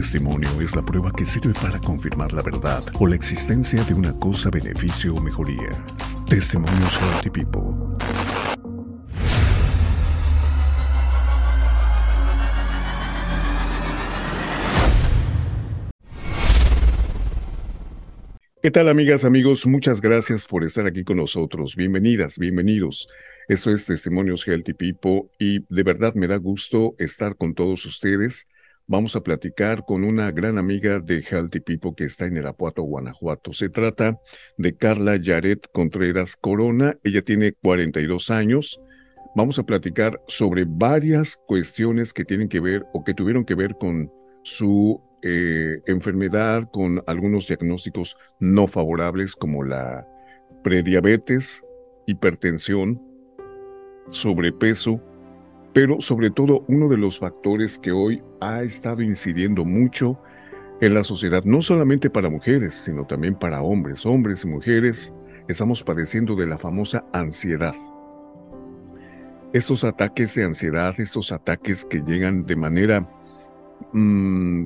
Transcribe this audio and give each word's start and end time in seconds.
testimonio 0.00 0.48
es 0.62 0.74
la 0.74 0.80
prueba 0.80 1.12
que 1.12 1.26
sirve 1.26 1.52
para 1.60 1.78
confirmar 1.78 2.32
la 2.32 2.40
verdad 2.40 2.82
o 2.98 3.06
la 3.06 3.14
existencia 3.16 3.84
de 3.84 3.92
una 3.92 4.16
cosa, 4.16 4.48
beneficio 4.48 5.14
o 5.14 5.20
mejoría. 5.20 5.68
Testimonios 6.26 6.98
Healthy 6.98 7.28
People. 7.28 7.98
¿Qué 18.62 18.70
tal 18.70 18.88
amigas, 18.88 19.26
amigos? 19.26 19.66
Muchas 19.66 20.00
gracias 20.00 20.46
por 20.46 20.64
estar 20.64 20.86
aquí 20.86 21.04
con 21.04 21.18
nosotros. 21.18 21.76
Bienvenidas, 21.76 22.38
bienvenidos. 22.38 23.06
Esto 23.48 23.70
es 23.70 23.84
Testimonios 23.84 24.48
Healthy 24.48 24.72
People 24.72 25.24
y 25.38 25.66
de 25.68 25.82
verdad 25.82 26.14
me 26.14 26.26
da 26.26 26.36
gusto 26.36 26.94
estar 26.98 27.36
con 27.36 27.54
todos 27.54 27.84
ustedes 27.84 28.48
vamos 28.90 29.14
a 29.14 29.22
platicar 29.22 29.84
con 29.86 30.02
una 30.02 30.32
gran 30.32 30.58
amiga 30.58 30.98
de 30.98 31.22
Healthy 31.22 31.60
People 31.60 31.92
que 31.96 32.04
está 32.04 32.26
en 32.26 32.36
Irapuato, 32.36 32.82
Guanajuato. 32.82 33.52
Se 33.52 33.68
trata 33.68 34.20
de 34.58 34.76
Carla 34.76 35.14
Yaret 35.14 35.68
Contreras 35.72 36.34
Corona. 36.34 36.98
Ella 37.04 37.22
tiene 37.22 37.52
42 37.52 38.30
años. 38.30 38.80
Vamos 39.36 39.60
a 39.60 39.62
platicar 39.62 40.20
sobre 40.26 40.64
varias 40.66 41.36
cuestiones 41.46 42.12
que 42.12 42.24
tienen 42.24 42.48
que 42.48 42.58
ver 42.58 42.84
o 42.92 43.04
que 43.04 43.14
tuvieron 43.14 43.44
que 43.44 43.54
ver 43.54 43.76
con 43.78 44.10
su 44.42 45.00
eh, 45.22 45.78
enfermedad, 45.86 46.68
con 46.72 47.00
algunos 47.06 47.46
diagnósticos 47.46 48.16
no 48.40 48.66
favorables 48.66 49.36
como 49.36 49.62
la 49.62 50.04
prediabetes, 50.64 51.62
hipertensión, 52.08 53.00
sobrepeso, 54.10 55.00
pero 55.72 56.00
sobre 56.00 56.30
todo 56.30 56.64
uno 56.68 56.88
de 56.88 56.96
los 56.96 57.18
factores 57.18 57.78
que 57.78 57.92
hoy 57.92 58.22
ha 58.40 58.62
estado 58.62 59.02
incidiendo 59.02 59.64
mucho 59.64 60.18
en 60.80 60.94
la 60.94 61.04
sociedad, 61.04 61.44
no 61.44 61.60
solamente 61.60 62.08
para 62.08 62.30
mujeres, 62.30 62.74
sino 62.74 63.06
también 63.06 63.34
para 63.34 63.62
hombres, 63.62 64.06
hombres 64.06 64.44
y 64.44 64.48
mujeres, 64.48 65.12
estamos 65.46 65.82
padeciendo 65.82 66.34
de 66.34 66.46
la 66.46 66.58
famosa 66.58 67.04
ansiedad. 67.12 67.74
Estos 69.52 69.84
ataques 69.84 70.34
de 70.34 70.44
ansiedad, 70.44 70.98
estos 70.98 71.32
ataques 71.32 71.84
que 71.84 72.00
llegan 72.00 72.46
de 72.46 72.56
manera 72.56 73.08
mm, 73.92 74.64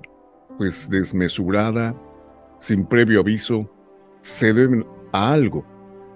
pues 0.57 0.89
desmesurada, 0.89 1.95
sin 2.61 2.87
previo 2.87 3.21
aviso, 3.21 3.69
se 4.21 4.53
deben 4.53 4.87
a 5.13 5.33
algo. 5.33 5.65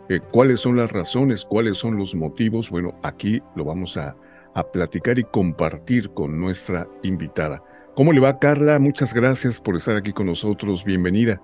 Eh, 0.08 0.20
¿Cuáles 0.32 0.60
son 0.60 0.76
las 0.76 0.92
razones? 0.92 1.44
¿Cuáles 1.44 1.78
son 1.78 1.96
los 1.96 2.14
motivos? 2.14 2.70
Bueno, 2.70 2.94
aquí 3.02 3.42
lo 3.56 3.64
vamos 3.64 3.96
a, 3.96 4.16
a 4.58 4.72
platicar 4.72 5.18
y 5.18 5.24
compartir 5.24 6.10
con 6.10 6.40
nuestra 6.40 6.88
invitada. 7.02 7.62
¿Cómo 7.94 8.12
le 8.12 8.20
va 8.20 8.38
Carla? 8.38 8.78
Muchas 8.78 9.14
gracias 9.14 9.60
por 9.60 9.76
estar 9.76 9.96
aquí 9.96 10.12
con 10.12 10.26
nosotros. 10.26 10.84
Bienvenida. 10.84 11.40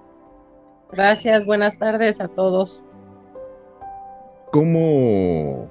Gracias, 0.90 1.44
buenas 1.46 1.78
tardes 1.78 2.20
a 2.20 2.28
todos. 2.28 2.84
¿Cómo, 4.50 5.68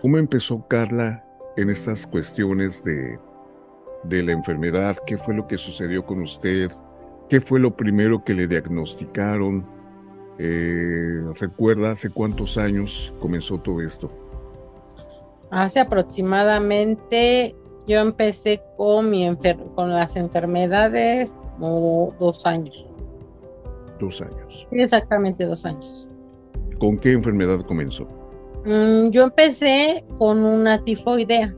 cómo 0.00 0.18
empezó 0.18 0.66
Carla 0.68 1.24
en 1.56 1.70
estas 1.70 2.06
cuestiones 2.06 2.84
de, 2.84 3.18
de 4.04 4.22
la 4.22 4.32
enfermedad? 4.32 4.96
¿Qué 5.06 5.16
fue 5.16 5.34
lo 5.34 5.46
que 5.46 5.56
sucedió 5.56 6.04
con 6.04 6.20
usted? 6.20 6.70
¿Qué 7.30 7.40
fue 7.40 7.60
lo 7.60 7.74
primero 7.74 8.24
que 8.24 8.34
le 8.34 8.46
diagnosticaron? 8.46 9.66
Eh, 10.38 11.22
¿Recuerda 11.38 11.92
hace 11.92 12.10
cuántos 12.10 12.58
años 12.58 13.14
comenzó 13.20 13.58
todo 13.58 13.80
esto? 13.80 14.21
Hace 15.52 15.80
aproximadamente, 15.80 17.54
yo 17.86 17.98
empecé 17.98 18.62
con, 18.78 19.10
mi 19.10 19.28
con 19.74 19.92
las 19.92 20.16
enfermedades 20.16 21.36
como 21.60 22.14
dos 22.18 22.46
años. 22.46 22.86
Dos 24.00 24.22
años. 24.22 24.66
Exactamente 24.70 25.44
dos 25.44 25.66
años. 25.66 26.08
¿Con 26.78 26.96
qué 26.96 27.12
enfermedad 27.12 27.60
comenzó? 27.66 28.08
Mm, 28.64 29.10
yo 29.10 29.24
empecé 29.24 30.06
con 30.16 30.42
una 30.42 30.82
tifoidea, 30.84 31.54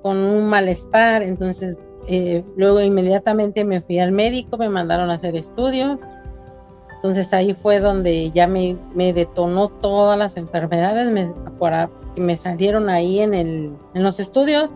con 0.00 0.16
un 0.16 0.48
malestar, 0.48 1.22
entonces 1.22 1.78
eh, 2.08 2.42
luego 2.56 2.80
inmediatamente 2.80 3.66
me 3.66 3.82
fui 3.82 3.98
al 3.98 4.12
médico, 4.12 4.56
me 4.56 4.70
mandaron 4.70 5.10
a 5.10 5.14
hacer 5.14 5.36
estudios, 5.36 6.00
entonces 6.94 7.34
ahí 7.34 7.52
fue 7.52 7.80
donde 7.80 8.30
ya 8.30 8.46
me, 8.46 8.78
me 8.94 9.12
detonó 9.12 9.68
todas 9.68 10.18
las 10.18 10.38
enfermedades, 10.38 11.12
me, 11.12 11.30
que 12.16 12.20
me 12.22 12.36
salieron 12.36 12.88
ahí 12.88 13.20
en, 13.20 13.34
el, 13.34 13.72
en 13.94 14.02
los 14.02 14.18
estudios. 14.18 14.70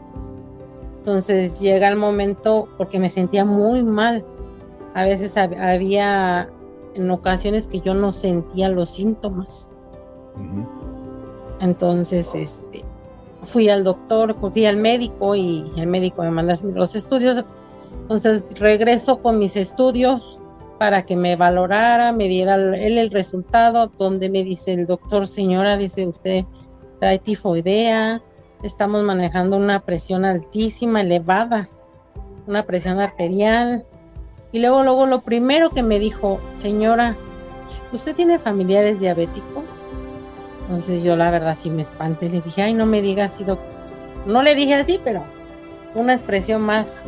Entonces 0.98 1.58
llega 1.58 1.88
el 1.88 1.96
momento 1.96 2.68
porque 2.76 3.00
me 3.00 3.08
sentía 3.08 3.44
muy 3.44 3.82
mal. 3.82 4.24
A 4.94 5.04
veces 5.04 5.36
había 5.36 6.50
en 6.94 7.10
ocasiones 7.10 7.66
que 7.66 7.80
yo 7.80 7.94
no 7.94 8.12
sentía 8.12 8.68
los 8.68 8.90
síntomas. 8.90 9.70
Entonces, 11.60 12.34
este, 12.34 12.84
fui 13.44 13.70
al 13.70 13.82
doctor, 13.82 14.34
fui 14.34 14.66
al 14.66 14.76
médico 14.76 15.34
y 15.34 15.72
el 15.76 15.86
médico 15.86 16.22
me 16.22 16.30
mandó 16.30 16.54
los 16.62 16.94
estudios. 16.94 17.44
Entonces 18.02 18.44
regreso 18.58 19.22
con 19.22 19.38
mis 19.38 19.56
estudios 19.56 20.40
para 20.78 21.04
que 21.04 21.16
me 21.16 21.36
valorara, 21.36 22.12
me 22.12 22.28
diera 22.28 22.54
él 22.54 22.98
el 22.98 23.10
resultado, 23.10 23.90
donde 23.98 24.30
me 24.30 24.44
dice 24.44 24.72
el 24.72 24.86
doctor, 24.86 25.26
señora, 25.26 25.76
dice 25.76 26.06
usted, 26.06 26.44
trae 27.00 27.18
tifoidea, 27.18 28.20
estamos 28.62 29.02
manejando 29.02 29.56
una 29.56 29.80
presión 29.80 30.24
altísima, 30.24 31.00
elevada, 31.00 31.68
una 32.46 32.64
presión 32.64 33.00
arterial. 33.00 33.84
Y 34.52 34.60
luego, 34.60 34.82
luego, 34.82 35.06
lo 35.06 35.22
primero 35.22 35.70
que 35.70 35.82
me 35.82 35.98
dijo, 35.98 36.40
señora, 36.54 37.16
¿usted 37.92 38.14
tiene 38.14 38.38
familiares 38.38 39.00
diabéticos? 39.00 39.64
Entonces 40.62 41.02
yo 41.02 41.16
la 41.16 41.30
verdad 41.30 41.56
sí 41.56 41.70
me 41.70 41.82
espanté, 41.82 42.28
le 42.28 42.42
dije, 42.42 42.62
ay, 42.62 42.74
no 42.74 42.86
me 42.86 43.02
diga 43.02 43.24
así, 43.24 43.44
doctor. 43.44 43.68
No 44.26 44.42
le 44.42 44.54
dije 44.54 44.74
así, 44.74 45.00
pero 45.02 45.22
una 45.94 46.12
expresión 46.12 46.60
más, 46.62 47.00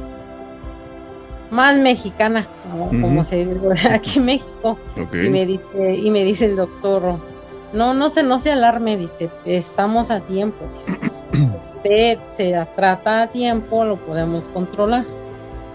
más 1.51 1.77
mexicana, 1.79 2.47
como, 2.89 3.23
se 3.25 3.45
dice 3.45 3.89
aquí 3.89 4.19
en 4.19 4.25
México. 4.25 4.79
Y 5.13 5.29
me 5.29 5.45
dice, 5.45 5.95
y 5.97 6.11
me 6.11 6.25
dice 6.25 6.47
el 6.47 6.57
doctor, 6.57 7.19
no, 7.73 7.95
no 7.95 8.09
se, 8.09 8.23
no 8.23 8.39
se 8.39 8.53
alarme, 8.53 8.97
dice, 8.97 9.31
estamos 9.45 10.11
a 10.11 10.21
tiempo. 10.21 10.65
Usted 11.77 12.19
se 12.29 12.67
trata 12.77 13.23
a 13.23 13.27
tiempo, 13.29 13.85
lo 13.85 13.97
podemos 13.97 14.45
controlar. 14.49 15.05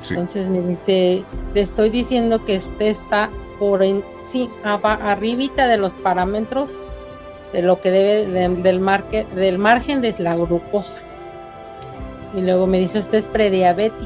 Entonces 0.09 0.47
me 0.49 0.61
dice, 0.61 1.23
le 1.53 1.61
estoy 1.61 1.89
diciendo 1.89 2.45
que 2.45 2.57
usted 2.57 2.85
está 2.85 3.29
por 3.57 3.83
en, 3.83 4.03
sí, 4.27 4.49
arribita 4.63 5.67
de 5.67 5.77
los 5.77 5.93
parámetros 5.93 6.69
de 7.51 7.61
lo 7.61 7.81
que 7.81 7.91
debe 7.91 8.49
del, 8.61 8.79
marque, 8.79 9.25
del 9.35 9.57
margen 9.57 10.01
de 10.01 10.13
la 10.19 10.35
glucosa. 10.35 10.99
Y 12.35 12.41
luego 12.41 12.67
me 12.67 12.79
dice, 12.79 12.99
usted 12.99 13.17
es 13.17 13.27
prediabética. 13.27 14.05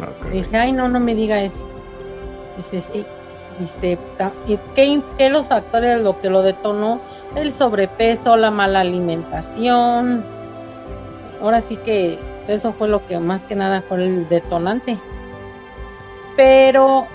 Ah, 0.00 0.28
dije, 0.32 0.56
ay, 0.56 0.72
no, 0.72 0.88
no 0.88 1.00
me 1.00 1.14
diga 1.14 1.42
eso. 1.42 1.66
Dice, 2.56 2.82
sí, 2.82 3.04
Dice, 3.58 3.98
¿qué, 4.74 5.02
¿qué 5.16 5.30
los 5.30 5.46
factores 5.46 6.00
lo 6.00 6.20
que 6.20 6.30
lo 6.30 6.42
detonó? 6.42 7.00
El 7.36 7.52
sobrepeso, 7.52 8.36
la 8.36 8.50
mala 8.50 8.80
alimentación. 8.80 10.24
Ahora 11.40 11.60
sí 11.60 11.76
que 11.76 12.18
eso 12.48 12.72
fue 12.72 12.88
lo 12.88 13.06
que 13.06 13.18
más 13.18 13.44
que 13.44 13.54
nada 13.54 13.82
fue 13.82 14.04
el 14.04 14.28
detonante. 14.28 14.98
Pero 16.36 17.06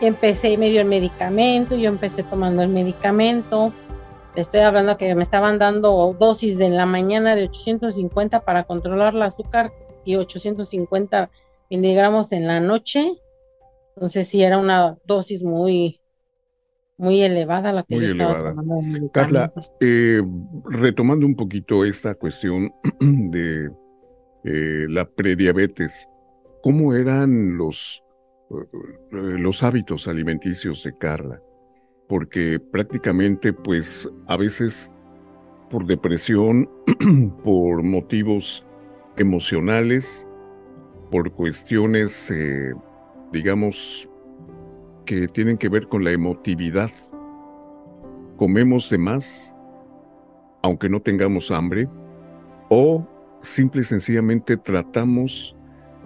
empecé, 0.00 0.56
me 0.58 0.70
dio 0.70 0.80
el 0.80 0.86
medicamento, 0.86 1.76
yo 1.76 1.88
empecé 1.88 2.22
tomando 2.22 2.62
el 2.62 2.68
medicamento. 2.68 3.72
estoy 4.34 4.60
hablando 4.60 4.96
que 4.96 5.14
me 5.14 5.22
estaban 5.22 5.58
dando 5.58 6.14
dosis 6.18 6.58
de 6.58 6.68
la 6.68 6.86
mañana 6.86 7.34
de 7.34 7.44
850 7.44 8.40
para 8.40 8.64
controlar 8.64 9.14
el 9.14 9.22
azúcar 9.22 9.72
y 10.04 10.16
850 10.16 11.30
miligramos 11.70 12.32
en 12.32 12.46
la 12.46 12.60
noche 12.60 13.20
entonces 13.98 14.28
sí 14.28 14.44
era 14.44 14.58
una 14.58 14.96
dosis 15.04 15.42
muy, 15.42 16.00
muy 16.96 17.20
elevada 17.20 17.72
la 17.72 17.82
que 17.82 17.98
yo 17.98 18.06
estaba 18.06 18.54
tomando. 18.54 19.10
Carla, 19.10 19.52
eh, 19.80 20.22
retomando 20.66 21.26
un 21.26 21.34
poquito 21.34 21.84
esta 21.84 22.14
cuestión 22.14 22.72
de 23.00 23.72
eh, 24.44 24.86
la 24.88 25.04
prediabetes, 25.04 26.08
¿cómo 26.62 26.94
eran 26.94 27.56
los, 27.56 28.04
eh, 28.50 28.78
los 29.10 29.64
hábitos 29.64 30.06
alimenticios 30.06 30.84
de 30.84 30.96
Carla? 30.96 31.42
Porque 32.08 32.60
prácticamente, 32.60 33.52
pues, 33.52 34.08
a 34.28 34.36
veces 34.36 34.92
por 35.70 35.86
depresión, 35.86 36.70
por 37.42 37.82
motivos 37.82 38.64
emocionales, 39.16 40.24
por 41.10 41.32
cuestiones 41.32 42.30
digamos, 43.32 44.08
que 45.04 45.28
tienen 45.28 45.56
que 45.56 45.68
ver 45.68 45.88
con 45.88 46.04
la 46.04 46.10
emotividad. 46.10 46.90
Comemos 48.36 48.90
de 48.90 48.98
más, 48.98 49.54
aunque 50.62 50.88
no 50.88 51.00
tengamos 51.00 51.50
hambre, 51.50 51.88
o 52.68 53.06
simple 53.40 53.80
y 53.80 53.84
sencillamente 53.84 54.56
tratamos 54.56 55.56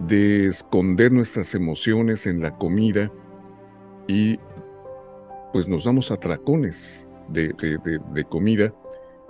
de 0.07 0.47
esconder 0.47 1.13
nuestras 1.13 1.55
emociones 1.55 2.27
en 2.27 2.41
la 2.41 2.57
comida 2.57 3.11
y 4.07 4.39
pues 5.53 5.69
nos 5.69 5.85
damos 5.85 6.11
atracones 6.11 7.07
de, 7.29 7.49
de, 7.59 8.01
de, 8.13 8.25
comida 8.25 8.73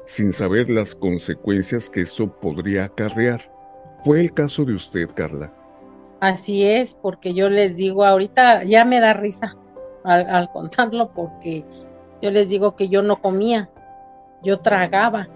sin 0.05 0.33
saber 0.33 0.71
las 0.71 0.95
consecuencias 0.95 1.91
que 1.91 2.03
eso 2.03 2.33
podría 2.41 2.85
acarrear. 2.85 3.41
¿Fue 4.05 4.21
el 4.21 4.33
caso 4.33 4.65
de 4.65 4.75
usted, 4.75 5.09
Carla? 5.15 5.53
Así 6.23 6.65
es, 6.65 6.95
porque 6.95 7.35
yo 7.35 7.51
les 7.51 7.77
digo, 7.77 8.05
ahorita 8.05 8.63
ya 8.63 8.85
me 8.85 9.01
da 9.01 9.13
risa 9.13 9.57
al, 10.05 10.53
contarlo, 10.53 11.11
porque 11.13 11.65
yo 12.23 12.31
les 12.31 12.49
digo 12.49 12.77
que 12.77 12.87
yo 12.87 13.03
no 13.03 13.21
comía, 13.21 13.71
yo 14.41 14.61
tragaba. 14.61 15.27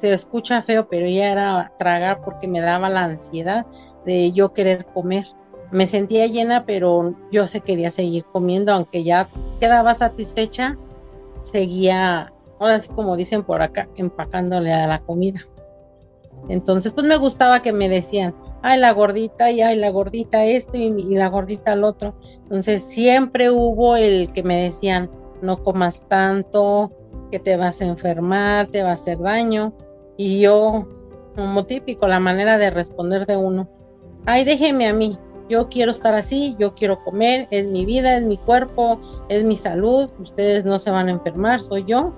Se 0.00 0.12
escucha 0.12 0.62
feo, 0.62 0.86
pero 0.86 1.08
ya 1.08 1.32
era 1.32 1.72
tragar 1.76 2.20
porque 2.24 2.46
me 2.46 2.60
daba 2.60 2.88
la 2.88 3.02
ansiedad 3.02 3.66
de 4.06 4.30
yo 4.30 4.52
querer 4.52 4.86
comer. 4.86 5.26
Me 5.72 5.88
sentía 5.88 6.28
llena, 6.28 6.66
pero 6.66 7.16
yo 7.32 7.48
se 7.48 7.60
quería 7.60 7.90
seguir 7.90 8.24
comiendo, 8.26 8.72
aunque 8.72 9.02
ya 9.02 9.26
quedaba 9.58 9.92
satisfecha, 9.92 10.78
seguía, 11.42 12.32
ahora 12.60 12.78
sí 12.78 12.88
como 12.90 13.16
dicen 13.16 13.42
por 13.42 13.60
acá, 13.60 13.88
empacándole 13.96 14.72
a 14.72 14.86
la 14.86 15.00
comida. 15.00 15.40
Entonces, 16.48 16.92
pues 16.92 17.08
me 17.08 17.16
gustaba 17.16 17.60
que 17.60 17.72
me 17.72 17.88
decían, 17.88 18.36
ay, 18.62 18.80
la 18.80 18.92
gordita, 18.92 19.50
y 19.50 19.60
ay, 19.60 19.76
la 19.76 19.90
gordita 19.90 20.44
esto, 20.44 20.76
y, 20.76 20.90
la 21.14 21.28
gordita 21.28 21.72
el 21.72 21.84
otro. 21.84 22.14
Entonces, 22.44 22.82
siempre 22.82 23.50
hubo 23.50 23.96
el 23.96 24.32
que 24.32 24.42
me 24.42 24.62
decían, 24.62 25.10
no 25.40 25.62
comas 25.62 26.06
tanto, 26.08 26.90
que 27.30 27.38
te 27.38 27.56
vas 27.56 27.80
a 27.80 27.86
enfermar, 27.86 28.68
te 28.68 28.82
va 28.82 28.90
a 28.90 28.94
hacer 28.94 29.18
daño. 29.18 29.72
Y 30.16 30.40
yo, 30.40 30.86
como 31.34 31.64
típico, 31.66 32.06
la 32.06 32.20
manera 32.20 32.58
de 32.58 32.70
responder 32.70 33.26
de 33.26 33.36
uno, 33.36 33.68
ay, 34.26 34.44
déjeme 34.44 34.86
a 34.86 34.92
mí, 34.92 35.18
yo 35.48 35.68
quiero 35.68 35.90
estar 35.90 36.14
así, 36.14 36.56
yo 36.58 36.74
quiero 36.74 37.02
comer, 37.02 37.48
es 37.50 37.66
mi 37.66 37.84
vida, 37.84 38.16
es 38.16 38.22
mi 38.22 38.38
cuerpo, 38.38 39.00
es 39.28 39.44
mi 39.44 39.56
salud, 39.56 40.08
ustedes 40.18 40.64
no 40.64 40.78
se 40.78 40.90
van 40.90 41.08
a 41.08 41.12
enfermar, 41.12 41.60
soy 41.60 41.84
yo, 41.84 42.14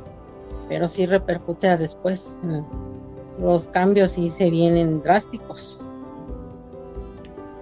pero 0.69 0.89
sí 0.89 1.07
repercute 1.07 1.69
a 1.69 1.77
después. 1.77 2.37
Los 3.41 3.67
cambios 3.69 4.13
sí 4.13 4.29
se 4.29 4.51
vienen 4.51 5.03
drásticos. 5.03 5.81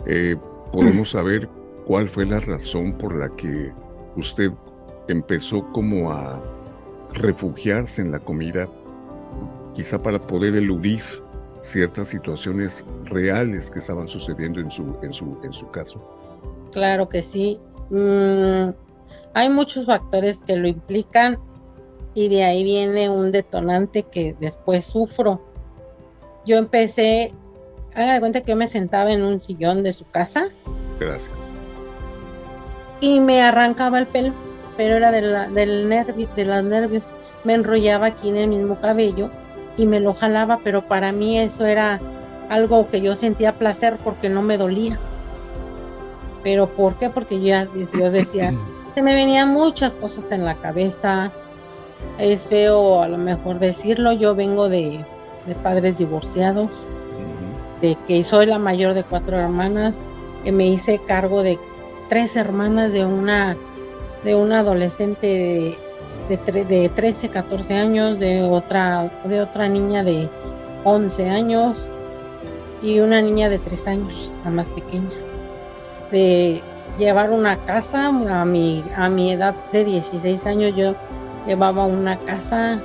Eh, 0.06 0.36
¿Podemos 0.72 1.10
saber 1.10 1.48
cuál 1.86 2.08
fue 2.08 2.24
la 2.26 2.40
razón 2.40 2.92
por 2.94 3.14
la 3.14 3.28
que 3.36 3.72
usted 4.16 4.50
empezó 5.08 5.70
como 5.72 6.12
a 6.12 6.40
refugiarse 7.12 8.02
en 8.02 8.12
la 8.12 8.18
comida, 8.18 8.68
quizá 9.74 10.02
para 10.02 10.18
poder 10.18 10.54
eludir 10.54 11.02
ciertas 11.60 12.08
situaciones 12.08 12.84
reales 13.04 13.70
que 13.70 13.78
estaban 13.78 14.08
sucediendo 14.08 14.60
en 14.60 14.70
su, 14.70 14.96
en 15.02 15.12
su, 15.12 15.38
en 15.42 15.52
su 15.52 15.70
caso. 15.70 16.00
Claro 16.72 17.08
que 17.08 17.22
sí. 17.22 17.60
Mm, 17.90 18.70
hay 19.34 19.48
muchos 19.48 19.86
factores 19.86 20.42
que 20.42 20.56
lo 20.56 20.66
implican 20.66 21.38
y 22.14 22.28
de 22.28 22.44
ahí 22.44 22.64
viene 22.64 23.08
un 23.08 23.30
detonante 23.30 24.02
que 24.02 24.34
después 24.40 24.84
sufro. 24.84 25.40
Yo 26.44 26.56
empecé, 26.56 27.32
haga 27.94 28.14
de 28.14 28.20
cuenta 28.20 28.40
que 28.40 28.52
yo 28.52 28.56
me 28.56 28.68
sentaba 28.68 29.12
en 29.12 29.22
un 29.22 29.40
sillón 29.40 29.82
de 29.82 29.92
su 29.92 30.08
casa. 30.08 30.48
Gracias. 30.98 31.38
Y 33.00 33.20
me 33.20 33.42
arrancaba 33.42 33.98
el 33.98 34.06
pelo, 34.06 34.32
pero 34.76 34.96
era 34.96 35.10
de, 35.10 35.22
la, 35.22 35.48
del 35.48 35.88
nervio, 35.88 36.28
de 36.34 36.44
los 36.44 36.64
nervios. 36.64 37.04
Me 37.44 37.54
enrollaba 37.54 38.06
aquí 38.06 38.28
en 38.28 38.36
el 38.36 38.48
mismo 38.48 38.76
cabello 38.80 39.30
y 39.76 39.86
me 39.86 40.00
lo 40.00 40.14
jalaba, 40.14 40.60
pero 40.62 40.82
para 40.82 41.12
mí 41.12 41.38
eso 41.38 41.66
era 41.66 42.00
algo 42.48 42.88
que 42.88 43.00
yo 43.00 43.14
sentía 43.14 43.58
placer 43.58 43.96
porque 44.04 44.28
no 44.28 44.42
me 44.42 44.58
dolía. 44.58 44.98
Pero 46.42 46.68
¿por 46.68 46.94
qué? 46.94 47.10
Porque 47.10 47.40
yo, 47.40 47.56
yo 47.98 48.10
decía, 48.10 48.54
se 48.94 49.02
me 49.02 49.14
venían 49.14 49.52
muchas 49.52 49.94
cosas 49.94 50.30
en 50.32 50.44
la 50.44 50.54
cabeza. 50.56 51.32
Es 52.18 52.42
feo 52.42 53.02
a 53.02 53.08
lo 53.08 53.16
mejor 53.18 53.58
decirlo, 53.58 54.12
yo 54.12 54.34
vengo 54.34 54.68
de, 54.68 55.04
de 55.46 55.54
padres 55.54 55.98
divorciados, 55.98 56.70
de 57.82 57.98
que 58.08 58.24
soy 58.24 58.46
la 58.46 58.58
mayor 58.58 58.94
de 58.94 59.04
cuatro 59.04 59.36
hermanas, 59.36 60.00
que 60.44 60.52
me 60.52 60.66
hice 60.66 60.98
cargo 60.98 61.42
de 61.42 61.58
tres 62.08 62.36
hermanas 62.36 62.92
de 62.94 63.04
una 63.04 63.56
de 64.24 64.34
una 64.36 64.60
adolescente 64.60 65.26
de 65.26 65.78
de, 66.28 66.64
de 66.64 66.88
13, 66.88 67.28
14 67.28 67.74
años, 67.74 68.18
de 68.18 68.42
otra, 68.42 69.10
de 69.24 69.40
otra 69.40 69.68
niña 69.68 70.04
de 70.04 70.28
11 70.84 71.30
años 71.30 71.78
y 72.82 73.00
una 73.00 73.20
niña 73.20 73.48
de 73.48 73.58
3 73.58 73.86
años, 73.88 74.30
la 74.44 74.50
más 74.50 74.68
pequeña. 74.68 75.10
De 76.10 76.60
llevar 76.98 77.30
una 77.30 77.56
casa 77.64 78.08
a 78.08 78.44
mi, 78.44 78.84
a 78.96 79.08
mi 79.08 79.32
edad 79.32 79.54
de 79.72 79.84
16 79.84 80.46
años, 80.46 80.74
yo 80.76 80.94
llevaba 81.46 81.86
una 81.86 82.18
casa 82.18 82.80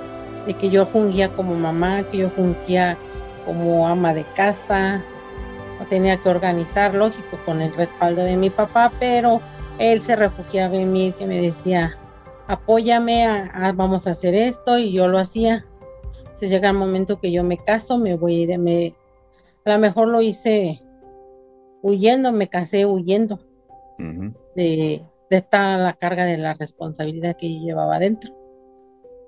de 0.45 0.53
que 0.53 0.69
yo 0.69 0.85
fungía 0.85 1.29
como 1.29 1.55
mamá, 1.55 2.03
que 2.03 2.19
yo 2.19 2.29
fungía 2.29 2.97
como 3.47 3.87
ama 3.87 4.13
de 4.13 4.25
casa, 4.35 5.01
tenía 5.89 6.17
que 6.17 6.27
organizar, 6.27 6.93
lógico, 6.93 7.39
con 7.45 7.61
el 7.61 7.73
respaldo 7.73 8.23
de 8.23 8.35
mi 8.35 8.49
papá, 8.49 8.91
pero 8.99 9.39
él 9.79 10.01
se 10.01 10.17
refugiaba 10.17 10.75
en 10.75 10.91
mí, 10.91 11.13
que 11.17 11.25
me 11.25 11.41
decía, 11.41 11.97
apóyame, 12.47 13.25
a, 13.25 13.71
vamos 13.73 14.05
a 14.05 14.11
hacer 14.11 14.35
esto, 14.35 14.77
y 14.77 14.91
yo 14.91 15.07
lo 15.07 15.17
hacía. 15.17 15.65
Si 16.35 16.47
llega 16.47 16.69
el 16.69 16.77
momento 16.77 17.21
que 17.21 17.31
yo 17.31 17.45
me 17.45 17.57
caso, 17.57 17.97
me 17.97 18.15
voy 18.15 18.35
a 18.35 18.39
ir, 18.39 18.59
me, 18.59 18.95
a 19.63 19.71
lo 19.71 19.79
mejor 19.79 20.09
lo 20.09 20.21
hice 20.21 20.83
huyendo, 21.81 22.33
me 22.33 22.49
casé 22.49 22.85
huyendo 22.85 23.39
de, 24.55 25.03
de 25.29 25.37
esta 25.37 25.77
la 25.77 25.93
carga 25.93 26.25
de 26.25 26.37
la 26.37 26.53
responsabilidad 26.53 27.37
que 27.37 27.53
yo 27.53 27.61
llevaba 27.61 27.95
adentro. 27.95 28.33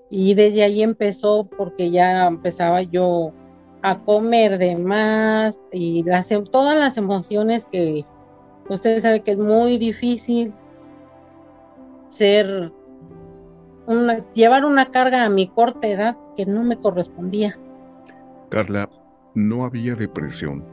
Y 0.10 0.34
desde 0.34 0.64
ahí 0.64 0.82
empezó 0.82 1.48
porque 1.56 1.90
ya 1.90 2.28
empezaba 2.28 2.82
yo 2.82 3.32
a 3.82 4.00
comer 4.00 4.58
de 4.58 4.78
más 4.78 5.66
y 5.72 6.04
las, 6.04 6.30
todas 6.52 6.78
las 6.78 6.98
emociones 6.98 7.68
que 7.72 8.06
usted 8.70 9.00
sabe 9.00 9.22
que 9.22 9.32
es 9.32 9.38
muy 9.38 9.78
difícil 9.78 10.54
ser 12.10 12.72
llevar 14.34 14.66
una 14.66 14.92
carga 14.92 15.26
a 15.26 15.30
mi 15.30 15.48
corta 15.48 15.88
edad 15.88 16.18
que 16.36 16.46
no 16.46 16.64
me 16.64 16.78
correspondía. 16.78 17.58
Carla, 18.50 18.90
no 19.34 19.64
había 19.64 19.96
depresión. 19.96 20.64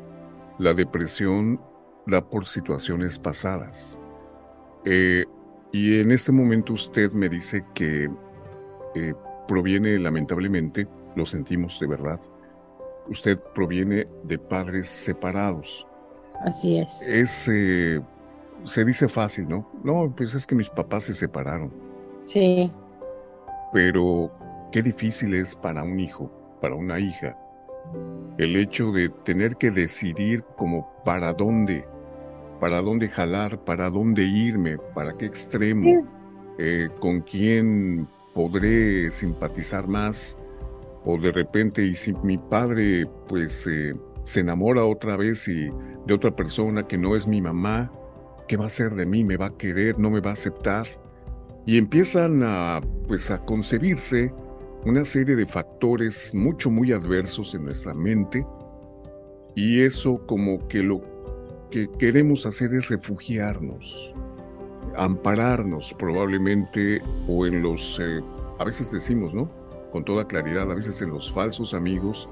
La 0.58 0.74
depresión 0.74 1.60
da 2.06 2.28
por 2.28 2.46
situaciones 2.46 3.18
pasadas. 3.18 3.98
Eh, 4.84 5.24
y 5.72 6.00
en 6.00 6.12
este 6.12 6.32
momento 6.32 6.74
usted 6.74 7.12
me 7.12 7.28
dice 7.28 7.64
que 7.74 8.08
eh, 8.94 9.14
proviene, 9.48 9.98
lamentablemente, 9.98 10.86
lo 11.16 11.26
sentimos 11.26 11.80
de 11.80 11.86
verdad, 11.86 12.20
usted 13.08 13.38
proviene 13.54 14.06
de 14.24 14.38
padres 14.38 14.88
separados. 14.88 15.86
Así 16.44 16.78
es. 16.78 17.02
Es, 17.02 17.48
eh, 17.48 18.00
se 18.64 18.84
dice 18.84 19.08
fácil, 19.08 19.48
¿no? 19.48 19.68
No, 19.82 20.12
pues 20.14 20.34
es 20.34 20.46
que 20.46 20.54
mis 20.54 20.70
papás 20.70 21.04
se 21.04 21.14
separaron. 21.14 21.72
Sí. 22.26 22.70
Pero 23.72 24.30
qué 24.72 24.82
difícil 24.82 25.34
es 25.34 25.54
para 25.54 25.82
un 25.82 25.98
hijo, 26.00 26.30
para 26.60 26.74
una 26.74 26.98
hija, 26.98 27.36
el 28.38 28.56
hecho 28.56 28.92
de 28.92 29.08
tener 29.08 29.56
que 29.56 29.70
decidir 29.70 30.42
como 30.56 30.92
para 31.04 31.32
dónde, 31.32 31.86
para 32.60 32.82
dónde 32.82 33.08
jalar, 33.08 33.64
para 33.64 33.90
dónde 33.90 34.24
irme, 34.24 34.78
para 34.94 35.16
qué 35.16 35.26
extremo, 35.26 36.06
eh, 36.58 36.88
con 37.00 37.20
quién 37.20 38.08
podré 38.34 39.10
simpatizar 39.10 39.86
más, 39.86 40.36
o 41.06 41.18
de 41.18 41.32
repente, 41.32 41.82
y 41.82 41.94
si 41.94 42.12
mi 42.22 42.36
padre 42.36 43.08
pues 43.28 43.66
eh, 43.66 43.94
se 44.24 44.40
enamora 44.40 44.84
otra 44.84 45.16
vez 45.16 45.48
y 45.48 45.70
de 46.06 46.14
otra 46.14 46.36
persona 46.36 46.86
que 46.86 46.98
no 46.98 47.16
es 47.16 47.26
mi 47.26 47.40
mamá, 47.40 47.90
¿qué 48.46 48.58
va 48.58 48.64
a 48.64 48.66
hacer 48.66 48.94
de 48.94 49.06
mí? 49.06 49.24
¿Me 49.24 49.38
va 49.38 49.46
a 49.46 49.56
querer? 49.56 49.98
¿No 49.98 50.10
me 50.10 50.20
va 50.20 50.30
a 50.30 50.34
aceptar? 50.34 50.86
y 51.66 51.78
empiezan 51.78 52.42
a, 52.44 52.80
pues, 53.08 53.30
a 53.30 53.44
concebirse 53.44 54.32
una 54.84 55.04
serie 55.04 55.34
de 55.34 55.46
factores 55.46 56.32
mucho, 56.32 56.70
muy 56.70 56.92
adversos 56.92 57.54
en 57.56 57.64
nuestra 57.64 57.92
mente 57.92 58.46
y 59.56 59.80
eso 59.80 60.24
como 60.26 60.66
que 60.68 60.82
lo 60.82 61.02
que 61.70 61.88
queremos 61.98 62.46
hacer 62.46 62.72
es 62.72 62.88
refugiarnos, 62.88 64.14
ampararnos 64.96 65.92
probablemente 65.98 67.02
o 67.26 67.46
en 67.46 67.62
los, 67.62 67.98
eh, 68.00 68.20
a 68.60 68.64
veces 68.64 68.92
decimos, 68.92 69.34
¿no? 69.34 69.50
Con 69.92 70.04
toda 70.04 70.26
claridad, 70.26 70.70
a 70.70 70.74
veces 70.74 71.00
en 71.02 71.10
los 71.10 71.32
falsos 71.32 71.74
amigos 71.74 72.28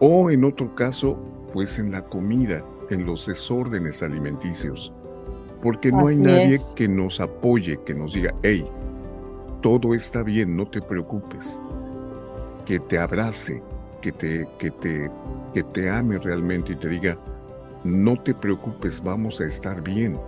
o 0.00 0.30
en 0.30 0.44
otro 0.44 0.74
caso, 0.74 1.16
pues 1.52 1.78
en 1.78 1.92
la 1.92 2.04
comida, 2.04 2.64
en 2.90 3.06
los 3.06 3.26
desórdenes 3.26 4.02
alimenticios. 4.02 4.92
Porque 5.62 5.90
no 5.90 6.08
hay 6.08 6.16
nadie 6.16 6.60
que 6.76 6.88
nos 6.88 7.20
apoye, 7.20 7.80
que 7.84 7.94
nos 7.94 8.12
diga, 8.12 8.34
hey, 8.42 8.68
todo 9.62 9.94
está 9.94 10.22
bien, 10.22 10.56
no 10.56 10.66
te 10.66 10.82
preocupes, 10.82 11.58
que 12.66 12.78
te 12.80 12.98
abrace, 12.98 13.62
que 14.02 14.12
te, 14.12 14.46
que 14.58 14.70
te, 14.70 15.10
que 15.54 15.62
te 15.62 15.88
ame 15.88 16.18
realmente 16.18 16.72
y 16.72 16.76
te 16.76 16.90
diga, 16.90 17.16
no 17.82 18.20
te 18.20 18.34
preocupes, 18.34 19.02
vamos 19.02 19.40
a 19.40 19.46
estar 19.46 19.82
bien. 19.82 20.18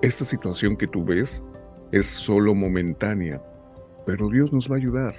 Esta 0.00 0.24
situación 0.24 0.76
que 0.76 0.86
tú 0.86 1.04
ves 1.04 1.44
es 1.90 2.06
solo 2.06 2.54
momentánea, 2.54 3.42
pero 4.04 4.28
Dios 4.28 4.52
nos 4.52 4.70
va 4.70 4.76
a 4.76 4.78
ayudar. 4.78 5.14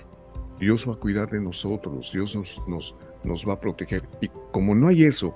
Dios 0.60 0.88
va 0.88 0.94
a 0.94 0.98
cuidar 0.98 1.30
de 1.30 1.42
nosotros, 1.42 2.12
Dios 2.14 2.36
nos, 2.36 2.62
nos, 2.68 2.96
nos 3.24 3.48
va 3.48 3.54
a 3.54 3.60
proteger. 3.60 4.04
Y 4.22 4.30
como 4.52 4.76
no 4.76 4.88
hay 4.88 5.04
eso, 5.04 5.36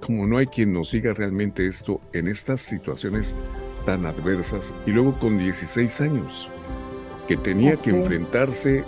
como 0.00 0.26
no 0.26 0.38
hay 0.38 0.46
quien 0.46 0.72
nos 0.72 0.92
diga 0.92 1.12
realmente 1.12 1.66
esto 1.66 2.00
en 2.12 2.28
estas 2.28 2.60
situaciones 2.60 3.36
tan 3.84 4.06
adversas, 4.06 4.74
y 4.86 4.92
luego 4.92 5.18
con 5.18 5.38
16 5.38 6.00
años, 6.00 6.48
que 7.26 7.36
tenía 7.36 7.76
que 7.76 7.90
enfrentarse, 7.90 8.84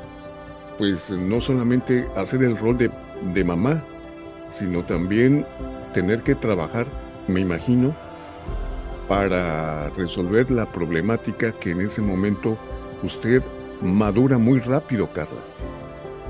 pues 0.79 1.11
no 1.11 1.41
solamente 1.41 2.07
hacer 2.17 2.43
el 2.43 2.57
rol 2.57 2.79
de, 2.79 2.91
de 3.35 3.45
mamá, 3.45 3.83
sino 4.49 4.85
también 4.85 5.45
tener 5.93 6.23
que 6.23 6.35
trabajar, 6.35 6.87
me 7.29 7.41
imagino, 7.41 7.95
para 9.09 9.91
resolver 9.91 10.51
la 10.51 10.67
problemática 10.71 11.53
que 11.53 11.73
en 11.73 11.81
ese 11.83 12.01
momento 12.01 12.57
usted 13.03 13.43
madura 13.81 14.39
muy 14.39 14.61
rápido, 14.61 15.09
Carla. 15.13 15.41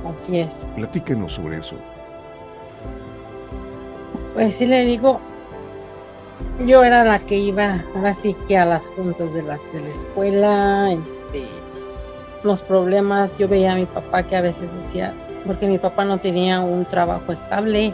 Así 0.06 0.38
es. 0.38 0.52
Platíquenos 0.74 1.34
sobre 1.34 1.58
eso. 1.58 1.76
Pues 4.34 4.54
sí 4.54 4.66
le 4.66 4.84
digo, 4.84 5.20
yo 6.66 6.84
era 6.84 7.04
la 7.04 7.20
que 7.20 7.36
iba 7.36 7.84
ahora 7.94 8.14
sí 8.14 8.34
que 8.46 8.56
a 8.56 8.64
las 8.64 8.86
juntas 8.88 9.34
de, 9.34 9.42
las, 9.42 9.60
de 9.72 9.80
la 9.80 9.88
escuela, 9.88 10.92
este, 10.92 11.46
los 12.42 12.62
problemas, 12.62 13.36
yo 13.38 13.48
veía 13.48 13.72
a 13.72 13.76
mi 13.76 13.86
papá 13.86 14.22
que 14.22 14.36
a 14.36 14.40
veces 14.40 14.70
decía, 14.76 15.12
porque 15.46 15.66
mi 15.66 15.78
papá 15.78 16.04
no 16.04 16.18
tenía 16.18 16.60
un 16.60 16.84
trabajo 16.84 17.32
estable, 17.32 17.92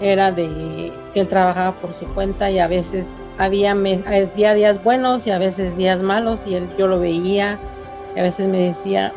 era 0.00 0.32
de 0.32 0.92
que 1.12 1.20
él 1.20 1.28
trabajaba 1.28 1.72
por 1.72 1.92
su 1.92 2.06
cuenta 2.06 2.50
y 2.50 2.58
a 2.58 2.66
veces 2.66 3.08
había, 3.38 3.72
había 3.72 4.54
días 4.54 4.82
buenos 4.82 5.26
y 5.26 5.30
a 5.30 5.38
veces 5.38 5.76
días 5.76 6.00
malos 6.00 6.46
y 6.46 6.54
él, 6.54 6.68
yo 6.78 6.86
lo 6.86 7.00
veía 7.00 7.58
a 8.16 8.22
veces 8.22 8.48
me 8.48 8.60
decía, 8.60 9.12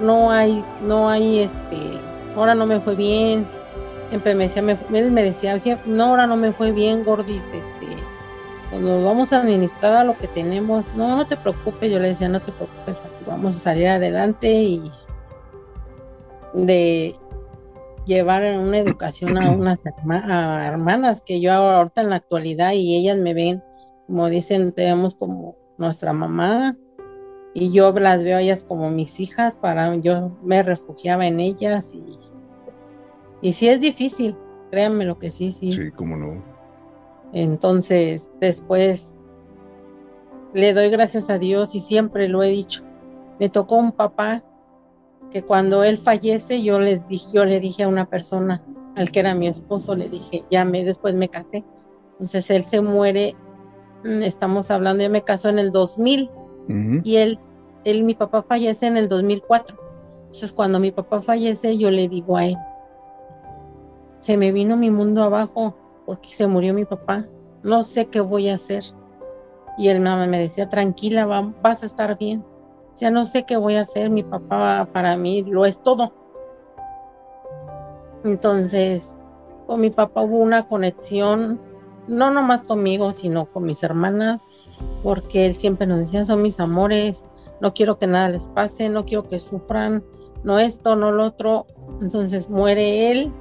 no 0.00 0.30
hay, 0.30 0.64
no 0.82 1.08
hay, 1.08 1.40
este, 1.40 1.98
ahora 2.36 2.54
no 2.54 2.66
me 2.66 2.80
fue 2.80 2.94
bien, 2.94 3.46
siempre 4.08 4.34
me 4.34 4.44
decía, 4.44 4.62
él 4.92 5.10
me 5.10 5.22
decía, 5.22 5.56
no, 5.86 6.04
ahora 6.04 6.26
no 6.26 6.36
me 6.36 6.52
fue 6.52 6.72
bien, 6.72 7.04
Gordis, 7.04 7.44
este, 7.44 7.86
pues 8.70 8.82
nos 8.82 9.04
vamos 9.04 9.32
a 9.32 9.40
administrar 9.40 9.94
a 9.94 10.04
lo 10.04 10.16
que 10.16 10.28
tenemos, 10.28 10.86
no, 10.96 11.16
no 11.16 11.26
te 11.26 11.36
preocupes, 11.36 11.90
yo 11.90 11.98
le 11.98 12.08
decía, 12.08 12.28
no 12.28 12.40
te 12.40 12.52
preocupes, 12.52 13.02
vamos 13.26 13.56
a 13.56 13.58
salir 13.60 13.88
adelante 13.88 14.52
y 14.52 14.90
de 16.54 17.16
llevar 18.06 18.42
una 18.58 18.78
educación 18.78 19.38
a 19.38 19.50
unas 19.50 19.84
hermanas 19.86 21.22
que 21.22 21.40
yo 21.40 21.52
ahorita 21.52 22.00
en 22.00 22.10
la 22.10 22.16
actualidad 22.16 22.72
y 22.72 22.96
ellas 22.96 23.16
me 23.16 23.34
ven, 23.34 23.62
como 24.06 24.28
dicen, 24.28 24.72
tenemos 24.72 25.14
como 25.14 25.56
nuestra 25.78 26.12
mamá 26.12 26.76
y 27.52 27.72
yo 27.72 27.92
las 27.92 28.22
veo 28.22 28.38
a 28.38 28.40
ellas 28.40 28.64
como 28.64 28.90
mis 28.90 29.18
hijas, 29.20 29.56
para 29.56 29.94
yo 29.96 30.32
me 30.42 30.62
refugiaba 30.62 31.26
en 31.26 31.40
ellas 31.40 31.94
y, 31.94 32.18
y 33.42 33.52
sí 33.52 33.68
es 33.68 33.80
difícil, 33.80 34.36
créanme 34.70 35.04
lo 35.04 35.18
que 35.18 35.30
sí, 35.30 35.50
sí. 35.50 35.72
Sí, 35.72 35.90
cómo 35.90 36.16
no. 36.16 36.42
Entonces, 37.32 38.30
después 38.40 39.20
le 40.54 40.72
doy 40.74 40.90
gracias 40.90 41.30
a 41.30 41.38
Dios 41.38 41.74
y 41.74 41.80
siempre 41.80 42.28
lo 42.28 42.42
he 42.42 42.48
dicho. 42.48 42.84
Me 43.38 43.48
tocó 43.48 43.76
un 43.76 43.92
papá 43.92 44.42
que 45.30 45.42
cuando 45.42 45.84
él 45.84 45.96
fallece 45.96 46.62
yo 46.62 46.80
le 46.80 46.98
dije, 47.08 47.28
yo 47.32 47.44
le 47.44 47.60
dije 47.60 47.84
a 47.84 47.88
una 47.88 48.06
persona, 48.06 48.62
al 48.96 49.10
que 49.10 49.20
era 49.20 49.34
mi 49.34 49.46
esposo, 49.46 49.94
le 49.94 50.08
dije, 50.08 50.44
ya 50.50 50.64
me, 50.64 50.84
después 50.84 51.14
me 51.14 51.28
casé. 51.28 51.64
Entonces 52.12 52.50
él 52.50 52.64
se 52.64 52.80
muere, 52.80 53.36
mm, 54.04 54.22
estamos 54.22 54.70
hablando, 54.70 55.04
yo 55.04 55.10
me 55.10 55.22
casó 55.22 55.48
en 55.48 55.58
el 55.58 55.72
2000 55.72 56.30
y 57.02 57.16
él, 57.16 57.38
él, 57.84 58.04
mi 58.04 58.14
papá 58.14 58.42
fallece 58.42 58.86
en 58.86 58.96
el 58.96 59.08
2004. 59.08 59.76
Entonces 60.26 60.52
cuando 60.52 60.78
mi 60.78 60.92
papá 60.92 61.22
fallece 61.22 61.76
yo 61.76 61.90
le 61.90 62.08
digo 62.08 62.36
a 62.36 62.46
él, 62.46 62.56
se 64.20 64.36
me 64.36 64.52
vino 64.52 64.76
mi 64.76 64.90
mundo 64.90 65.22
abajo 65.22 65.74
porque 66.06 66.28
se 66.30 66.46
murió 66.46 66.74
mi 66.74 66.84
papá, 66.84 67.26
no 67.62 67.82
sé 67.82 68.06
qué 68.06 68.20
voy 68.20 68.48
a 68.48 68.54
hacer. 68.54 68.84
Y 69.78 69.88
él 69.88 70.00
me 70.00 70.38
decía, 70.38 70.68
tranquila, 70.68 71.26
vas 71.62 71.82
a 71.82 71.86
estar 71.86 72.18
bien 72.18 72.44
ya 73.00 73.10
no 73.10 73.24
sé 73.24 73.44
qué 73.44 73.56
voy 73.56 73.76
a 73.76 73.80
hacer, 73.80 74.10
mi 74.10 74.22
papá 74.22 74.88
para 74.92 75.16
mí 75.16 75.42
lo 75.42 75.64
es 75.64 75.82
todo. 75.82 76.12
Entonces, 78.24 79.16
con 79.66 79.80
mi 79.80 79.90
papá 79.90 80.20
hubo 80.20 80.36
una 80.36 80.68
conexión, 80.68 81.58
no 82.06 82.30
nomás 82.30 82.62
conmigo, 82.62 83.12
sino 83.12 83.46
con 83.46 83.64
mis 83.64 83.82
hermanas, 83.82 84.42
porque 85.02 85.46
él 85.46 85.54
siempre 85.54 85.86
nos 85.86 85.98
decía, 85.98 86.24
son 86.24 86.42
mis 86.42 86.60
amores, 86.60 87.24
no 87.60 87.74
quiero 87.74 87.98
que 87.98 88.06
nada 88.06 88.28
les 88.28 88.48
pase, 88.48 88.88
no 88.88 89.04
quiero 89.04 89.28
que 89.28 89.38
sufran, 89.38 90.02
no 90.44 90.58
esto, 90.58 90.96
no 90.96 91.12
lo 91.12 91.24
otro. 91.24 91.66
Entonces 92.00 92.48
muere 92.48 93.10
él. 93.10 93.32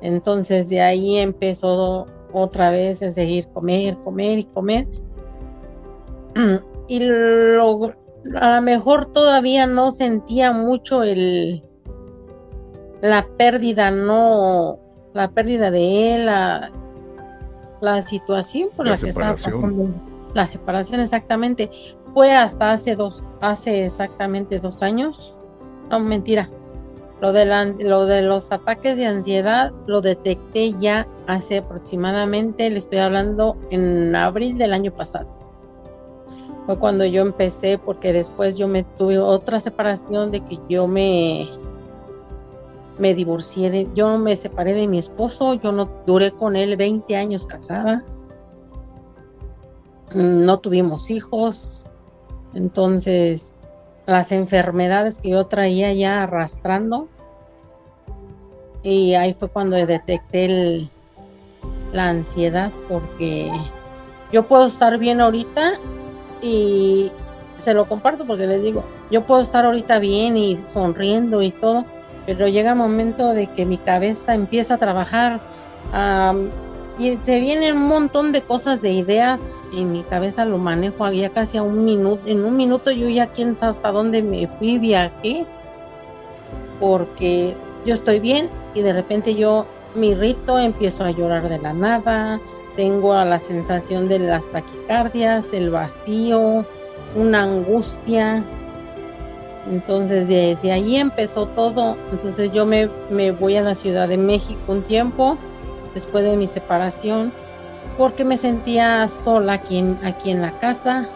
Entonces 0.00 0.68
de 0.68 0.80
ahí 0.80 1.16
empezó 1.18 2.06
otra 2.32 2.70
vez 2.70 3.02
a 3.02 3.10
seguir 3.10 3.48
comer, 3.48 3.96
comer 3.98 4.38
y 4.40 4.44
comer. 4.44 4.86
Y 6.88 7.00
a 7.00 8.54
lo 8.54 8.62
mejor 8.62 9.06
todavía 9.06 9.66
no 9.66 9.92
sentía 9.92 10.52
mucho 10.52 11.04
el 11.04 11.62
la 13.00 13.26
pérdida, 13.36 13.90
no 13.90 14.78
la 15.14 15.30
pérdida 15.30 15.70
de 15.70 16.14
él, 16.14 16.26
la, 16.26 16.70
la 17.80 18.02
situación 18.02 18.68
por 18.76 18.86
la, 18.86 18.96
que 18.96 19.08
estaba 19.08 19.30
pasando. 19.30 20.11
La 20.34 20.46
separación, 20.46 21.00
exactamente. 21.00 21.70
Fue 22.14 22.32
hasta 22.32 22.72
hace 22.72 22.96
dos, 22.96 23.24
hace 23.40 23.86
exactamente 23.86 24.58
dos 24.58 24.82
años. 24.82 25.36
No, 25.90 26.00
mentira. 26.00 26.50
Lo 27.20 27.32
de, 27.32 27.46
lo 27.78 28.06
de 28.06 28.22
los 28.22 28.50
ataques 28.50 28.96
de 28.96 29.06
ansiedad 29.06 29.72
lo 29.86 30.00
detecté 30.00 30.72
ya 30.72 31.06
hace 31.28 31.58
aproximadamente, 31.58 32.68
le 32.68 32.78
estoy 32.78 32.98
hablando 32.98 33.56
en 33.70 34.16
abril 34.16 34.58
del 34.58 34.72
año 34.72 34.90
pasado 34.90 35.42
fue 36.66 36.78
cuando 36.78 37.04
yo 37.04 37.22
empecé, 37.22 37.78
porque 37.78 38.12
después 38.12 38.56
yo 38.56 38.68
me 38.68 38.84
tuve 38.84 39.18
otra 39.18 39.60
separación 39.60 40.30
de 40.30 40.40
que 40.40 40.58
yo 40.68 40.86
me, 40.86 41.48
me 42.98 43.14
divorcié, 43.14 43.70
de, 43.70 43.88
yo 43.94 44.18
me 44.18 44.36
separé 44.36 44.72
de 44.72 44.86
mi 44.86 44.98
esposo, 44.98 45.54
yo 45.54 45.72
no 45.72 45.88
duré 46.06 46.30
con 46.32 46.56
él 46.56 46.76
20 46.76 47.16
años 47.16 47.46
casada, 47.46 48.04
no 50.14 50.58
tuvimos 50.58 51.10
hijos, 51.10 51.86
entonces 52.54 53.50
las 54.06 54.32
enfermedades 54.32 55.18
que 55.18 55.30
yo 55.30 55.46
traía 55.46 55.92
ya 55.92 56.22
arrastrando, 56.22 57.08
y 58.82 59.14
ahí 59.14 59.34
fue 59.34 59.48
cuando 59.48 59.76
detecté 59.76 60.88
la 61.92 62.08
ansiedad, 62.08 62.72
porque 62.88 63.50
yo 64.32 64.48
puedo 64.48 64.66
estar 64.66 64.98
bien 64.98 65.20
ahorita 65.20 65.74
y 66.40 67.12
se 67.58 67.74
lo 67.74 67.86
comparto 67.86 68.26
porque 68.26 68.46
les 68.46 68.62
digo, 68.62 68.82
yo 69.10 69.24
puedo 69.24 69.40
estar 69.40 69.64
ahorita 69.64 70.00
bien 70.00 70.36
y 70.36 70.58
sonriendo 70.66 71.42
y 71.42 71.50
todo, 71.50 71.84
pero 72.26 72.48
llega 72.48 72.72
el 72.72 72.78
momento 72.78 73.32
de 73.34 73.46
que 73.48 73.64
mi 73.66 73.78
cabeza 73.78 74.34
empieza 74.34 74.74
a 74.74 74.78
trabajar 74.78 75.40
y 76.98 77.16
se 77.18 77.40
vienen 77.40 77.76
un 77.76 77.88
montón 77.88 78.32
de 78.32 78.42
cosas 78.42 78.82
de 78.82 78.90
ideas 78.90 79.40
y 79.72 79.84
mi 79.84 80.02
cabeza 80.02 80.44
lo 80.44 80.58
manejo 80.58 81.10
ya 81.10 81.30
casi 81.30 81.58
a 81.58 81.62
un 81.62 81.84
minuto, 81.84 82.22
en 82.26 82.44
un 82.44 82.56
minuto 82.56 82.90
yo 82.90 83.08
ya 83.08 83.28
quién 83.28 83.56
sabe 83.56 83.70
hasta 83.70 83.90
dónde 83.90 84.22
me 84.22 84.46
fui, 84.46 84.78
viajé, 84.78 85.46
porque 86.78 87.54
yo 87.84 87.94
estoy 87.94 88.20
bien 88.20 88.50
y 88.74 88.82
de 88.82 88.92
repente 88.92 89.34
yo 89.34 89.66
me 89.94 90.08
irrito, 90.08 90.58
empiezo 90.58 91.04
a 91.04 91.10
llorar 91.10 91.48
de 91.48 91.58
la 91.58 91.72
nada, 91.72 92.40
tengo 92.76 93.14
la 93.24 93.38
sensación 93.40 94.08
de 94.08 94.18
las 94.18 94.46
taquicardias, 94.46 95.52
el 95.52 95.70
vacío, 95.70 96.64
una 97.14 97.42
angustia. 97.42 98.42
Entonces 99.70 100.26
desde 100.26 100.72
ahí 100.72 100.96
empezó 100.96 101.46
todo. 101.46 101.96
Entonces 102.10 102.50
yo 102.52 102.66
me, 102.66 102.88
me, 103.10 103.30
voy 103.30 103.56
a 103.56 103.62
la 103.62 103.74
Ciudad 103.74 104.08
de 104.08 104.16
México 104.16 104.60
un 104.68 104.82
tiempo 104.82 105.36
después 105.94 106.24
de 106.24 106.36
mi 106.36 106.46
separación 106.46 107.32
porque 107.96 108.24
me 108.24 108.38
sentía 108.38 109.08
sola 109.08 109.54
aquí 109.54 109.78
en, 109.78 109.98
aquí 110.04 110.30
en 110.30 110.42
la 110.42 110.52
casa. 110.58 111.08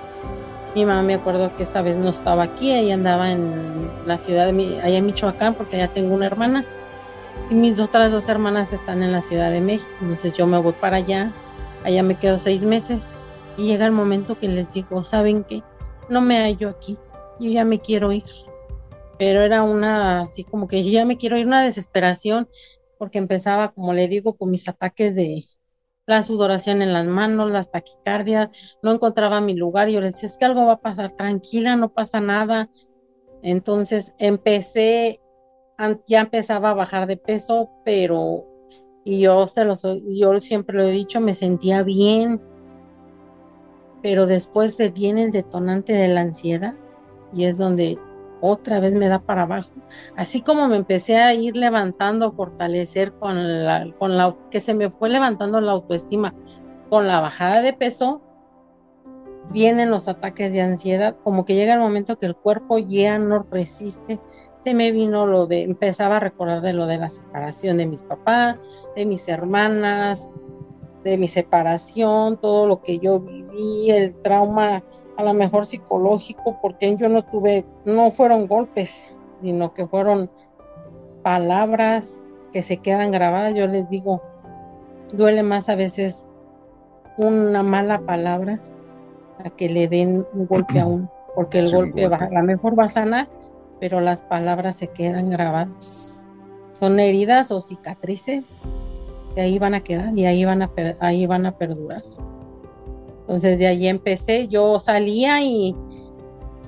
Mi 0.75 0.85
mamá 0.85 1.03
me 1.03 1.15
acuerdo 1.15 1.57
que 1.57 1.63
esa 1.63 1.83
vez 1.83 1.97
no 1.97 2.11
estaba 2.11 2.43
aquí, 2.43 2.71
ella 2.71 2.95
andaba 2.95 3.31
en 3.33 3.91
la 4.07 4.19
ciudad 4.19 4.53
de 4.53 4.81
allá 4.83 5.01
Michoacán 5.01 5.55
porque 5.55 5.77
allá 5.77 5.93
tengo 5.93 6.15
una 6.15 6.27
hermana 6.27 6.65
y 7.51 7.55
mis 7.55 7.81
otras 7.81 8.13
dos 8.13 8.29
hermanas 8.29 8.73
están 8.73 9.03
en 9.03 9.13
la 9.13 9.23
Ciudad 9.23 9.51
de 9.51 9.61
México. 9.61 9.91
Entonces 10.03 10.35
yo 10.35 10.47
me 10.47 10.59
voy 10.59 10.73
para 10.73 10.99
allá 10.99 11.33
Allá 11.87 12.03
me 12.03 12.19
quedo 12.19 12.41
seis 12.41 12.65
meses 12.65 13.13
y 13.57 13.69
llega 13.69 13.87
el 13.87 13.93
momento 13.93 14.37
que 14.37 14.49
les 14.49 14.75
digo, 14.75 15.05
¿saben 15.05 15.45
qué? 15.45 15.63
No 16.09 16.21
me 16.21 16.39
hallo 16.39 16.69
aquí, 16.69 16.99
yo 17.39 17.49
ya 17.49 17.65
me 17.65 17.79
quiero 17.79 18.11
ir. 18.11 18.25
Pero 19.21 19.43
era 19.43 19.63
una, 19.63 20.23
así 20.23 20.43
como 20.43 20.67
que 20.67 20.83
yo 20.83 20.91
ya 20.91 21.05
me 21.05 21.17
quiero 21.17 21.37
ir, 21.37 21.47
una 21.47 21.63
desesperación 21.63 22.49
porque 22.99 23.19
empezaba, 23.19 23.71
como 23.71 23.93
le 23.93 24.09
digo, 24.09 24.37
con 24.37 24.51
mis 24.51 24.69
ataques 24.69 25.15
de 25.15 25.45
la 26.07 26.23
sudoración 26.23 26.83
en 26.83 26.93
las 26.93 27.07
manos, 27.07 27.51
las 27.51 27.71
taquicardias, 27.71 28.51
no 28.83 28.93
encontraba 28.93 29.41
mi 29.41 29.55
lugar 29.55 29.89
yo 29.89 30.01
le 30.01 30.07
decía, 30.07 30.29
es 30.29 30.39
que 30.39 30.45
algo 30.45 30.67
va 30.67 30.75
a 30.75 30.81
pasar, 30.81 31.11
tranquila, 31.11 31.77
no 31.77 31.93
pasa 31.93 32.21
nada. 32.21 32.71
Entonces 33.43 34.15
empecé, 34.19 35.21
ya 36.07 36.21
empezaba 36.21 36.71
a 36.71 36.75
bajar 36.75 37.07
de 37.07 37.17
peso, 37.17 37.71
pero, 37.85 38.45
y 39.05 39.21
yo, 39.21 39.47
yo 40.09 40.41
siempre 40.41 40.77
lo 40.77 40.85
he 40.85 40.91
dicho, 40.93 41.21
me 41.21 41.35
sentía 41.35 41.83
bien, 41.83 42.41
pero 44.03 44.27
después 44.27 44.77
de 44.77 44.91
viene 44.91 45.25
el 45.25 45.33
detonante 45.33 45.93
de 45.93 46.09
la 46.09 46.21
ansiedad 46.21 46.75
y 47.33 47.45
es 47.45 47.59
donde 47.59 47.99
otra 48.41 48.81
vez 48.81 48.93
me 48.93 49.09
da 49.09 49.21
para 49.21 49.43
abajo. 49.43 49.71
Así 50.17 50.43
como 50.43 50.69
me 50.69 50.77
empecé 50.77 51.17
a 51.17 51.35
ir 51.35 51.57
levantando, 51.57 52.33
fortalecer 52.33 53.13
con 53.13 53.65
la, 53.65 53.87
con 53.99 54.17
la, 54.17 54.37
que 54.51 54.61
se 54.61 54.75
me 54.75 54.91
fue 54.91 55.09
levantando 55.09 55.61
la 55.61 55.73
autoestima 55.73 56.35
con 56.89 57.07
la 57.07 57.21
bajada 57.21 57.63
de 57.63 57.73
peso, 57.73 58.23
vienen 59.51 59.91
los 59.91 60.09
ataques 60.09 60.53
de 60.53 60.61
ansiedad, 60.61 61.17
como 61.23 61.45
que 61.45 61.55
llega 61.55 61.75
el 61.75 61.81
momento 61.81 62.19
que 62.19 62.27
el 62.27 62.37
cuerpo 62.37 62.79
ya 62.79 63.19
no 63.19 63.47
resiste. 63.51 64.21
Se 64.59 64.75
me 64.75 64.91
vino 64.91 65.27
lo 65.27 65.47
de, 65.47 65.63
empezaba 65.63 66.17
a 66.17 66.21
recordar 66.21 66.61
de 66.61 66.73
lo 66.73 66.87
de 66.87 66.99
la 66.99 67.11
separación 67.11 67.77
de 67.77 67.87
mis 67.87 68.03
papás, 68.03 68.57
de 68.97 69.07
mis 69.07 69.29
hermanas, 69.29 70.29
de 71.05 71.19
mi 71.19 71.29
separación, 71.29 72.37
todo 72.39 72.67
lo 72.67 72.83
que 72.83 72.99
yo 72.99 73.21
viví, 73.21 73.91
el 73.91 74.15
trauma 74.23 74.83
a 75.17 75.23
lo 75.23 75.35
mejor 75.35 75.67
psicológico, 75.67 76.59
porque 76.61 76.95
yo 76.97 77.09
no 77.09 77.25
tuve, 77.25 77.65
no 77.85 78.11
fueron 78.11 78.47
golpes, 78.47 79.05
sino 79.43 79.73
que 79.73 79.87
fueron 79.87 80.31
palabras 81.23 82.21
que 82.53 82.63
se 82.63 82.79
quedan 82.79 83.11
grabadas. 83.11 83.55
Yo 83.55 83.67
les 83.67 83.89
digo, 83.89 84.23
duele 85.13 85.43
más 85.43 85.69
a 85.69 85.75
veces 85.75 86.27
una 87.17 87.63
mala 87.63 88.01
palabra 88.01 88.61
a 89.45 89.51
que 89.51 89.69
le 89.69 89.89
den 89.89 90.27
un 90.33 90.47
golpe 90.47 90.81
a 90.81 90.87
uno, 90.87 91.11
porque 91.35 91.61
el 91.61 91.73
golpe, 91.73 92.09
Va, 92.09 92.17
a 92.17 92.31
lo 92.31 92.43
mejor 92.43 92.79
va 92.79 92.85
a 92.85 92.89
sanar, 92.89 93.29
pero 93.81 94.01
las 94.01 94.21
palabras 94.21 94.77
se 94.77 94.89
quedan 94.89 95.31
grabadas. 95.31 96.25
Son 96.73 97.01
heridas 97.01 97.51
o 97.51 97.61
cicatrices 97.63 98.45
que 99.35 99.41
ahí 99.41 99.59
van 99.59 99.75
a 99.75 99.81
quedar 99.81 100.17
y 100.17 100.27
ahí 100.27 100.45
van 100.45 100.63
a, 100.63 100.71
ahí 101.01 101.27
van 101.27 101.47
a 101.47 101.53
perdurar. 101.57 102.03
Entonces 103.27 103.59
de 103.59 103.67
ahí 103.67 103.89
empecé, 103.89 104.47
yo 104.47 104.79
salía 104.79 105.43
y 105.43 105.75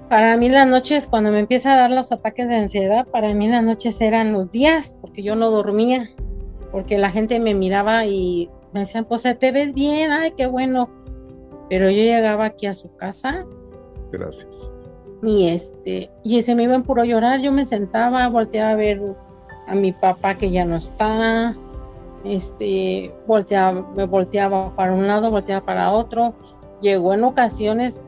para 0.08 0.36
mí 0.36 0.48
las 0.48 0.66
noches, 0.66 1.06
cuando 1.06 1.30
me 1.30 1.38
empieza 1.38 1.74
a 1.74 1.76
dar 1.76 1.90
los 1.90 2.10
ataques 2.10 2.48
de 2.48 2.56
ansiedad, 2.56 3.06
para 3.06 3.32
mí 3.34 3.46
las 3.46 3.62
noches 3.62 4.00
eran 4.00 4.32
los 4.32 4.50
días, 4.50 4.96
porque 5.00 5.22
yo 5.22 5.36
no 5.36 5.50
dormía, 5.50 6.10
porque 6.72 6.98
la 6.98 7.10
gente 7.10 7.38
me 7.38 7.54
miraba 7.54 8.06
y 8.06 8.48
me 8.72 8.80
decían, 8.80 9.04
pues 9.04 9.22
te 9.22 9.52
ves 9.52 9.72
bien, 9.74 10.10
ay, 10.10 10.32
qué 10.36 10.46
bueno. 10.46 10.88
Pero 11.68 11.90
yo 11.90 12.02
llegaba 12.02 12.46
aquí 12.46 12.66
a 12.66 12.74
su 12.74 12.96
casa. 12.96 13.44
Gracias. 14.10 14.48
Y 15.22 15.48
este, 15.48 16.10
y 16.24 16.40
se 16.42 16.54
me 16.54 16.62
iba 16.64 16.74
en 16.74 16.82
puro 16.82 17.04
llorar, 17.04 17.40
yo 17.40 17.52
me 17.52 17.66
sentaba, 17.66 18.26
volteaba 18.28 18.70
a 18.70 18.76
ver 18.76 19.00
a 19.66 19.74
mi 19.74 19.92
papá 19.92 20.38
que 20.38 20.50
ya 20.50 20.64
no 20.64 20.76
está, 20.76 21.54
este, 22.28 23.14
volteaba, 23.26 23.86
me 23.94 24.04
volteaba 24.04 24.74
para 24.74 24.92
un 24.92 25.06
lado, 25.06 25.30
volteaba 25.30 25.64
para 25.64 25.92
otro. 25.92 26.34
Llegó 26.80 27.14
en 27.14 27.24
ocasiones 27.24 28.04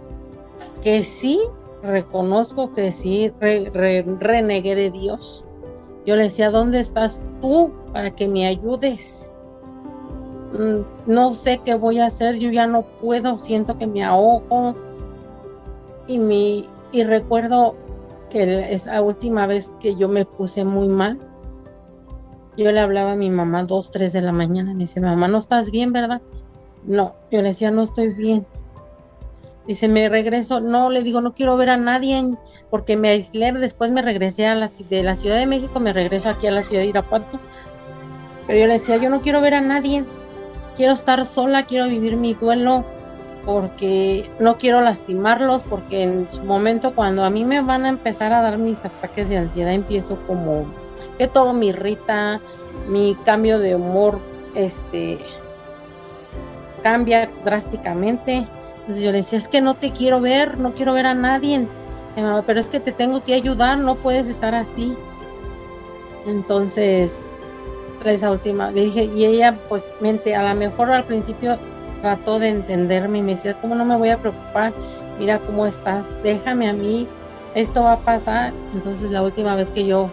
que 0.82 1.02
sí, 1.04 1.40
reconozco 1.82 2.72
que 2.72 2.92
sí, 2.92 3.32
renegué 3.40 4.74
de 4.74 4.90
Dios. 4.90 5.44
Yo 6.06 6.16
le 6.16 6.24
decía, 6.24 6.50
¿dónde 6.50 6.80
estás 6.80 7.22
tú 7.40 7.72
para 7.92 8.14
que 8.14 8.28
me 8.28 8.46
ayudes? 8.46 9.32
Mm, 10.52 10.80
no 11.06 11.34
sé 11.34 11.60
qué 11.64 11.74
voy 11.74 12.00
a 12.00 12.06
hacer, 12.06 12.36
yo 12.36 12.50
ya 12.50 12.66
no 12.66 12.82
puedo, 12.82 13.38
siento 13.38 13.78
que 13.78 13.86
me 13.86 14.02
ahogo. 14.02 14.74
Y, 16.06 16.18
mi, 16.18 16.68
y 16.92 17.04
recuerdo 17.04 17.76
que 18.30 18.72
esa 18.72 19.00
última 19.02 19.46
vez 19.46 19.72
que 19.80 19.94
yo 19.96 20.08
me 20.08 20.24
puse 20.24 20.64
muy 20.64 20.88
mal, 20.88 21.18
yo 22.56 22.72
le 22.72 22.80
hablaba 22.80 23.12
a 23.12 23.16
mi 23.16 23.30
mamá 23.30 23.64
dos, 23.64 23.90
tres 23.90 24.12
de 24.12 24.22
la 24.22 24.32
mañana. 24.32 24.72
Me 24.72 24.80
dice, 24.80 25.00
mamá, 25.00 25.28
no 25.28 25.38
estás 25.38 25.70
bien, 25.70 25.92
¿verdad? 25.92 26.20
No, 26.84 27.14
yo 27.30 27.42
le 27.42 27.48
decía, 27.48 27.70
no 27.70 27.82
estoy 27.82 28.08
bien. 28.08 28.46
Dice, 29.66 29.88
me 29.88 30.08
regreso. 30.08 30.60
No, 30.60 30.90
le 30.90 31.02
digo, 31.02 31.20
no 31.20 31.34
quiero 31.34 31.56
ver 31.56 31.70
a 31.70 31.76
nadie 31.76 32.22
porque 32.70 32.96
me 32.96 33.10
aislé. 33.10 33.52
Después 33.52 33.90
me 33.90 34.02
regresé 34.02 34.46
a 34.46 34.54
la, 34.54 34.70
de 34.88 35.02
la 35.02 35.16
Ciudad 35.16 35.36
de 35.36 35.46
México, 35.46 35.80
me 35.80 35.92
regreso 35.92 36.28
aquí 36.28 36.46
a 36.46 36.50
la 36.50 36.62
ciudad 36.62 36.82
de 36.82 36.88
Irapuato. 36.88 37.38
Pero 38.46 38.58
yo 38.58 38.66
le 38.66 38.74
decía, 38.74 38.96
yo 38.96 39.10
no 39.10 39.20
quiero 39.20 39.40
ver 39.40 39.54
a 39.54 39.60
nadie. 39.60 40.04
Quiero 40.76 40.92
estar 40.92 41.24
sola, 41.24 41.66
quiero 41.66 41.88
vivir 41.88 42.16
mi 42.16 42.34
duelo 42.34 42.84
porque 43.44 44.28
no 44.38 44.58
quiero 44.58 44.80
lastimarlos, 44.80 45.62
porque 45.62 46.02
en 46.02 46.30
su 46.30 46.42
momento 46.42 46.94
cuando 46.94 47.24
a 47.24 47.30
mí 47.30 47.44
me 47.44 47.62
van 47.62 47.84
a 47.84 47.88
empezar 47.88 48.32
a 48.32 48.42
dar 48.42 48.58
mis 48.58 48.84
ataques 48.84 49.28
de 49.28 49.38
ansiedad, 49.38 49.72
empiezo 49.72 50.18
como 50.26 50.66
que 51.18 51.28
todo 51.28 51.52
me 51.52 51.66
irrita, 51.66 52.40
mi 52.88 53.16
cambio 53.24 53.58
de 53.58 53.74
humor 53.74 54.18
este 54.54 55.18
cambia 56.82 57.30
drásticamente. 57.44 58.46
Entonces 58.80 59.04
yo 59.04 59.12
le 59.12 59.18
decía, 59.18 59.38
es 59.38 59.48
que 59.48 59.60
no 59.60 59.74
te 59.74 59.92
quiero 59.92 60.20
ver, 60.20 60.58
no 60.58 60.72
quiero 60.72 60.94
ver 60.94 61.06
a 61.06 61.14
nadie, 61.14 61.66
pero 62.46 62.58
es 62.58 62.68
que 62.68 62.80
te 62.80 62.92
tengo 62.92 63.22
que 63.22 63.34
ayudar, 63.34 63.78
no 63.78 63.96
puedes 63.96 64.28
estar 64.28 64.54
así. 64.54 64.96
Entonces, 66.26 67.28
esa 68.04 68.30
última, 68.30 68.70
le 68.70 68.84
dije, 68.84 69.04
y 69.04 69.24
ella 69.24 69.58
pues 69.68 69.84
mente, 70.00 70.34
a 70.34 70.42
lo 70.42 70.54
mejor 70.58 70.90
al 70.90 71.04
principio 71.04 71.58
trató 72.00 72.38
de 72.38 72.48
entenderme 72.48 73.18
y 73.18 73.22
me 73.22 73.34
decía, 73.34 73.54
¿cómo 73.60 73.74
no 73.74 73.84
me 73.84 73.96
voy 73.96 74.08
a 74.08 74.18
preocupar? 74.18 74.72
Mira 75.18 75.38
cómo 75.38 75.66
estás, 75.66 76.10
déjame 76.22 76.68
a 76.68 76.72
mí, 76.72 77.06
esto 77.54 77.82
va 77.82 77.92
a 77.92 77.98
pasar. 77.98 78.52
Entonces 78.74 79.10
la 79.10 79.22
última 79.22 79.54
vez 79.54 79.70
que 79.70 79.84
yo 79.84 80.10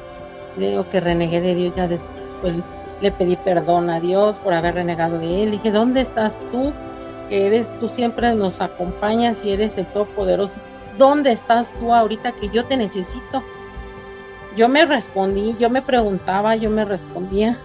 digo 0.57 0.89
que 0.89 0.99
renegué 0.99 1.41
de 1.41 1.55
Dios, 1.55 1.75
ya 1.75 1.87
después 1.87 2.53
le 3.01 3.11
pedí 3.11 3.35
perdón 3.35 3.89
a 3.89 3.99
Dios 3.99 4.37
por 4.37 4.53
haber 4.53 4.75
renegado 4.75 5.19
de 5.19 5.43
Él. 5.43 5.51
dije, 5.51 5.71
¿dónde 5.71 6.01
estás 6.01 6.39
tú? 6.51 6.73
Que 7.29 7.47
eres, 7.47 7.67
tú 7.79 7.87
siempre 7.89 8.33
nos 8.33 8.61
acompañas 8.61 9.43
y 9.45 9.51
eres 9.51 9.77
el 9.77 9.85
Todopoderoso. 9.85 10.55
¿Dónde 10.97 11.31
estás 11.31 11.73
tú 11.79 11.93
ahorita 11.93 12.31
que 12.31 12.49
yo 12.49 12.65
te 12.65 12.77
necesito? 12.77 13.43
Yo 14.55 14.67
me 14.69 14.85
respondí, 14.85 15.55
yo 15.59 15.69
me 15.69 15.83
preguntaba, 15.83 16.55
yo 16.55 16.71
me 16.71 16.83
respondía, 16.83 17.59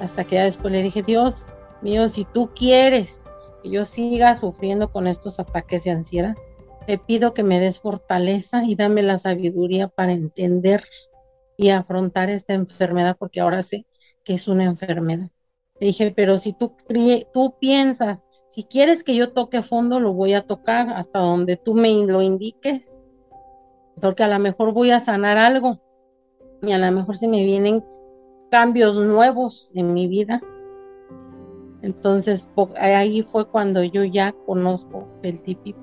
hasta 0.00 0.24
que 0.24 0.36
ya 0.36 0.44
después 0.44 0.72
le 0.72 0.82
dije, 0.82 1.02
Dios 1.02 1.46
mío, 1.82 2.08
si 2.08 2.24
tú 2.24 2.50
quieres 2.54 3.24
que 3.62 3.70
yo 3.70 3.84
siga 3.84 4.36
sufriendo 4.36 4.92
con 4.92 5.06
estos 5.06 5.40
ataques 5.40 5.84
de 5.84 5.90
ansiedad, 5.90 6.36
te 6.86 6.98
pido 6.98 7.34
que 7.34 7.42
me 7.42 7.60
des 7.60 7.80
fortaleza 7.80 8.64
y 8.64 8.74
dame 8.74 9.02
la 9.02 9.18
sabiduría 9.18 9.88
para 9.88 10.12
entender 10.12 10.84
y 11.60 11.68
afrontar 11.68 12.30
esta 12.30 12.54
enfermedad 12.54 13.16
porque 13.18 13.40
ahora 13.40 13.62
sé 13.62 13.84
que 14.24 14.32
es 14.32 14.48
una 14.48 14.64
enfermedad. 14.64 15.28
Le 15.78 15.88
dije, 15.88 16.10
pero 16.16 16.38
si 16.38 16.54
tú, 16.54 16.74
tú 17.34 17.54
piensas, 17.60 18.24
si 18.48 18.64
quieres 18.64 19.04
que 19.04 19.14
yo 19.14 19.32
toque 19.32 19.62
fondo, 19.62 20.00
lo 20.00 20.14
voy 20.14 20.32
a 20.32 20.46
tocar 20.46 20.88
hasta 20.88 21.18
donde 21.18 21.58
tú 21.58 21.74
me 21.74 21.92
lo 22.06 22.22
indiques, 22.22 22.98
porque 24.00 24.22
a 24.22 24.28
lo 24.28 24.38
mejor 24.38 24.72
voy 24.72 24.90
a 24.90 25.00
sanar 25.00 25.36
algo 25.36 25.78
y 26.62 26.72
a 26.72 26.78
lo 26.78 26.90
mejor 26.92 27.16
se 27.16 27.28
me 27.28 27.44
vienen 27.44 27.84
cambios 28.50 28.96
nuevos 28.96 29.70
en 29.74 29.92
mi 29.92 30.08
vida. 30.08 30.40
Entonces 31.82 32.48
ahí 32.76 33.22
fue 33.22 33.46
cuando 33.48 33.84
yo 33.84 34.02
ya 34.04 34.32
conozco 34.46 35.08
el 35.22 35.42
típico 35.42 35.80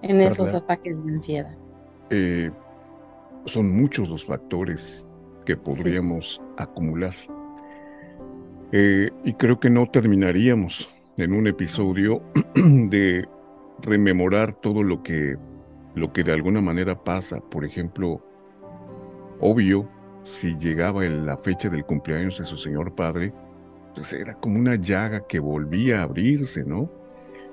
en 0.00 0.22
esos 0.22 0.54
ataques 0.54 1.02
de 1.04 1.12
ansiedad. 1.12 1.54
Eh, 2.08 2.50
son 3.46 3.70
muchos 3.70 4.08
los 4.08 4.26
factores 4.26 5.06
que 5.44 5.56
podríamos 5.56 6.40
acumular. 6.56 7.14
Eh, 8.72 9.10
y 9.24 9.34
creo 9.34 9.60
que 9.60 9.70
no 9.70 9.86
terminaríamos 9.86 10.88
en 11.16 11.32
un 11.32 11.46
episodio 11.46 12.22
de 12.54 13.28
rememorar 13.80 14.54
todo 14.60 14.82
lo 14.82 15.02
que, 15.02 15.36
lo 15.94 16.12
que 16.12 16.24
de 16.24 16.32
alguna 16.32 16.60
manera 16.60 17.04
pasa. 17.04 17.40
Por 17.40 17.64
ejemplo, 17.64 18.24
obvio, 19.40 19.88
si 20.22 20.56
llegaba 20.56 21.04
la 21.04 21.36
fecha 21.36 21.68
del 21.68 21.84
cumpleaños 21.84 22.38
de 22.38 22.46
su 22.46 22.56
señor 22.56 22.94
padre, 22.94 23.32
pues 23.94 24.12
era 24.12 24.34
como 24.34 24.58
una 24.58 24.74
llaga 24.74 25.26
que 25.26 25.38
volvía 25.38 26.00
a 26.00 26.04
abrirse, 26.04 26.64
¿no? 26.64 26.90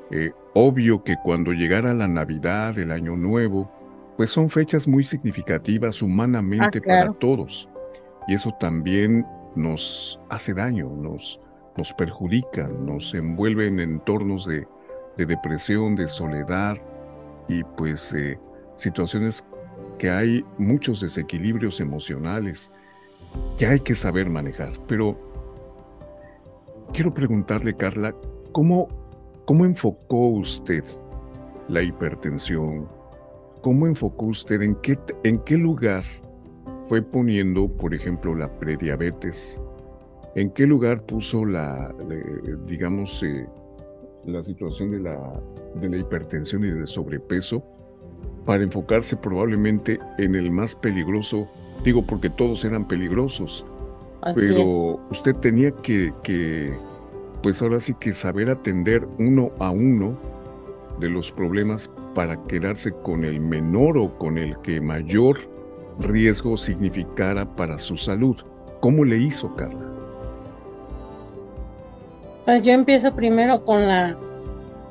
Eh, 0.09 0.31
obvio 0.53 1.03
que 1.03 1.15
cuando 1.23 1.51
llegara 1.51 1.93
la 1.93 2.07
Navidad, 2.07 2.77
el 2.79 2.91
Año 2.91 3.15
Nuevo, 3.15 3.71
pues 4.17 4.31
son 4.31 4.49
fechas 4.49 4.87
muy 4.87 5.03
significativas 5.03 6.01
humanamente 6.01 6.79
ah, 6.79 6.87
para 6.87 7.13
todos. 7.13 7.67
Y 8.27 8.35
eso 8.35 8.51
también 8.59 9.25
nos 9.55 10.19
hace 10.29 10.53
daño, 10.53 10.89
nos, 10.89 11.39
nos 11.77 11.93
perjudica, 11.93 12.67
nos 12.67 13.13
envuelve 13.13 13.67
en 13.67 13.79
entornos 13.79 14.45
de, 14.45 14.67
depresión, 15.17 15.95
de 15.95 16.07
soledad 16.07 16.77
y 17.47 17.63
pues 17.63 18.11
eh, 18.13 18.39
situaciones 18.75 19.45
que 19.99 20.09
hay 20.09 20.43
muchos 20.57 20.99
desequilibrios 21.01 21.79
emocionales 21.79 22.71
que 23.57 23.67
hay 23.67 23.79
que 23.79 23.93
saber 23.93 24.29
manejar. 24.29 24.73
Pero 24.87 25.15
quiero 26.93 27.13
preguntarle, 27.13 27.75
Carla, 27.75 28.15
¿cómo, 28.51 28.87
cómo 29.45 29.65
enfocó 29.65 30.27
usted 30.27 30.83
la 31.67 31.81
hipertensión? 31.81 32.87
¿Cómo 33.61 33.85
enfocó 33.85 34.25
usted 34.25 34.61
en 34.63 34.75
qué, 34.75 34.97
en 35.23 35.37
qué 35.39 35.55
lugar 35.55 36.03
fue 36.87 37.03
poniendo, 37.03 37.67
por 37.67 37.93
ejemplo, 37.93 38.33
la 38.33 38.51
prediabetes? 38.59 39.61
¿En 40.35 40.49
qué 40.49 40.65
lugar 40.65 41.05
puso 41.05 41.45
la, 41.45 41.93
digamos, 42.65 43.21
eh, 43.21 43.47
la 44.25 44.41
situación 44.41 44.91
de 44.91 44.99
la, 45.01 45.41
de 45.75 45.89
la 45.89 45.97
hipertensión 45.97 46.63
y 46.63 46.71
del 46.71 46.87
sobrepeso 46.87 47.63
para 48.45 48.63
enfocarse 48.63 49.15
probablemente 49.15 49.99
en 50.17 50.33
el 50.33 50.49
más 50.49 50.73
peligroso? 50.73 51.47
Digo, 51.83 52.03
porque 52.03 52.31
todos 52.31 52.65
eran 52.65 52.87
peligrosos, 52.87 53.63
pero 54.33 54.99
usted 55.11 55.35
tenía 55.35 55.69
que, 55.71 56.11
que, 56.23 56.75
pues 57.43 57.61
ahora 57.61 57.79
sí 57.79 57.93
que 57.99 58.13
saber 58.13 58.49
atender 58.49 59.07
uno 59.19 59.51
a 59.59 59.69
uno 59.69 60.17
de 60.99 61.09
los 61.09 61.31
problemas 61.31 61.91
para 62.13 62.41
quedarse 62.47 62.91
con 62.91 63.23
el 63.23 63.39
menor 63.39 63.97
o 63.97 64.17
con 64.17 64.37
el 64.37 64.57
que 64.59 64.81
mayor 64.81 65.37
riesgo 65.99 66.57
significara 66.57 67.45
para 67.45 67.79
su 67.79 67.97
salud. 67.97 68.37
¿Cómo 68.79 69.05
le 69.05 69.17
hizo, 69.17 69.55
Carla? 69.55 69.85
Pues 72.45 72.63
yo 72.63 72.71
empiezo 72.71 73.13
primero 73.15 73.63
con 73.63 73.87
la, 73.87 74.17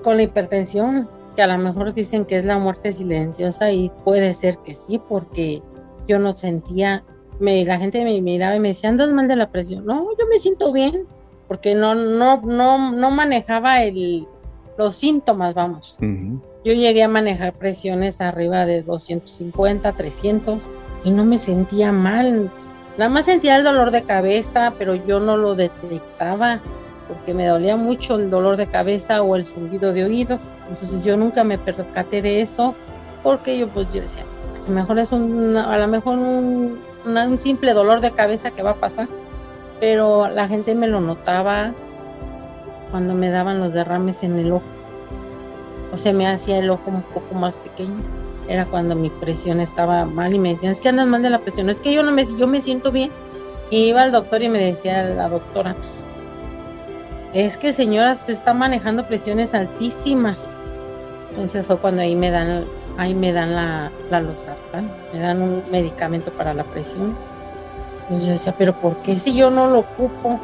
con 0.03 0.17
la 0.17 0.23
hipertensión, 0.23 1.09
que 1.35 1.43
a 1.43 1.47
lo 1.47 1.59
mejor 1.59 1.93
dicen 1.93 2.25
que 2.25 2.39
es 2.39 2.45
la 2.45 2.59
muerte 2.59 2.93
silenciosa 2.93 3.73
y 3.73 3.91
puede 4.05 4.35
ser 4.35 4.59
que 4.59 4.75
sí, 4.75 5.01
porque 5.09 5.63
yo 6.07 6.19
no 6.19 6.37
sentía, 6.37 7.03
me, 7.41 7.65
la 7.65 7.79
gente 7.79 8.05
me 8.05 8.21
miraba 8.21 8.57
y 8.57 8.61
me 8.61 8.69
decía, 8.69 8.91
andas 8.91 9.13
mal 9.13 9.29
de 9.29 9.37
la 9.37 9.51
presión. 9.51 9.85
No, 9.85 10.07
yo 10.19 10.27
me 10.29 10.39
siento 10.39 10.73
bien, 10.73 11.07
porque 11.49 11.75
no, 11.75 11.95
no, 11.95 12.41
no, 12.43 12.93
no 12.93 13.11
manejaba 13.11 13.83
el, 13.83 14.27
los 14.79 14.95
síntomas, 14.95 15.53
vamos. 15.53 15.99
Yo 16.63 16.75
llegué 16.75 17.03
a 17.03 17.09
manejar 17.09 17.55
presiones 17.55 18.21
arriba 18.21 18.67
de 18.67 18.83
250, 18.83 19.93
300 19.93 20.63
y 21.05 21.11
no 21.11 21.25
me 21.25 21.39
sentía 21.39 21.91
mal. 21.91 22.51
Nada 22.99 23.11
más 23.11 23.25
sentía 23.25 23.57
el 23.57 23.65
dolor 23.65 23.91
de 23.91 24.03
cabeza, 24.03 24.75
pero 24.79 24.95
yo 24.95 25.21
no 25.21 25.39
lo 25.39 25.55
detectaba 25.55 26.61
porque 27.09 27.33
me 27.33 27.47
dolía 27.47 27.77
mucho 27.77 28.17
el 28.17 28.31
dolor 28.31 28.59
de 28.59 28.67
cabeza 28.67 29.23
o 29.23 29.37
el 29.37 29.47
zumbido 29.47 29.95
de 29.95 30.05
oídos. 30.05 30.41
Entonces 30.69 31.03
yo 31.03 31.17
nunca 31.17 31.45
me 31.45 31.57
percaté 31.57 32.21
de 32.21 32.43
eso 32.43 32.75
porque 33.23 33.57
yo 33.57 33.69
pues 33.69 33.87
yo 33.95 34.03
decía, 34.03 34.25
a 34.67 34.69
lo 34.69 34.75
mejor 34.75 34.99
es 34.99 35.13
un, 35.13 35.57
a 35.57 35.79
lo 35.79 35.89
mejor 35.89 36.19
un, 36.19 36.79
un 37.07 37.39
simple 37.39 37.73
dolor 37.73 38.03
de 38.03 38.11
cabeza 38.11 38.51
que 38.51 38.63
va 38.63 38.73
a 38.73 38.75
pasar, 38.75 39.09
pero 39.81 40.29
la 40.29 40.47
gente 40.47 40.75
me 40.75 40.89
lo 40.89 41.01
notaba 41.01 41.73
cuando 42.91 43.15
me 43.15 43.31
daban 43.31 43.61
los 43.61 43.73
derrames 43.73 44.23
en 44.23 44.39
el 44.39 44.53
ojo. 44.53 44.80
O 45.93 45.99
sea, 45.99 46.13
me 46.13 46.27
hacía 46.27 46.59
el 46.59 46.71
ojo 46.71 46.83
un 46.87 47.03
poco 47.03 47.35
más 47.35 47.57
pequeño. 47.57 48.03
Era 48.49 48.67
cuando 48.67 48.95
mi 48.97 49.11
presión 49.11 49.61
estaba 49.61 50.05
mal 50.05 50.35
y 50.35 50.39
me 50.39 50.55
decían, 50.55 50.73
es 50.73 50.81
que 50.81 50.89
andas 50.89 51.07
mal 51.07 51.23
de 51.23 51.31
la 51.31 51.41
presión, 51.41 51.71
es 51.71 51.81
que 51.81 51.93
yo 51.93 52.03
no 52.03 52.13
me, 52.13 52.27
yo 52.37 52.47
me 52.47 52.61
siento 52.61 52.91
bien. 52.91 53.11
Iba 53.71 54.03
al 54.03 54.13
doctor 54.13 54.43
y 54.43 54.49
me 54.49 54.65
decía 54.65 55.05
la 55.05 55.29
doctora, 55.29 55.77
es 57.33 57.57
que 57.57 57.73
señora, 57.73 58.13
usted 58.13 58.33
está 58.33 58.55
manejando 58.55 59.07
presiones 59.07 59.55
altísimas. 59.55 60.49
Entonces 61.31 61.65
fue 61.65 61.79
cuando 61.79 62.03
ahí 62.03 62.17
me 62.17 62.31
dan, 62.31 62.65
ahí 62.99 63.15
me 63.15 63.33
dan 63.33 63.55
la, 63.55 63.93
la 64.11 64.21
me 65.13 65.21
dan 65.21 65.41
un 65.41 65.63
medicamento 65.71 66.33
para 66.33 66.53
la 66.55 66.65
presión. 66.65 67.15
Entonces 68.03 68.27
yo 68.27 68.33
decía, 68.33 68.55
pero 68.59 68.75
¿por 68.75 68.97
qué 69.03 69.17
si 69.17 69.35
yo 69.35 69.51
no 69.51 69.69
lo 69.69 69.81
ocupo? 69.81 70.41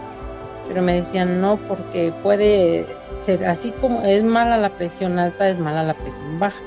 pero 0.66 0.82
me 0.82 0.94
decían 0.94 1.40
no, 1.40 1.56
porque 1.56 2.12
puede 2.22 2.86
así 3.28 3.72
como 3.72 4.02
es 4.02 4.24
mala 4.24 4.56
la 4.56 4.70
presión 4.70 5.18
alta, 5.18 5.48
es 5.48 5.58
mala 5.58 5.82
la 5.82 5.94
presión 5.94 6.38
baja. 6.38 6.60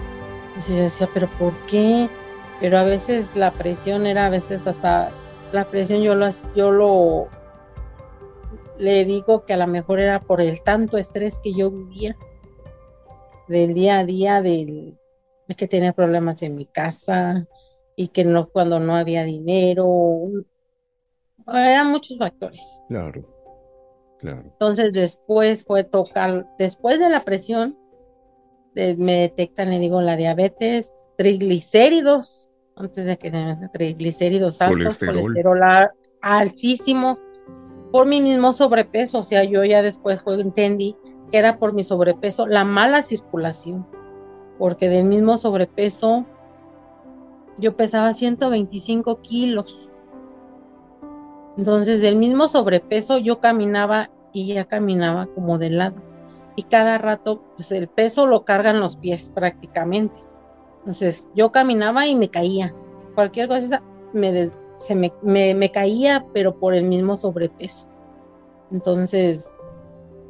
Entonces 0.50 0.76
yo 0.76 0.84
decía, 0.84 1.10
pero 1.14 1.28
¿por 1.40 1.54
qué? 1.68 2.10
Pero 2.60 2.78
a 2.78 2.84
veces 2.84 3.36
la 3.36 3.52
presión 3.52 4.06
era, 4.06 4.26
a 4.26 4.30
veces 4.30 4.68
hasta 4.68 5.12
la 5.52 5.66
presión 5.66 6.02
yo 6.02 6.16
lo, 6.16 6.28
yo 6.56 6.72
lo 6.72 7.28
le 8.78 9.06
digo 9.06 9.46
que 9.46 9.54
a 9.54 9.58
lo 9.58 9.68
mejor 9.68 10.00
era 10.00 10.22
por 10.22 10.42
el 10.42 10.62
tanto 10.62 10.98
estrés 10.98 11.38
que 11.40 11.54
yo 11.54 11.70
vivía 11.70 12.16
del 13.48 13.74
día 13.74 14.00
a 14.00 14.06
día, 14.06 14.42
del, 14.42 14.98
de 15.48 15.56
que 15.56 15.68
tenía 15.68 15.94
problemas 15.94 16.42
en 16.44 16.56
mi 16.56 16.66
casa 16.66 17.48
y 17.96 18.10
que 18.10 18.24
no 18.24 18.48
cuando 18.48 18.80
no 18.80 18.96
había 18.96 19.24
dinero, 19.24 20.30
eran 21.48 21.92
muchos 21.92 22.18
factores. 22.18 22.80
Claro. 22.88 23.39
Entonces 24.22 24.94
después 24.94 25.64
fue 25.64 25.84
tocar, 25.84 26.48
después 26.58 27.00
de 27.00 27.10
la 27.10 27.24
presión, 27.24 27.78
me 28.76 29.16
detectan, 29.22 29.70
le 29.70 29.80
digo, 29.80 30.02
la 30.02 30.16
diabetes, 30.16 30.92
triglicéridos, 31.18 32.50
antes 32.76 33.06
de 33.06 33.18
que 33.18 33.32
triglicéridos 33.74 34.62
altos, 34.62 35.00
colesterol. 35.00 35.60
altísimo, 36.22 37.18
por 37.92 38.08
mi 38.08 38.22
mismo 38.22 38.54
sobrepeso, 38.54 39.20
o 39.20 39.24
sea, 39.24 39.44
yo 39.44 39.64
ya 39.64 39.82
después 39.82 40.22
fue, 40.22 40.40
entendí 40.40 40.96
que 41.32 41.38
era 41.38 41.58
por 41.58 41.74
mi 41.74 41.84
sobrepeso, 41.84 42.48
la 42.48 42.64
mala 42.64 43.04
circulación, 43.04 43.86
porque 44.58 44.90
del 44.90 45.06
mismo 45.06 45.38
sobrepeso 45.38 46.26
yo 47.58 47.76
pesaba 47.76 48.14
125 48.14 49.22
kilos 49.22 49.90
entonces, 51.60 52.02
del 52.02 52.16
mismo 52.16 52.48
sobrepeso, 52.48 53.18
yo 53.18 53.42
caminaba 53.42 54.10
y 54.32 54.54
ya 54.54 54.64
caminaba 54.64 55.28
como 55.36 55.58
de 55.58 55.70
lado. 55.70 55.98
Y 56.56 56.64
cada 56.64 56.98
rato, 56.98 57.44
pues 57.58 57.74
el 57.74 57.90
peso 57.90 58.28
lo 58.28 58.46
cargan 58.46 58.80
los 58.80 58.96
pies 58.96 59.30
prácticamente. 59.30 60.16
Entonces, 60.78 61.28
yo 61.36 61.52
caminaba 61.52 62.08
y 62.08 62.16
me 62.16 62.30
caía. 62.30 62.74
Cualquier 63.14 63.50
cosa 63.50 63.84
me, 64.14 64.50
se 64.78 64.96
me, 64.96 65.12
me, 65.22 65.70
caía, 65.70 66.26
pero 66.34 66.58
por 66.58 66.74
el 66.74 66.86
mismo 66.86 67.18
sobrepeso. 67.18 67.90
Entonces, 68.72 69.52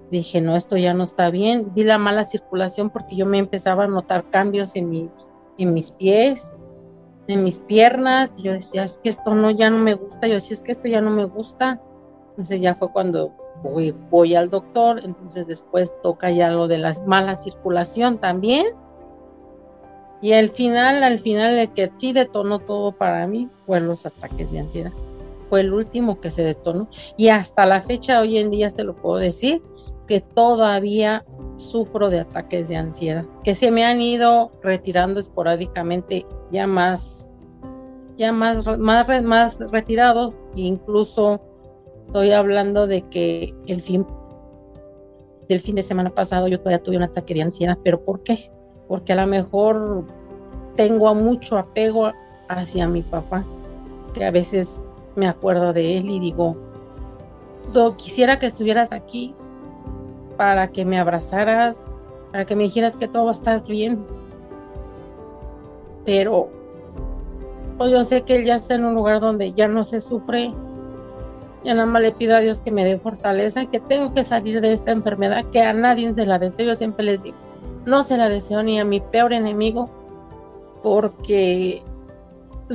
dije, 0.09 0.41
no, 0.41 0.55
esto 0.55 0.77
ya 0.77 0.95
no 0.95 1.03
está 1.03 1.29
bien. 1.29 1.71
Vi 1.75 1.83
la 1.83 1.99
mala 1.99 2.25
circulación 2.25 2.89
porque 2.89 3.15
yo 3.15 3.27
me 3.27 3.37
empezaba 3.37 3.83
a 3.83 3.87
notar 3.87 4.31
cambios 4.31 4.75
en, 4.75 4.89
mi, 4.89 5.11
en 5.59 5.75
mis 5.75 5.91
pies, 5.91 6.57
en 7.29 7.43
mis 7.43 7.59
piernas. 7.59 8.37
yo 8.37 8.53
decía, 8.53 8.83
es 8.83 8.97
que 8.97 9.09
esto 9.09 9.35
no, 9.35 9.51
ya 9.51 9.69
no 9.69 9.77
me 9.77 9.93
gusta. 9.93 10.27
Yo 10.27 10.35
decía, 10.35 10.55
es 10.55 10.63
que 10.63 10.71
esto 10.71 10.87
ya 10.87 10.99
no 10.99 11.11
me 11.11 11.25
gusta. 11.25 11.79
Entonces 12.31 12.59
ya 12.59 12.73
fue 12.75 12.91
cuando 12.91 13.31
voy, 13.61 13.95
voy 14.09 14.35
al 14.35 14.49
doctor. 14.49 15.01
Entonces 15.03 15.45
después 15.45 15.93
toca 16.01 16.31
ya 16.31 16.49
lo 16.49 16.67
de 16.67 16.79
la 16.79 16.93
mala 17.05 17.37
circulación 17.37 18.17
también. 18.17 18.65
Y 20.21 20.33
al 20.33 20.49
final, 20.49 21.03
al 21.03 21.19
final, 21.19 21.57
el 21.57 21.71
que 21.71 21.91
sí 21.95 22.13
detonó 22.13 22.59
todo 22.59 22.91
para 22.91 23.25
mí 23.27 23.47
fue 23.65 23.79
los 23.79 24.05
ataques 24.05 24.51
de 24.51 24.59
ansiedad. 24.59 24.91
Fue 25.49 25.61
el 25.61 25.71
último 25.71 26.19
que 26.19 26.31
se 26.31 26.43
detonó. 26.43 26.89
Y 27.15 27.29
hasta 27.29 27.65
la 27.65 27.81
fecha, 27.81 28.19
hoy 28.19 28.37
en 28.37 28.49
día 28.49 28.71
se 28.71 28.83
lo 28.83 28.95
puedo 28.95 29.17
decir, 29.17 29.61
que 30.09 30.21
todavía 30.21 31.23
sufro 31.57 32.09
de 32.09 32.21
ataques 32.21 32.67
de 32.67 32.77
ansiedad, 32.77 33.25
que 33.43 33.53
se 33.53 33.69
me 33.69 33.85
han 33.85 34.01
ido 34.01 34.51
retirando 34.63 35.19
esporádicamente 35.19 36.25
ya 36.51 36.65
más, 36.65 37.29
ya 38.17 38.31
más, 38.31 38.65
más, 38.79 39.23
más 39.23 39.59
retirados, 39.71 40.39
incluso 40.55 41.39
estoy 42.07 42.31
hablando 42.31 42.87
de 42.87 43.03
que 43.03 43.53
el 43.67 43.83
fin 43.83 44.03
del 45.47 45.59
fin 45.59 45.75
de 45.75 45.83
semana 45.83 46.09
pasado 46.09 46.47
yo 46.47 46.57
todavía 46.57 46.81
tuve 46.81 46.97
un 46.97 47.03
ataque 47.03 47.35
de 47.35 47.43
ansiedad, 47.43 47.77
pero 47.83 48.03
¿por 48.03 48.23
qué? 48.23 48.51
Porque 48.87 49.13
a 49.13 49.15
lo 49.15 49.27
mejor 49.27 50.05
tengo 50.75 51.13
mucho 51.13 51.59
apego 51.59 52.11
hacia 52.47 52.87
mi 52.87 53.03
papá, 53.03 53.45
que 54.15 54.25
a 54.25 54.31
veces 54.31 54.81
me 55.15 55.27
acuerdo 55.27 55.71
de 55.71 55.99
él 55.99 56.09
y 56.09 56.19
digo, 56.19 56.57
quisiera 57.97 58.39
que 58.39 58.47
estuvieras 58.47 58.91
aquí 58.91 59.35
para 60.39 60.69
que 60.69 60.85
me 60.85 60.97
abrazaras, 60.97 61.81
para 62.31 62.45
que 62.45 62.55
me 62.55 62.63
dijeras 62.63 62.95
que 62.95 63.09
todo 63.09 63.25
va 63.25 63.31
a 63.31 63.33
estar 63.33 63.61
bien. 63.65 64.05
Pero 66.05 66.47
pues 67.77 67.91
yo 67.91 68.05
sé 68.05 68.21
que 68.21 68.37
él 68.37 68.45
ya 68.45 68.55
está 68.55 68.75
en 68.75 68.85
un 68.85 68.95
lugar 68.95 69.19
donde 69.19 69.51
ya 69.51 69.67
no 69.67 69.83
se 69.83 69.99
sufre. 69.99 70.53
Ya 71.65 71.73
nada 71.73 71.87
más 71.87 72.01
le 72.01 72.13
pido 72.13 72.37
a 72.37 72.39
Dios 72.39 72.61
que 72.61 72.71
me 72.71 72.85
dé 72.85 72.97
fortaleza, 72.97 73.65
que 73.65 73.81
tengo 73.81 74.13
que 74.13 74.23
salir 74.23 74.61
de 74.61 74.71
esta 74.71 74.91
enfermedad, 74.91 75.43
que 75.51 75.61
a 75.61 75.73
nadie 75.73 76.13
se 76.13 76.25
la 76.25 76.39
deseo. 76.39 76.67
Yo 76.67 76.75
siempre 76.77 77.03
les 77.03 77.21
digo, 77.21 77.35
no 77.85 78.03
se 78.03 78.15
la 78.15 78.29
deseo 78.29 78.63
ni 78.63 78.79
a 78.79 78.85
mi 78.85 79.01
peor 79.01 79.33
enemigo, 79.33 79.89
porque 80.81 81.83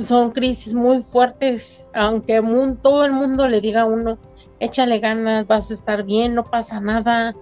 son 0.03 0.33
crisis 0.33 0.75
muy 0.75 1.01
fuertes, 1.01 1.87
aunque 1.95 2.43
todo 2.83 3.05
el 3.05 3.11
mundo 3.11 3.47
le 3.47 3.59
diga 3.59 3.81
a 3.81 3.85
uno, 3.85 4.19
échale 4.59 4.99
ganas, 4.99 5.47
vas 5.47 5.71
a 5.71 5.73
estar 5.73 6.03
bien, 6.03 6.35
no 6.35 6.43
pasa 6.43 6.79
nada, 6.79 7.35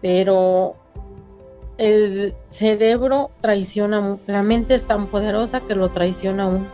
pero 0.00 0.74
el 1.76 2.34
cerebro 2.50 3.30
traiciona, 3.40 4.18
la 4.26 4.42
mente 4.42 4.74
es 4.74 4.84
tan 4.84 5.06
poderosa 5.06 5.60
que 5.60 5.74
lo 5.74 5.90
traiciona 5.90 6.46
uno 6.46 6.66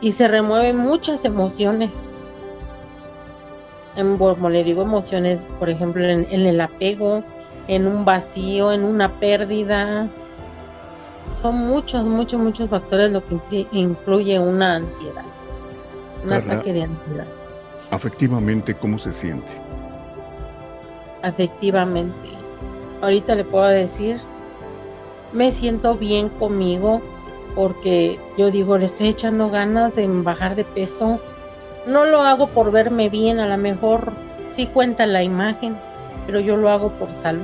y 0.00 0.12
se 0.12 0.28
remueven 0.28 0.76
muchas 0.76 1.24
emociones 1.24 2.18
en, 3.96 4.16
como 4.16 4.48
le 4.48 4.64
digo, 4.64 4.82
emociones, 4.82 5.46
por 5.58 5.68
ejemplo, 5.70 6.04
en, 6.04 6.26
el 6.30 6.60
apego, 6.60 7.22
en 7.68 7.86
un 7.86 8.04
vacío, 8.04 8.72
en 8.72 8.84
una 8.84 9.20
pérdida. 9.20 10.08
Son 11.40 11.56
muchos, 11.56 12.04
muchos, 12.04 12.40
muchos 12.40 12.70
factores 12.70 13.10
lo 13.10 13.22
que 13.24 13.66
incluye 13.72 14.38
una 14.38 14.76
ansiedad, 14.76 15.24
un 16.24 16.32
ataque 16.32 16.72
de 16.72 16.82
ansiedad. 16.82 17.26
Afectivamente, 17.90 18.74
¿cómo 18.74 18.98
se 18.98 19.12
siente? 19.12 19.52
Afectivamente. 21.22 22.41
Ahorita 23.02 23.34
le 23.34 23.44
puedo 23.44 23.66
decir, 23.66 24.20
me 25.32 25.52
siento 25.52 25.96
bien 25.96 26.28
conmigo 26.28 27.02
porque 27.54 28.18
yo 28.38 28.50
digo, 28.50 28.78
le 28.78 28.86
estoy 28.86 29.08
echando 29.08 29.50
ganas 29.50 29.96
de 29.96 30.06
bajar 30.06 30.54
de 30.56 30.64
peso, 30.64 31.20
no 31.86 32.04
lo 32.04 32.22
hago 32.22 32.48
por 32.48 32.70
verme 32.70 33.08
bien, 33.08 33.40
a 33.40 33.48
lo 33.48 33.56
mejor 33.60 34.12
sí 34.50 34.66
cuenta 34.66 35.04
la 35.06 35.22
imagen, 35.22 35.76
pero 36.26 36.40
yo 36.40 36.56
lo 36.56 36.70
hago 36.70 36.90
por 36.92 37.12
salud, 37.12 37.42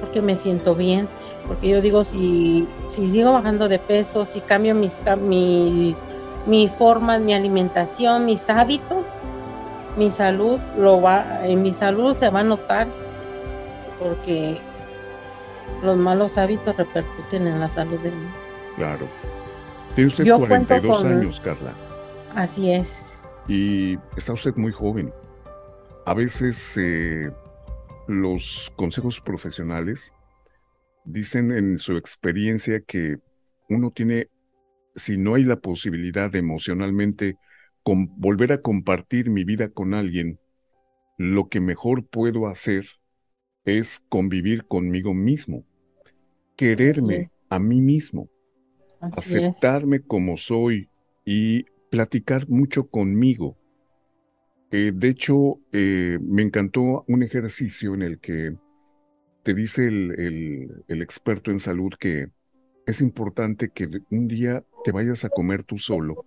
porque 0.00 0.20
me 0.20 0.36
siento 0.36 0.74
bien, 0.74 1.08
porque 1.48 1.68
yo 1.68 1.80
digo, 1.80 2.04
si, 2.04 2.68
si 2.88 3.10
sigo 3.10 3.32
bajando 3.32 3.68
de 3.68 3.78
peso, 3.78 4.24
si 4.24 4.40
cambio 4.40 4.74
mis, 4.74 4.94
mi, 5.22 5.96
mi 6.44 6.68
forma, 6.68 7.18
mi 7.18 7.34
alimentación, 7.34 8.26
mis 8.26 8.48
hábitos, 8.50 9.06
mi 9.96 10.10
salud 10.10 10.60
lo 10.78 11.00
va, 11.00 11.46
en 11.46 11.62
mi 11.62 11.72
salud 11.72 12.14
se 12.14 12.28
va 12.28 12.40
a 12.40 12.44
notar, 12.44 12.86
porque 13.98 14.60
los 15.82 15.96
malos 15.96 16.38
hábitos 16.38 16.76
repercuten 16.76 17.46
en 17.46 17.60
la 17.60 17.68
salud 17.68 17.98
de 18.00 18.10
mí. 18.10 18.26
Claro. 18.76 19.06
Tiene 19.94 20.08
usted 20.08 20.26
42 20.26 21.04
años, 21.04 21.40
Carla. 21.40 21.72
Así 22.34 22.70
es 22.70 23.00
y 23.48 23.98
está 24.16 24.32
usted 24.32 24.54
muy 24.56 24.72
joven. 24.72 25.12
A 26.04 26.14
veces 26.14 26.76
eh, 26.76 27.30
los 28.08 28.72
consejos 28.76 29.20
profesionales 29.20 30.12
dicen 31.04 31.52
en 31.52 31.78
su 31.78 31.96
experiencia 31.96 32.80
que 32.80 33.18
uno 33.68 33.90
tiene, 33.90 34.28
si 34.94 35.16
no 35.16 35.34
hay 35.34 35.44
la 35.44 35.56
posibilidad 35.56 36.30
de 36.30 36.38
emocionalmente 36.38 37.36
volver 37.84 38.52
a 38.52 38.62
compartir 38.62 39.30
mi 39.30 39.44
vida 39.44 39.68
con 39.68 39.94
alguien, 39.94 40.40
lo 41.18 41.48
que 41.48 41.60
mejor 41.60 42.04
puedo 42.04 42.48
hacer 42.48 42.86
es 43.66 44.02
convivir 44.08 44.64
conmigo 44.64 45.12
mismo, 45.12 45.64
quererme 46.56 47.30
a 47.50 47.58
mí 47.58 47.80
mismo, 47.80 48.30
aceptarme 49.00 50.00
como 50.00 50.36
soy 50.36 50.88
y 51.24 51.64
platicar 51.90 52.48
mucho 52.48 52.88
conmigo. 52.88 53.56
Eh, 54.70 54.92
de 54.94 55.08
hecho, 55.08 55.60
eh, 55.72 56.18
me 56.22 56.42
encantó 56.42 57.04
un 57.08 57.22
ejercicio 57.22 57.94
en 57.94 58.02
el 58.02 58.18
que 58.20 58.56
te 59.42 59.54
dice 59.54 59.86
el, 59.86 60.84
experto 60.88 61.50
en 61.50 61.60
salud 61.60 61.92
que 61.98 62.28
es 62.86 63.00
importante 63.00 63.70
que 63.70 63.88
un 64.10 64.28
día 64.28 64.64
te 64.84 64.92
vayas 64.92 65.24
a 65.24 65.28
comer 65.28 65.64
tú 65.64 65.78
solo 65.78 66.24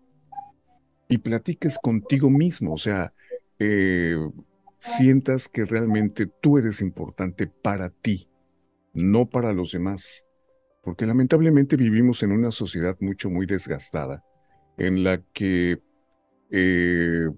y 1.08 1.18
platiques 1.18 1.78
contigo 1.80 2.30
mismo, 2.30 2.74
o 2.74 2.78
sea, 2.78 3.14
eh, 3.60 4.16
sientas 4.80 5.48
que 5.48 5.66
realmente 5.66 6.28
tú 6.28 6.58
eres 6.58 6.82
importante 6.82 7.48
para 7.48 7.90
ti, 7.90 8.30
no 8.94 9.30
para 9.30 9.54
los 9.54 9.72
demás. 9.72 10.26
Porque 10.82 11.06
lamentablemente 11.06 11.76
vivimos 11.76 12.24
en 12.24 12.32
una 12.32 12.52
sociedad 12.52 12.98
mucho, 13.00 13.30
muy 13.30 13.46
desgastada, 13.46 14.24
en 14.78 15.04
la 15.04 15.22
que 15.34 15.82
eh, 16.52 17.30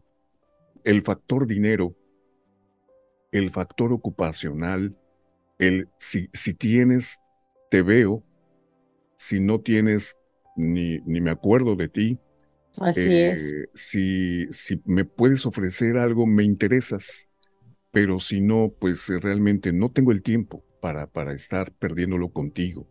el 0.84 1.02
factor 1.02 1.48
dinero, 1.48 1.96
el 3.32 3.52
factor 3.52 3.94
ocupacional, 3.94 4.96
el 5.58 5.90
si, 6.00 6.30
si 6.34 6.54
tienes, 6.54 7.20
te 7.70 7.82
veo, 7.82 8.24
si 9.18 9.40
no 9.40 9.62
tienes, 9.62 10.18
ni, 10.56 11.00
ni 11.02 11.22
me 11.22 11.32
acuerdo 11.32 11.76
de 11.76 11.90
ti. 11.90 12.20
Así 12.80 13.14
es. 13.14 13.42
Eh, 13.42 13.68
si, 13.74 14.48
si 14.52 14.82
me 14.86 15.06
puedes 15.06 15.46
ofrecer 15.46 15.98
algo, 15.98 16.26
me 16.26 16.44
interesas, 16.44 17.30
pero 17.92 18.20
si 18.20 18.42
no, 18.42 18.74
pues 18.80 19.10
realmente 19.10 19.74
no 19.74 19.92
tengo 19.92 20.12
el 20.12 20.24
tiempo 20.24 20.64
para, 20.82 21.08
para 21.08 21.34
estar 21.34 21.72
perdiéndolo 21.74 22.30
contigo. 22.30 22.88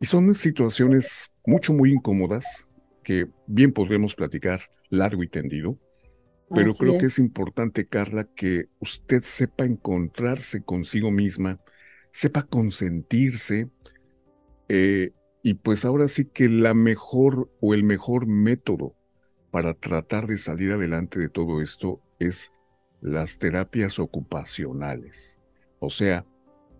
Y 0.00 0.06
son 0.06 0.34
situaciones 0.34 1.32
mucho, 1.44 1.72
muy 1.72 1.92
incómodas 1.92 2.68
que 3.02 3.28
bien 3.46 3.72
podremos 3.72 4.14
platicar 4.14 4.60
largo 4.88 5.22
y 5.22 5.28
tendido, 5.28 5.78
pero 6.54 6.74
creo 6.74 6.98
que 6.98 7.06
es 7.06 7.18
importante, 7.18 7.86
Carla, 7.86 8.28
que 8.34 8.66
usted 8.78 9.22
sepa 9.22 9.64
encontrarse 9.64 10.62
consigo 10.62 11.10
misma, 11.10 11.60
sepa 12.12 12.44
consentirse, 12.44 13.70
eh, 14.68 15.10
y 15.42 15.54
pues 15.54 15.84
ahora 15.84 16.08
sí 16.08 16.24
que 16.24 16.48
la 16.48 16.72
mejor 16.72 17.50
o 17.60 17.74
el 17.74 17.84
mejor 17.84 18.26
método 18.26 18.94
para 19.50 19.74
tratar 19.74 20.26
de 20.26 20.38
salir 20.38 20.72
adelante 20.72 21.18
de 21.18 21.28
todo 21.28 21.60
esto 21.60 22.00
es 22.18 22.50
las 23.04 23.38
terapias 23.38 23.98
ocupacionales. 23.98 25.38
O 25.78 25.90
sea, 25.90 26.24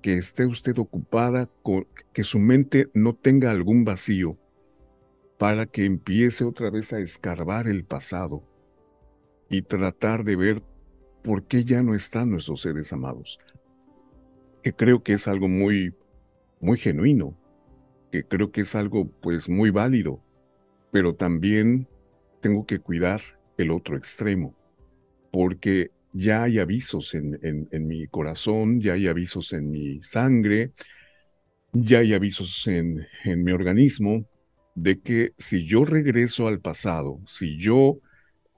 que 0.00 0.14
esté 0.14 0.46
usted 0.46 0.78
ocupada, 0.78 1.50
con, 1.62 1.86
que 2.14 2.24
su 2.24 2.38
mente 2.38 2.88
no 2.94 3.14
tenga 3.14 3.50
algún 3.50 3.84
vacío, 3.84 4.38
para 5.38 5.66
que 5.66 5.84
empiece 5.84 6.44
otra 6.44 6.70
vez 6.70 6.94
a 6.94 6.98
escarbar 6.98 7.68
el 7.68 7.84
pasado 7.84 8.42
y 9.50 9.60
tratar 9.62 10.24
de 10.24 10.36
ver 10.36 10.62
por 11.22 11.46
qué 11.46 11.64
ya 11.64 11.82
no 11.82 11.94
están 11.94 12.30
nuestros 12.30 12.62
seres 12.62 12.90
amados. 12.94 13.38
Que 14.62 14.72
creo 14.72 15.02
que 15.02 15.12
es 15.12 15.28
algo 15.28 15.46
muy, 15.46 15.94
muy 16.58 16.78
genuino, 16.78 17.36
que 18.10 18.24
creo 18.24 18.50
que 18.50 18.62
es 18.62 18.74
algo 18.74 19.10
pues 19.20 19.50
muy 19.50 19.68
válido, 19.68 20.22
pero 20.90 21.14
también 21.14 21.86
tengo 22.40 22.64
que 22.64 22.78
cuidar 22.78 23.20
el 23.58 23.70
otro 23.70 23.98
extremo, 23.98 24.54
porque 25.30 25.90
ya 26.14 26.44
hay 26.44 26.60
avisos 26.60 27.12
en, 27.14 27.38
en 27.42 27.86
mi 27.86 28.06
corazón, 28.06 28.80
ya 28.80 28.94
hay 28.94 29.08
avisos 29.08 29.52
en 29.52 29.70
mi 29.70 30.00
sangre, 30.02 30.72
ya 31.72 31.98
hay 31.98 32.14
avisos 32.14 32.66
en, 32.68 33.06
en 33.24 33.42
mi 33.42 33.50
organismo 33.50 34.24
de 34.76 35.00
que 35.00 35.32
si 35.38 35.64
yo 35.66 35.84
regreso 35.84 36.46
al 36.46 36.60
pasado, 36.60 37.20
si 37.26 37.58
yo 37.58 37.98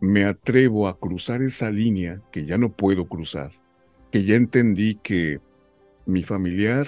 me 0.01 0.25
atrevo 0.25 0.87
a 0.87 0.99
cruzar 0.99 1.43
esa 1.43 1.71
línea 1.71 2.21
que 2.31 2.45
ya 2.45 2.59
no 2.59 2.77
puedo 2.77 3.09
cruzar, 3.09 3.53
que 4.13 4.25
ya 4.25 4.37
entendí 4.37 4.97
que 4.97 5.41
mi 6.05 6.23
familiar 6.23 6.87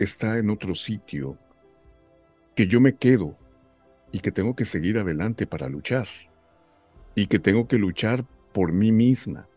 está 0.00 0.38
en 0.38 0.50
otro 0.50 0.74
sitio, 0.74 1.38
que 2.56 2.66
yo 2.66 2.80
me 2.80 2.96
quedo 2.96 3.38
y 4.10 4.18
que 4.18 4.32
tengo 4.32 4.56
que 4.56 4.64
seguir 4.64 4.98
adelante 4.98 5.46
para 5.46 5.68
luchar, 5.68 6.08
y 7.14 7.28
que 7.28 7.38
tengo 7.38 7.68
que 7.68 7.78
luchar 7.78 8.24
por 8.52 8.72
mí 8.72 8.90
misma, 8.90 9.48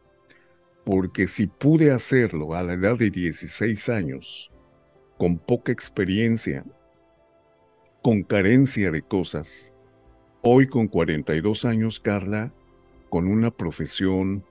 porque 0.89 1.27
si 1.27 1.45
pude 1.45 1.91
hacerlo 1.91 2.55
a 2.55 2.63
la 2.63 2.73
edad 2.73 2.97
de 2.97 3.11
16 3.11 3.89
años, 3.89 4.51
con 5.19 5.37
poca 5.37 5.71
experiencia 5.71 6.65
con 8.01 8.23
carencia 8.23 8.89
de 8.89 9.03
cosas. 9.03 9.71
Hoy 10.41 10.65
con 10.65 10.87
42 10.87 11.63
años, 11.65 11.99
Carla, 11.99 12.51
con 13.09 13.27
una 13.27 13.51
profesión, 13.51 14.43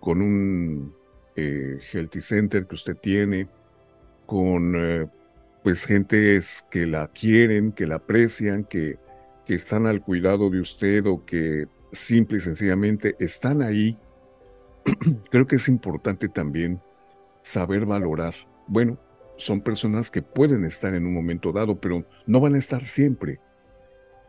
con 0.00 0.22
un 0.22 0.94
eh, 1.36 1.80
healthy 1.92 2.22
center 2.22 2.66
que 2.66 2.74
usted 2.74 2.96
tiene, 2.96 3.46
con 4.24 4.74
eh, 4.74 5.06
pues 5.62 5.84
gentes 5.84 6.64
que 6.70 6.86
la 6.86 7.08
quieren, 7.08 7.72
que 7.72 7.86
la 7.86 7.96
aprecian, 7.96 8.64
que, 8.64 8.98
que 9.44 9.54
están 9.54 9.86
al 9.86 10.00
cuidado 10.00 10.48
de 10.48 10.60
usted 10.60 11.04
o 11.04 11.26
que 11.26 11.66
simple 11.92 12.38
y 12.38 12.40
sencillamente 12.40 13.16
están 13.18 13.60
ahí, 13.60 13.98
creo 15.30 15.46
que 15.46 15.56
es 15.56 15.68
importante 15.68 16.28
también 16.28 16.80
saber 17.42 17.86
valorar. 17.86 18.34
Bueno, 18.66 18.98
son 19.36 19.60
personas 19.60 20.10
que 20.10 20.22
pueden 20.22 20.64
estar 20.64 20.94
en 20.94 21.06
un 21.06 21.14
momento 21.14 21.52
dado, 21.52 21.80
pero 21.80 22.04
no 22.26 22.40
van 22.40 22.54
a 22.54 22.58
estar 22.58 22.82
siempre. 22.82 23.40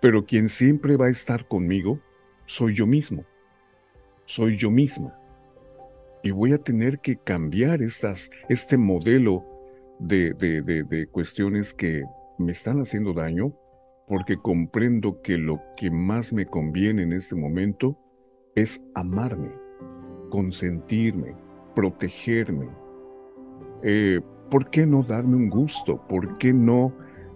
Pero 0.02 0.26
quien 0.26 0.50
siempre 0.50 0.98
va 0.98 1.08
a 1.08 1.12
estar 1.12 1.48
conmigo 1.48 2.02
soy 2.46 2.74
yo 2.74 2.86
mismo, 2.86 3.26
soy 4.26 4.58
yo 4.58 4.70
misma. 4.70 5.18
Y 6.24 6.32
voy 6.32 6.54
a 6.54 6.58
tener 6.58 7.00
que 7.00 7.18
cambiar 7.18 7.82
estas, 7.82 8.30
este 8.50 8.78
modelo 8.78 9.46
de, 10.00 10.34
de, 10.34 10.62
de 10.62 11.08
cuestiones 11.08 11.74
que 11.74 12.04
me 12.38 12.52
están 12.52 12.80
haciendo 12.80 13.14
daño, 13.14 13.54
porque 14.08 14.36
comprendo 14.36 15.22
que 15.22 15.38
lo 15.38 15.62
que 15.76 15.92
más 15.92 16.34
me 16.34 16.46
conviene 16.46 17.04
en 17.04 17.14
este 17.14 17.36
momento 17.36 17.98
es 18.56 18.84
amarme, 18.96 19.52
consentirme, 20.34 21.36
protegerme, 21.76 22.68
eh, 23.84 24.20
¿por 24.50 24.68
qué 24.72 24.84
no 24.88 25.04
darme 25.04 25.36
un 25.36 25.48
gusto? 25.48 26.02
¿Por 26.08 26.40
qué 26.40 26.52
no 26.52 26.92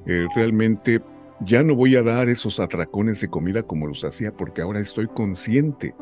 eh, 0.07 0.25
realmente 0.35 0.99
ya 1.41 1.61
no 1.61 1.75
voy 1.75 1.95
a 1.95 2.01
dar 2.01 2.27
esos 2.27 2.59
atracones 2.59 3.21
de 3.21 3.27
comida 3.27 3.61
como 3.61 3.85
los 3.85 4.03
hacía 4.03 4.35
porque 4.35 4.63
ahora 4.63 4.79
estoy 4.79 5.05
consciente 5.05 5.93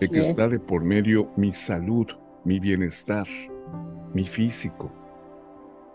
de 0.00 0.08
que 0.08 0.18
está 0.18 0.48
de 0.48 0.58
por 0.58 0.82
medio 0.82 1.30
mi 1.36 1.52
salud, 1.52 2.08
mi 2.42 2.58
bienestar, 2.58 3.28
mi 4.12 4.24
físico. 4.24 4.90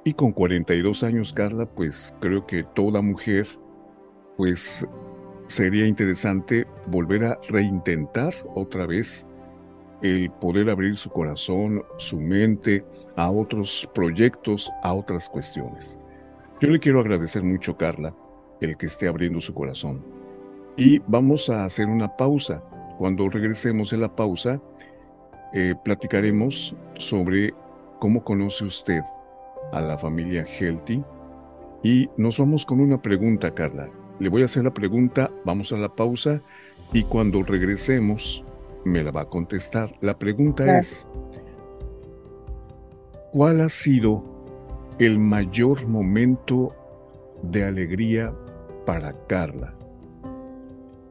Y 0.06 0.14
con 0.14 0.32
42 0.32 1.04
años, 1.04 1.34
Carla, 1.34 1.66
pues 1.66 2.16
creo 2.22 2.48
que 2.48 2.64
toda 2.64 3.02
mujer, 3.02 3.50
pues 4.38 4.88
sería 5.48 5.86
interesante 5.86 6.68
volver 6.88 7.26
a 7.26 7.38
reintentar 7.50 8.34
otra 8.56 8.86
vez 8.86 9.28
el 10.02 10.30
poder 10.32 10.70
abrir 10.70 10.98
su 10.98 11.10
corazón, 11.10 11.84
su 11.98 12.20
mente 12.20 12.84
a 13.16 13.30
otros 13.30 13.90
proyectos, 13.94 14.72
a 14.84 14.94
otras 14.94 15.30
cuestiones. 15.30 16.00
Yo 16.60 16.70
le 16.70 16.80
quiero 16.80 17.00
agradecer 17.00 17.44
mucho, 17.44 17.78
Carla, 17.78 18.16
el 18.62 18.78
que 18.78 18.88
esté 18.88 19.08
abriendo 19.08 19.42
su 19.42 19.54
corazón. 19.54 20.04
Y 20.78 21.00
vamos 21.00 21.50
a 21.50 21.66
hacer 21.66 21.88
una 21.88 22.16
pausa. 22.16 22.64
Cuando 22.98 23.30
regresemos 23.30 23.94
en 23.94 24.02
la 24.02 24.16
pausa, 24.16 24.62
eh, 25.54 25.76
platicaremos 25.84 26.76
sobre 26.98 27.54
cómo 28.00 28.24
conoce 28.24 28.66
usted 28.66 29.02
a 29.72 29.82
la 29.82 29.98
familia 29.98 30.46
Healthy. 30.46 31.04
Y 31.84 32.10
nos 32.18 32.38
vamos 32.38 32.66
con 32.66 32.80
una 32.80 33.02
pregunta, 33.02 33.54
Carla. 33.54 33.90
Le 34.20 34.30
voy 34.30 34.44
a 34.44 34.46
hacer 34.46 34.64
la 34.64 34.74
pregunta, 34.74 35.32
vamos 35.46 35.72
a 35.74 35.78
la 35.78 35.90
pausa 35.90 36.42
y 36.94 37.04
cuando 37.04 37.42
regresemos 37.42 38.44
me 38.86 39.04
la 39.04 39.12
va 39.12 39.22
a 39.22 39.30
contestar. 39.30 39.92
La 40.02 40.18
pregunta 40.18 40.80
es, 40.80 41.08
¿cuál 43.32 43.62
ha 43.62 43.70
sido 43.70 44.24
el 45.00 45.20
mayor 45.20 45.88
momento 45.88 46.76
de 47.44 47.64
alegría 47.64 48.34
para 48.86 49.14
Carla? 49.28 49.74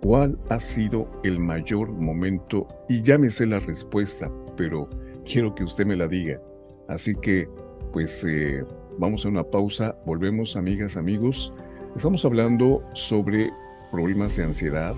¿Cuál 0.02 0.38
ha 0.48 0.60
sido 0.60 1.08
el 1.24 1.38
mayor 1.38 1.90
momento? 1.90 2.66
Y 2.88 3.02
ya 3.02 3.18
me 3.18 3.30
sé 3.30 3.46
la 3.46 3.60
respuesta, 3.60 4.30
pero 4.56 4.88
quiero 5.24 5.54
que 5.54 5.64
usted 5.64 5.84
me 5.84 5.96
la 5.96 6.08
diga. 6.08 6.40
Así 6.88 7.14
que, 7.14 7.48
pues, 7.92 8.24
eh, 8.24 8.64
vamos 8.98 9.24
a 9.24 9.28
una 9.28 9.44
pausa. 9.44 9.96
Volvemos, 10.06 10.56
amigas, 10.56 10.96
amigos. 10.96 11.52
Estamos 11.94 12.24
hablando 12.24 12.82
sobre 12.94 13.50
problemas 13.90 14.36
de 14.36 14.44
ansiedad, 14.44 14.94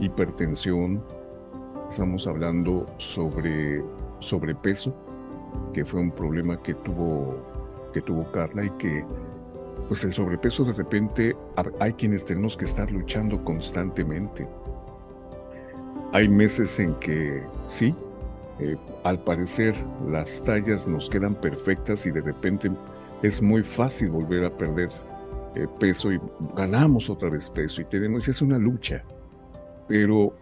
hipertensión, 0.00 1.02
Estamos 1.90 2.26
hablando 2.26 2.86
sobre 2.98 3.82
sobrepeso, 4.18 4.94
que 5.72 5.84
fue 5.84 6.00
un 6.00 6.10
problema 6.10 6.60
que 6.62 6.74
tuvo, 6.74 7.36
que 7.94 8.02
tuvo 8.02 8.30
Carla 8.30 8.64
y 8.64 8.70
que 8.70 9.04
pues 9.88 10.04
el 10.04 10.12
sobrepeso 10.12 10.64
de 10.64 10.74
repente 10.74 11.36
hay 11.80 11.92
quienes 11.94 12.26
tenemos 12.26 12.56
que 12.56 12.66
estar 12.66 12.90
luchando 12.92 13.42
constantemente. 13.42 14.46
Hay 16.12 16.28
meses 16.28 16.78
en 16.78 16.94
que 16.96 17.42
sí, 17.68 17.94
eh, 18.58 18.76
al 19.04 19.22
parecer 19.24 19.74
las 20.10 20.44
tallas 20.44 20.86
nos 20.86 21.08
quedan 21.08 21.34
perfectas 21.34 22.04
y 22.04 22.10
de 22.10 22.20
repente 22.20 22.70
es 23.22 23.40
muy 23.40 23.62
fácil 23.62 24.10
volver 24.10 24.44
a 24.44 24.50
perder 24.50 24.90
eh, 25.54 25.66
peso 25.80 26.12
y 26.12 26.20
ganamos 26.54 27.08
otra 27.08 27.30
vez 27.30 27.48
peso 27.48 27.80
y 27.80 27.86
tenemos, 27.86 28.28
es 28.28 28.42
una 28.42 28.58
lucha. 28.58 29.02
Pero 29.86 30.34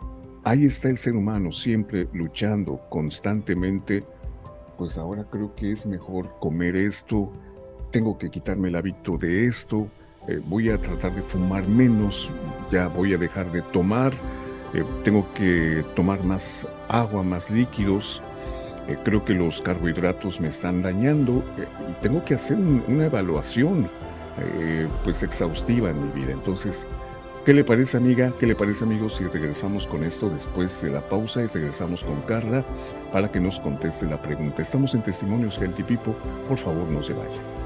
ahí 0.46 0.64
está 0.64 0.88
el 0.88 0.96
ser 0.96 1.16
humano 1.16 1.50
siempre 1.50 2.09
luchando 2.12 2.80
constantemente, 2.88 4.04
pues 4.78 4.96
ahora 4.96 5.26
creo 5.28 5.52
que 5.56 5.72
es 5.72 5.87
mejor 5.87 6.38
comer 6.38 6.76
esto, 6.76 7.32
tengo 7.90 8.16
que 8.16 8.30
quitarme 8.30 8.68
el 8.68 8.76
hábito 8.76 9.18
de 9.18 9.44
esto, 9.46 9.88
eh, 10.28 10.40
voy 10.46 10.70
a 10.70 10.78
tratar 10.78 11.12
de 11.16 11.22
fumar 11.22 11.66
menos, 11.66 12.30
ya 12.70 12.87
voy 12.87 13.12
a 13.12 13.18
dejar 13.18 13.50
de 13.50 13.61
tomar, 13.62 14.12
eh, 14.72 14.85
tengo 15.02 15.26
que 15.35 15.85
tomar 15.96 16.22
más 16.22 16.68
agua, 16.87 17.24
más 17.24 17.50
líquidos, 17.50 18.22
eh, 18.87 18.96
creo 19.02 19.24
que 19.24 19.35
los 19.35 19.61
carbohidratos 19.61 20.40
me 20.40 20.48
están 20.48 20.80
dañando 20.80 21.42
y 21.90 22.02
tengo 22.02 22.24
que 22.24 22.35
hacer 22.35 22.56
una 22.56 23.06
evaluación 23.06 23.88
pues 25.02 25.22
exhaustiva 25.22 25.88
en 25.88 26.06
mi 26.06 26.12
vida. 26.12 26.32
Entonces, 26.32 26.87
¿Qué 27.46 27.54
le 27.54 27.62
parece 27.62 27.96
amiga? 27.96 28.32
¿Qué 28.40 28.44
le 28.44 28.56
parece 28.56 28.82
amigos 28.82 29.14
si 29.14 29.24
regresamos 29.24 29.87
con 29.87 30.02
esto 30.02 30.28
después 30.28 30.82
de 30.82 30.90
la 30.90 31.00
pausa 31.00 31.44
y 31.44 31.46
regresamos 31.46 32.02
con 32.02 32.20
Carla 32.22 32.64
para 33.12 33.30
que 33.30 33.38
nos 33.38 33.61
conteste 33.61 34.04
la 34.06 34.20
pregunta? 34.20 34.62
Estamos 34.62 34.96
en 34.96 35.02
Testimonios 35.02 35.56
Healthy 35.56 35.85
People, 35.85 36.14
por 36.48 36.59
favor 36.59 36.88
no 36.88 37.04
se 37.04 37.12
vaya. 37.12 37.65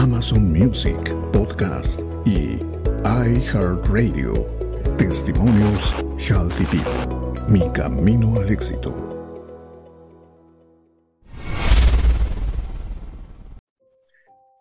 Amazon 0.00 0.50
Music 0.50 1.14
Podcast 1.30 2.00
y 2.24 2.56
iHeartRadio. 3.04 4.32
Testimonios 4.96 5.94
Healthy 6.18 6.64
People, 6.64 7.42
mi 7.48 7.70
camino 7.70 8.40
al 8.40 8.50
éxito. 8.50 8.94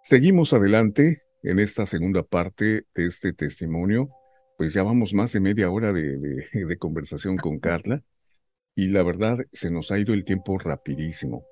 Seguimos 0.03 0.51
adelante 0.51 1.21
en 1.43 1.59
esta 1.59 1.85
segunda 1.85 2.23
parte 2.23 2.87
de 2.93 3.05
este 3.05 3.31
testimonio. 3.31 4.09
Pues 4.57 4.73
ya 4.73 4.83
vamos 4.83 5.13
más 5.13 5.31
de 5.31 5.39
media 5.39 5.71
hora 5.71 5.93
de, 5.93 6.77
conversación 6.79 7.37
con 7.37 7.59
Carla 7.59 8.03
y 8.75 8.89
la 8.89 9.03
verdad 9.03 9.37
se 9.53 9.71
nos 9.71 9.89
ha 9.91 9.99
ido 9.99 10.13
el 10.13 10.25
tiempo 10.25 10.59
rapidísimo. 10.59 11.45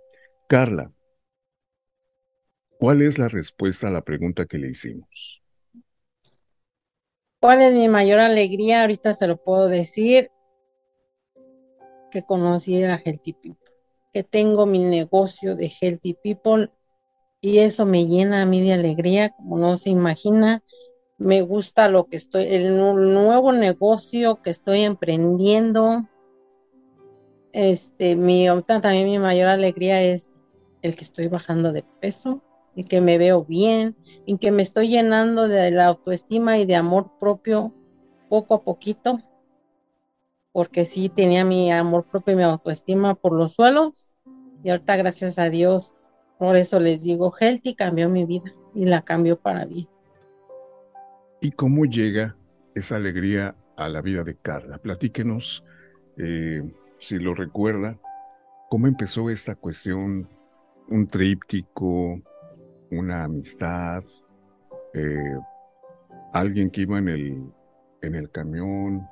Carla, 0.50 0.91
¿cuál 2.80 3.02
es 3.02 3.18
la 3.20 3.28
respuesta 3.28 3.88
a 3.88 3.92
la 3.92 4.02
pregunta 4.02 4.46
que 4.46 4.58
le 4.58 4.70
hicimos? 4.70 5.42
¿Cuál 7.40 7.62
es 7.62 7.74
mi 7.74 7.88
mayor 7.88 8.20
alegría? 8.20 8.82
Ahorita 8.82 9.13
se 9.13 9.28
lo 9.28 9.38
puedo 9.38 9.68
decir, 9.68 10.32
que 12.12 12.24
conocí 12.24 12.84
a 12.84 12.96
Healthy 12.96 13.34
People, 13.34 13.72
que 14.13 14.24
tengo 14.24 14.66
mi 14.66 14.80
negocio 14.80 15.56
de 15.56 15.70
Healthy 15.70 16.16
People 16.16 16.72
y 17.42 17.60
eso 17.60 17.86
me 17.86 18.06
llena 18.08 18.42
a 18.42 18.46
mí 18.46 18.62
de 18.62 18.74
alegría, 18.74 19.30
como 19.30 19.58
no 19.58 19.78
se 19.78 19.90
imagina. 19.90 20.63
Me 21.18 21.42
gusta 21.42 21.90
lo 21.90 22.06
que 22.06 22.18
estoy, 22.18 22.46
el 22.46 22.78
nuevo 22.78 23.52
negocio 23.52 24.42
que 24.42 24.50
estoy 24.50 24.82
emprendiendo. 24.82 26.08
Este, 27.54 28.16
mi, 28.16 28.48
también 28.66 29.06
mi 29.06 29.20
mayor 29.20 29.48
alegría 29.48 30.02
es 30.02 30.40
el 30.82 30.96
que 30.96 31.04
estoy 31.04 31.28
bajando 31.28 31.72
de 31.72 31.84
peso, 32.00 32.44
y 32.78 32.84
que 32.84 33.02
me 33.02 33.18
veo 33.18 33.44
bien, 33.44 33.96
y 34.28 34.38
que 34.38 34.52
me 34.52 34.62
estoy 34.62 34.90
llenando 34.90 35.48
de 35.48 35.72
la 35.72 35.88
autoestima 35.88 36.60
y 36.60 36.66
de 36.66 36.76
amor 36.76 37.10
propio 37.20 37.74
poco 38.30 38.54
a 38.54 38.63
poquito, 38.63 39.20
porque 40.52 40.86
sí 40.86 41.10
tenía 41.10 41.44
mi 41.44 41.72
amor 41.72 42.06
propio 42.06 42.36
y 42.36 42.38
mi 42.38 42.44
autoestima 42.44 43.16
por 43.16 43.34
los 43.34 43.54
suelos, 43.54 44.13
y 44.63 44.70
ahorita 44.70 44.96
gracias 44.96 45.40
a 45.40 45.50
Dios 45.50 45.96
por 46.38 46.56
eso 46.56 46.80
les 46.80 47.02
digo, 47.02 47.34
Healthy 47.36 47.73
cambió 47.73 48.10
mi 48.10 48.25
vida 48.25 48.54
y 48.75 48.86
la 48.86 49.02
cambió 49.02 49.40
para 49.40 49.65
bien. 49.65 49.88
¿Y 51.42 51.52
cómo 51.52 51.86
llega 51.86 52.38
esa 52.75 52.98
alegría 52.98 53.56
a 53.75 53.90
la 53.90 54.02
vida 54.02 54.23
de 54.23 54.36
Carla? 54.36 54.78
Platíquenos, 54.78 55.63
eh, 56.17 56.62
si 57.00 57.17
lo 57.17 57.34
recuerda, 57.34 58.00
cómo 58.69 58.86
empezó 58.86 59.32
esta 59.32 59.56
cuestión, 59.56 60.30
un 60.90 61.08
tríptico, 61.08 62.21
una 62.92 63.23
amistad, 63.23 64.04
eh, 64.94 65.38
alguien 66.33 66.69
que 66.69 66.81
iba 66.81 66.98
en 66.98 67.10
el, 67.10 67.44
en 68.02 68.15
el 68.15 68.29
camión. 68.29 69.08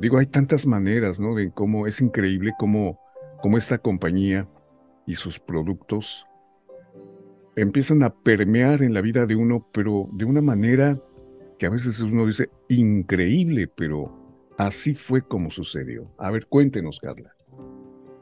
Digo, 0.00 0.18
hay 0.18 0.26
tantas 0.26 0.66
maneras, 0.66 1.20
¿no? 1.20 1.34
De 1.34 1.50
cómo 1.52 1.86
es 1.86 2.00
increíble 2.00 2.52
cómo, 2.58 2.98
cómo 3.40 3.58
esta 3.58 3.78
compañía 3.78 4.48
y 5.06 5.14
sus 5.14 5.38
productos 5.38 6.26
empiezan 7.56 8.02
a 8.02 8.10
permear 8.10 8.82
en 8.82 8.94
la 8.94 9.00
vida 9.00 9.26
de 9.26 9.36
uno, 9.36 9.66
pero 9.72 10.08
de 10.12 10.24
una 10.24 10.40
manera 10.40 11.00
que 11.58 11.66
a 11.66 11.70
veces 11.70 12.00
uno 12.00 12.26
dice 12.26 12.50
increíble, 12.68 13.66
pero 13.66 14.12
así 14.56 14.94
fue 14.94 15.22
como 15.22 15.50
sucedió. 15.50 16.10
A 16.18 16.30
ver, 16.30 16.46
cuéntenos, 16.46 17.00
Carla. 17.00 17.34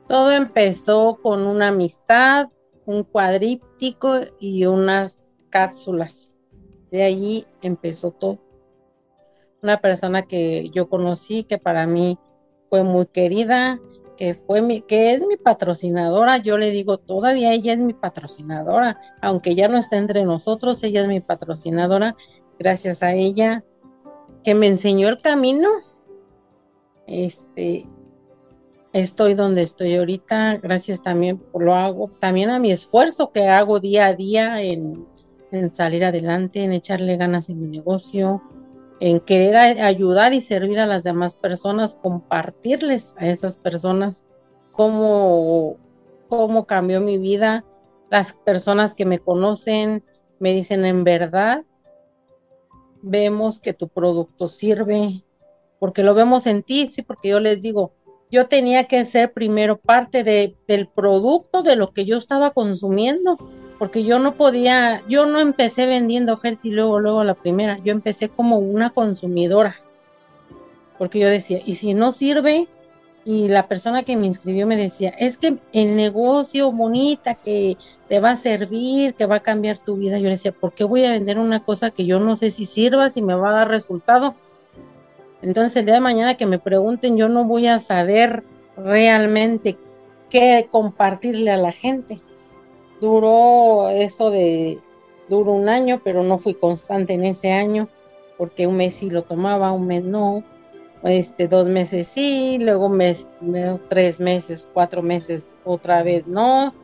Todo 0.09 0.33
empezó 0.33 1.19
con 1.23 1.43
una 1.43 1.69
amistad, 1.69 2.49
un 2.87 3.05
cuadríptico 3.05 4.21
y 4.41 4.65
unas 4.65 5.25
cápsulas. 5.51 6.35
De 6.91 7.03
allí 7.03 7.47
empezó 7.61 8.13
todo. 8.13 8.39
Una 9.63 9.81
persona 9.81 10.23
que 10.23 10.71
yo 10.71 10.89
conocí, 10.89 11.45
que 11.45 11.59
para 11.59 11.87
mí 11.87 12.19
fue 12.71 12.85
muy 12.85 13.07
querida, 13.07 13.81
que 14.17 14.35
fue 14.35 14.63
mi, 14.63 14.83
que 14.83 15.13
es 15.13 15.21
mi 15.21 15.37
patrocinadora, 15.37 16.39
yo 16.39 16.57
le 16.57 16.71
digo, 16.71 16.99
todavía 16.99 17.53
ella 17.53 17.75
es 17.75 17.79
mi 17.79 17.93
patrocinadora, 17.93 18.99
aunque 19.21 19.55
ya 19.55 19.69
no 19.69 19.77
está 19.79 19.97
entre 19.97 20.25
nosotros, 20.25 20.83
ella 20.83 21.03
es 21.03 21.09
mi 21.09 21.21
patrocinadora, 21.21 22.17
gracias 22.59 23.03
a 23.03 23.13
ella, 23.13 23.65
que 24.43 24.55
me 24.55 24.69
enseñó 24.69 25.09
el 25.09 25.21
camino, 25.21 25.69
este, 27.07 27.87
estoy 29.01 29.35
donde 29.35 29.63
estoy 29.63 29.95
ahorita, 29.95 30.57
gracias 30.57 31.03
también 31.03 31.39
por 31.39 31.63
lo 31.63 31.75
hago, 31.75 32.11
también 32.19 32.49
a 32.49 32.59
mi 32.59 32.73
esfuerzo 32.73 33.31
que 33.31 33.47
hago 33.47 33.79
día 33.79 34.07
a 34.07 34.15
día 34.15 34.63
en, 34.63 35.07
en 35.53 35.75
salir 35.75 36.03
adelante, 36.03 36.65
en 36.65 36.73
echarle 36.73 37.19
ganas 37.19 37.51
en 37.51 37.61
mi 37.61 37.69
negocio, 37.69 38.43
en 38.99 39.21
querer 39.21 39.83
ayudar 39.83 40.33
y 40.33 40.41
servir 40.41 40.79
a 40.81 40.87
las 40.87 41.05
demás 41.05 41.37
personas, 41.37 41.93
compartirles 41.95 43.15
a 43.19 43.27
esas 43.27 43.59
personas 43.59 44.25
cómo, 44.73 45.77
cómo 46.31 46.67
cambió 46.67 47.03
mi 47.03 47.19
vida. 47.19 47.67
Las 48.11 48.33
personas 48.33 48.95
que 48.95 49.05
me 49.05 49.19
conocen 49.19 50.05
me 50.39 50.55
dicen 50.55 50.87
en 50.87 51.05
verdad, 51.05 51.65
vemos 53.03 53.61
que 53.61 53.75
tu 53.75 53.89
producto 53.89 54.49
sirve, 54.49 55.23
porque 55.79 56.03
lo 56.03 56.15
vemos 56.15 56.47
en 56.47 56.63
ti, 56.63 56.89
sí, 56.91 57.03
porque 57.03 57.29
yo 57.29 57.41
les 57.41 57.61
digo, 57.61 57.93
yo 58.31 58.47
tenía 58.47 58.85
que 58.85 59.05
ser 59.05 59.33
primero 59.33 59.77
parte 59.77 60.25
de, 60.25 60.57
del 60.67 60.89
producto 60.89 61.63
de 61.63 61.77
lo 61.77 61.91
que 61.91 62.05
yo 62.05 62.17
estaba 62.17 62.51
consumiendo 62.51 63.39
porque 63.79 64.05
yo 64.05 64.19
no 64.19 64.35
podía, 64.35 65.03
yo 65.09 65.27
no 65.27 65.39
empecé 65.39 65.87
vendiendo 65.87 66.39
y 66.63 66.71
luego, 66.71 66.99
luego 66.99 67.25
la 67.25 67.35
primera, 67.35 67.79
yo 67.85 67.93
empecé 67.93 68.29
como 68.29 68.59
una 68.59 68.91
consumidora, 68.91 69.77
porque 70.99 71.19
yo 71.19 71.29
decía, 71.29 71.61
y 71.65 71.75
si 71.75 71.95
no 71.95 72.13
sirve, 72.13 72.69
y 73.25 73.49
la 73.49 73.67
persona 73.67 74.05
que 74.05 74.17
me 74.17 74.27
inscribió 74.27 74.67
me 74.67 74.77
decía, 74.77 75.11
es 75.11 75.37
que 75.37 75.59
el 75.73 75.97
negocio 75.97 76.71
bonita 76.71 77.35
que 77.35 77.77
te 78.09 78.21
va 78.21 78.31
a 78.31 78.37
servir, 78.37 79.15
que 79.15 79.27
va 79.27 79.37
a 79.37 79.41
cambiar 79.41 79.79
tu 79.79 79.97
vida, 79.97 80.19
yo 80.19 80.25
le 80.25 80.31
decía, 80.31 80.53
¿por 80.53 80.73
qué 80.73 80.85
voy 80.85 81.05
a 81.05 81.11
vender 81.11 81.39
una 81.39 81.65
cosa 81.65 81.91
que 81.91 82.07
yo 82.07 82.21
no 82.21 82.37
sé 82.37 82.51
si 82.51 82.67
sirva, 82.67 83.11
si 83.11 83.23
me 83.23 83.35
va 83.35 83.51
a 83.51 83.53
dar 83.53 83.69
resultado? 83.69 84.37
Entonces 85.43 85.77
el 85.77 85.87
día 85.87 85.95
de 85.95 86.01
mañana 86.01 86.37
que 86.37 86.47
me 86.47 86.59
pregunten, 86.59 87.17
yo 87.17 87.29
no 87.29 87.45
voy 87.45 87.67
a 87.67 87.79
saber 87.79 88.45
realmente 88.77 89.77
qué 90.31 90.69
compartirle 90.71 91.51
a 91.51 91.57
la 91.57 91.73
gente. 91.73 92.21
Duró 93.01 93.89
eso 93.91 94.31
de, 94.31 94.79
duró 95.29 95.53
un 95.53 95.69
año, 95.69 96.01
pero 96.03 96.23
no 96.23 96.39
fui 96.39 96.55
constante 96.55 97.15
en 97.15 97.25
ese 97.25 97.53
año, 97.53 97.89
porque 98.39 98.67
un 98.67 98.77
mes 98.77 98.97
sí 98.97 99.11
lo 99.11 99.23
tomaba, 99.23 99.73
un 99.73 99.87
mes 99.87 100.05
no, 100.05 100.43
este, 101.03 101.49
dos 101.49 101.67
meses 101.67 102.09
sí, 102.09 102.59
luego 102.61 102.89
mes, 102.89 103.29
tres 103.89 104.21
meses, 104.21 104.67
cuatro 104.73 105.03
meses 105.03 105.49
otra 105.65 106.03
vez 106.03 106.27
no. 106.27 106.75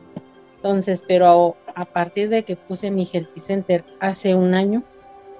Entonces, 0.55 1.03
pero 1.05 1.57
a, 1.75 1.85
partir 1.85 2.29
de 2.29 2.43
que 2.43 2.55
puse 2.55 2.89
mi 2.89 3.07
Healthy 3.11 3.39
Center 3.39 3.83
hace 3.99 4.33
un 4.35 4.53
año, 4.53 4.83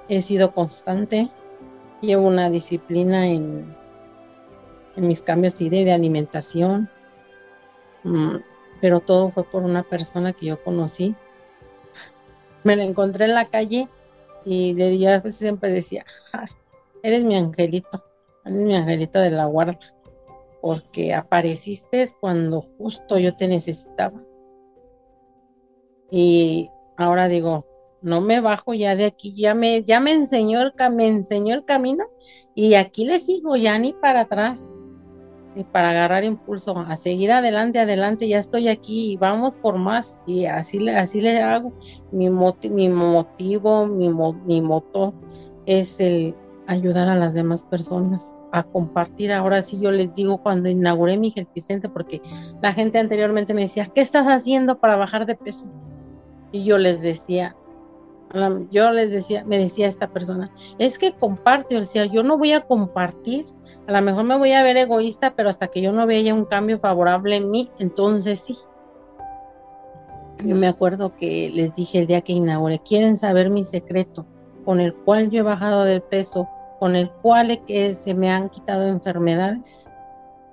he 0.10 0.22
sido 0.22 0.52
constante, 0.52 1.30
llevo 2.04 2.28
una 2.28 2.50
disciplina 2.50 3.28
en, 3.28 3.76
mis 4.98 5.22
cambios 5.22 5.58
de 5.58 5.92
alimentación. 5.92 6.90
Mm, 8.04 8.36
pero 8.82 9.00
todo 9.00 9.32
fue 9.32 9.44
por 9.44 9.64
una 9.64 9.84
persona 9.84 10.34
que 10.34 10.48
yo 10.48 10.64
conocí. 10.64 11.16
Me 12.64 12.76
la 12.76 12.84
encontré 12.84 13.26
en 13.26 13.34
la 13.34 13.46
calle 13.50 13.88
y 14.46 14.74
le 14.74 14.90
día 14.90 15.22
pues, 15.22 15.36
siempre 15.36 15.72
decía, 15.72 16.06
eres 17.02 17.24
mi 17.24 17.36
angelito, 17.36 18.04
eres 18.46 18.60
mi 18.60 18.76
angelito 18.76 19.20
de 19.20 19.32
la 19.32 19.46
guarda, 19.46 19.80
porque 20.62 21.14
apareciste 21.14 22.10
cuando 22.20 22.62
justo 22.78 23.18
yo 23.18 23.36
te 23.36 23.48
necesitaba. 23.48 24.22
Y 26.12 26.70
ahora 26.98 27.28
digo, 27.30 27.66
no 28.04 28.22
me 28.22 28.42
bajo 28.42 28.74
ya 28.74 28.96
de 28.96 29.06
aquí, 29.06 29.34
ya 29.36 29.54
me, 29.56 29.84
ya 29.84 30.00
me 30.00 30.12
enseñó 30.12 30.62
el, 30.62 30.74
me 30.92 31.08
enseñó 31.08 31.56
el 31.56 31.66
camino 31.66 32.06
y 32.54 32.76
aquí 32.76 33.06
le 33.06 33.20
sigo 33.20 33.56
ya 33.56 33.80
ni 33.80 33.94
para 33.94 34.22
atrás 34.22 34.78
y 35.56 35.64
para 35.64 35.92
agarrar 35.92 36.24
impulso, 36.24 36.78
a 36.78 36.96
seguir 36.96 37.32
adelante, 37.32 37.80
adelante, 37.80 38.28
ya 38.28 38.40
estoy 38.40 38.68
aquí 38.68 39.12
y 39.12 39.18
vamos 39.18 39.56
por 39.56 39.78
más. 39.78 40.20
Y 40.26 40.46
así 40.46 40.80
le, 40.80 40.96
así 40.96 41.22
le 41.22 41.42
hago. 41.42 41.74
Mi, 42.12 42.30
mi 42.30 42.90
motivo, 42.90 43.86
mi, 43.86 44.10
mi 44.46 44.62
motor 44.62 45.14
es 45.66 46.00
el 46.00 46.36
ayudar 46.66 47.08
a 47.10 47.16
las 47.16 47.34
demás 47.34 47.64
personas 47.64 48.34
a 48.52 48.64
compartir. 48.64 49.32
Ahora 49.32 49.62
sí 49.62 49.80
yo 49.80 49.92
les 49.92 50.14
digo 50.14 50.40
cuando 50.40 50.70
inauguré 50.70 51.18
mi 51.18 51.32
Center, 51.32 51.92
porque 51.92 52.22
la 52.62 52.74
gente 52.74 53.00
anteriormente 53.00 53.54
me 53.54 53.62
decía, 53.62 53.92
¿qué 53.94 54.02
estás 54.02 54.26
haciendo 54.26 54.80
para 54.80 54.96
bajar 54.96 55.26
de 55.26 55.36
peso? 55.36 55.68
Y 56.52 56.64
yo 56.64 56.78
les 56.78 57.02
decía, 57.02 57.56
yo 58.72 58.92
les 58.92 59.12
decía, 59.12 59.44
me 59.46 59.60
decía 59.60 59.88
esta 59.88 60.08
persona, 60.08 60.52
es 60.80 60.98
que 60.98 61.12
comparte, 61.12 61.78
o 61.78 61.80
decía, 61.80 62.06
yo 62.06 62.24
no 62.24 62.38
voy 62.38 62.54
a 62.54 62.62
compartir, 62.62 63.46
a 63.88 63.92
lo 63.92 64.02
mejor 64.02 64.24
me 64.24 64.38
voy 64.38 64.54
a 64.54 64.64
ver 64.64 64.78
egoísta, 64.78 65.34
pero 65.36 65.50
hasta 65.50 65.68
que 65.68 65.82
yo 65.82 65.92
no 65.92 66.08
vea 66.08 66.34
un 66.34 66.46
cambio 66.46 66.80
favorable 66.80 67.36
en 67.36 67.52
mí, 67.52 67.70
entonces 67.78 68.40
sí. 68.40 68.58
Yo 70.44 70.56
me 70.56 70.68
acuerdo 70.68 71.16
que 71.16 71.52
les 71.54 71.76
dije 71.76 72.00
el 72.00 72.08
día 72.08 72.22
que 72.22 72.34
inauguré, 72.34 72.80
quieren 72.80 73.18
saber 73.18 73.52
mi 73.52 73.64
secreto, 73.64 74.26
con 74.66 74.80
el 74.80 74.96
cual 74.96 75.30
yo 75.30 75.42
he 75.42 75.44
bajado 75.44 75.84
del 75.84 76.02
peso, 76.02 76.50
con 76.80 76.96
el 76.96 77.12
cual 77.12 77.64
que 77.66 77.96
se 77.96 78.16
me 78.16 78.32
han 78.32 78.50
quitado 78.50 78.88
enfermedades. 78.88 79.90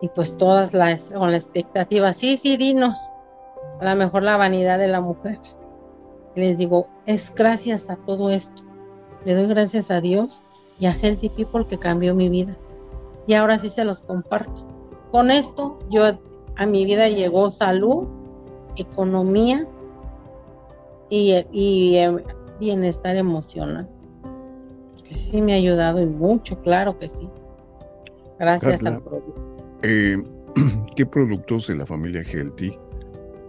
Y 0.03 0.09
pues 0.09 0.37
todas 0.37 0.75
las, 0.75 1.11
con 1.11 1.31
la 1.31 1.37
expectativa, 1.37 2.13
sí, 2.13 2.37
sí, 2.37 2.57
dinos, 2.57 3.13
a 3.81 3.85
lo 3.85 3.97
mejor 3.97 4.23
la 4.23 4.37
vanidad 4.37 4.79
de 4.79 4.89
la 4.89 5.01
mujer 5.01 5.39
les 6.35 6.57
digo, 6.57 6.89
es 7.07 7.33
gracias 7.35 7.91
a 7.91 7.97
todo 7.97 8.31
esto. 8.31 8.63
Le 9.25 9.35
doy 9.35 9.47
gracias 9.47 9.91
a 9.91 10.01
Dios 10.01 10.43
y 10.79 10.87
a 10.87 10.93
Healthy 10.93 11.29
People 11.31 11.67
que 11.67 11.79
cambió 11.79 12.15
mi 12.15 12.29
vida. 12.29 12.57
Y 13.27 13.35
ahora 13.35 13.59
sí 13.59 13.69
se 13.69 13.85
los 13.85 14.01
comparto. 14.01 14.67
Con 15.11 15.31
esto 15.31 15.79
yo 15.91 16.05
a 16.57 16.67
mi 16.67 16.85
vida 16.85 17.09
llegó 17.09 17.51
salud, 17.51 18.07
economía 18.77 19.67
y, 21.09 21.33
eh, 21.33 22.25
bienestar 22.59 23.17
emocional. 23.17 23.89
Que 25.05 25.15
sí 25.15 25.43
me 25.43 25.55
ha 25.55 25.57
ayudado 25.57 26.01
y 26.01 26.07
mucho, 26.07 26.61
claro 26.63 26.97
que 26.97 27.09
sí. 27.09 27.29
Gracias 28.39 28.85
al 28.87 29.03
producto. 29.03 29.41
Eh, 29.83 30.23
¿Qué 30.97 31.07
productos 31.07 31.67
de 31.67 31.77
la 31.77 31.87
familia 31.87 32.23
Healthy 32.23 32.79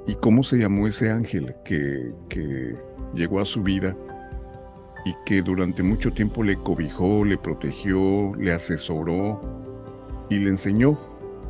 ¿Y 0.08 0.16
cómo 0.16 0.44
se 0.44 0.58
llamó 0.58 0.88
ese 0.88 1.12
ángel 1.12 1.56
que, 1.64 2.14
llegó 3.14 3.40
a 3.40 3.46
su 3.46 3.62
vida 3.62 3.96
y 5.06 5.14
que 5.26 5.42
durante 5.42 5.84
mucho 5.84 6.12
tiempo 6.12 6.44
le 6.44 6.56
cobijó, 6.58 7.24
le 7.26 7.38
protegió, 7.38 8.34
le 8.36 8.54
asesoró 8.54 9.42
y 10.30 10.40
le 10.40 10.50
enseñó 10.50 10.98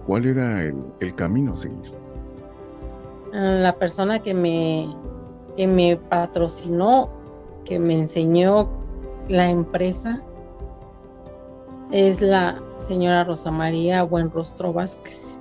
cuál 0.05 0.25
era 0.25 0.63
el, 0.63 1.15
camino 1.15 1.53
a 1.53 1.57
seguir? 1.57 1.93
La 3.31 3.75
persona 3.77 4.19
que 4.19 4.33
me, 4.33 4.93
que 5.55 5.67
me 5.67 5.95
patrocinó, 5.97 7.09
que 7.63 7.79
me 7.79 7.93
enseñó 7.93 8.69
la 9.29 9.49
empresa, 9.49 10.21
es 11.91 12.21
la 12.21 12.61
señora 12.81 13.23
Rosa 13.23 13.51
María 13.51 14.03
Buenrostro 14.03 14.73
Vázquez. 14.73 15.37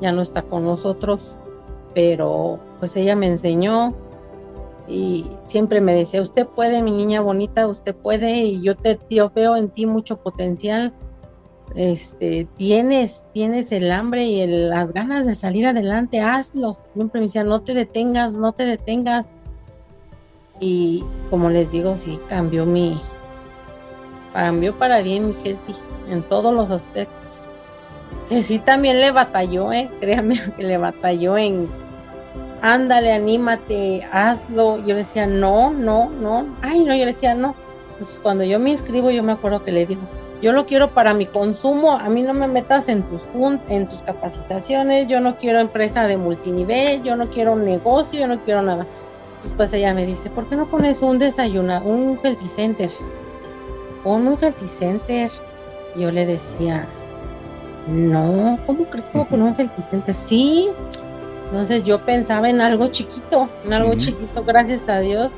Ya 0.00 0.12
no 0.12 0.22
está 0.22 0.42
con 0.42 0.64
nosotros, 0.64 1.36
pero 1.94 2.58
pues 2.78 2.96
ella 2.96 3.16
me 3.16 3.26
enseñó 3.26 3.94
y 4.88 5.26
siempre 5.44 5.80
me 5.80 5.92
decía, 5.94 6.22
usted 6.22 6.46
puede, 6.46 6.82
mi 6.82 6.92
niña 6.92 7.20
bonita, 7.20 7.66
usted 7.66 7.94
puede 7.94 8.38
y 8.38 8.62
yo 8.62 8.76
te 8.76 8.98
yo 9.10 9.30
veo 9.34 9.56
en 9.56 9.68
ti 9.68 9.86
mucho 9.86 10.16
potencial. 10.16 10.94
Este, 11.74 12.48
tienes, 12.56 13.24
tienes 13.34 13.72
el 13.72 13.92
hambre 13.92 14.24
y 14.24 14.46
las 14.46 14.94
ganas 14.94 15.26
de 15.26 15.34
salir 15.34 15.66
adelante, 15.66 16.22
hazlo. 16.22 16.74
Siempre 16.94 17.20
me 17.20 17.26
decía, 17.26 17.44
no 17.44 17.60
te 17.60 17.74
detengas, 17.74 18.32
no 18.32 18.52
te 18.52 18.64
detengas. 18.64 19.26
Y 20.60 21.04
como 21.28 21.50
les 21.50 21.70
digo, 21.70 21.96
sí, 21.98 22.18
cambió 22.28 22.64
mi, 22.64 23.00
cambió 24.32 24.76
para 24.78 25.02
bien 25.02 25.28
mi 25.28 25.34
healthy 25.34 25.74
en 26.10 26.22
todos 26.22 26.54
los 26.54 26.70
aspectos. 26.70 27.17
Que 28.28 28.42
sí 28.42 28.58
también 28.58 29.00
le 29.00 29.10
batalló, 29.10 29.72
eh, 29.72 29.90
créame 30.00 30.40
que 30.56 30.62
le 30.62 30.78
batalló 30.78 31.38
en 31.38 31.68
ándale, 32.62 33.12
anímate, 33.12 34.06
hazlo. 34.12 34.78
Yo 34.78 34.88
le 34.88 34.96
decía, 34.96 35.26
no, 35.26 35.70
no, 35.70 36.10
no. 36.10 36.46
Ay, 36.62 36.84
no, 36.84 36.94
yo 36.94 37.04
le 37.04 37.12
decía, 37.12 37.34
no. 37.34 37.54
Entonces, 37.92 38.20
cuando 38.20 38.44
yo 38.44 38.58
me 38.58 38.70
inscribo, 38.70 39.10
yo 39.10 39.22
me 39.22 39.32
acuerdo 39.32 39.64
que 39.64 39.72
le 39.72 39.86
digo, 39.86 40.02
yo 40.40 40.52
lo 40.52 40.66
quiero 40.66 40.90
para 40.90 41.14
mi 41.14 41.26
consumo, 41.26 41.92
a 41.92 42.08
mí 42.08 42.22
no 42.22 42.32
me 42.32 42.46
metas 42.46 42.88
en 42.88 43.02
tus, 43.02 43.22
en 43.68 43.88
tus 43.88 44.00
capacitaciones, 44.02 45.08
yo 45.08 45.20
no 45.20 45.36
quiero 45.36 45.58
empresa 45.58 46.06
de 46.06 46.16
multinivel, 46.16 47.02
yo 47.02 47.16
no 47.16 47.28
quiero 47.28 47.54
un 47.54 47.64
negocio, 47.64 48.20
yo 48.20 48.28
no 48.28 48.38
quiero 48.44 48.62
nada. 48.62 48.86
Entonces, 49.28 49.52
pues 49.56 49.72
ella 49.72 49.94
me 49.94 50.06
dice, 50.06 50.30
¿por 50.30 50.48
qué 50.48 50.56
no 50.56 50.66
pones 50.66 51.02
un 51.02 51.18
desayuno, 51.18 51.80
un 51.82 52.20
healthy 52.22 52.48
center? 52.48 52.90
Pon 54.04 54.28
un 54.28 54.38
healthy 54.40 54.68
center. 54.68 55.30
Yo 55.96 56.12
le 56.12 56.24
decía, 56.24 56.86
no, 57.88 58.58
¿cómo 58.66 58.84
crees 58.84 59.06
que 59.06 59.24
con 59.26 59.42
un 59.42 59.56
Center? 59.56 60.14
Sí. 60.14 60.68
Entonces 61.46 61.82
yo 61.84 62.04
pensaba 62.04 62.50
en 62.50 62.60
algo 62.60 62.88
chiquito, 62.88 63.48
en 63.64 63.72
algo 63.72 63.94
chiquito, 63.94 64.44
gracias 64.44 64.86
a 64.88 64.98
Dios, 65.00 65.32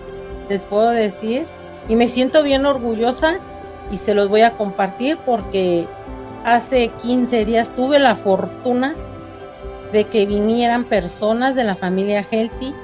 les 0.48 0.60
puedo 0.62 0.90
decir. 0.90 1.46
Y 1.88 1.94
me 1.94 2.08
siento 2.08 2.42
bien 2.42 2.66
orgullosa 2.66 3.38
y 3.92 3.98
se 3.98 4.14
los 4.14 4.28
voy 4.28 4.40
a 4.42 4.56
compartir 4.56 5.18
porque 5.24 5.86
hace 6.44 6.88
15 7.02 7.44
días 7.44 7.70
tuve 7.70 7.98
la 8.00 8.16
fortuna 8.16 8.94
de 9.92 10.04
que 10.04 10.26
vinieran 10.26 10.84
personas 10.84 11.54
de 11.54 11.64
la 11.64 11.76
familia 11.76 12.26
Healthy 12.28 12.74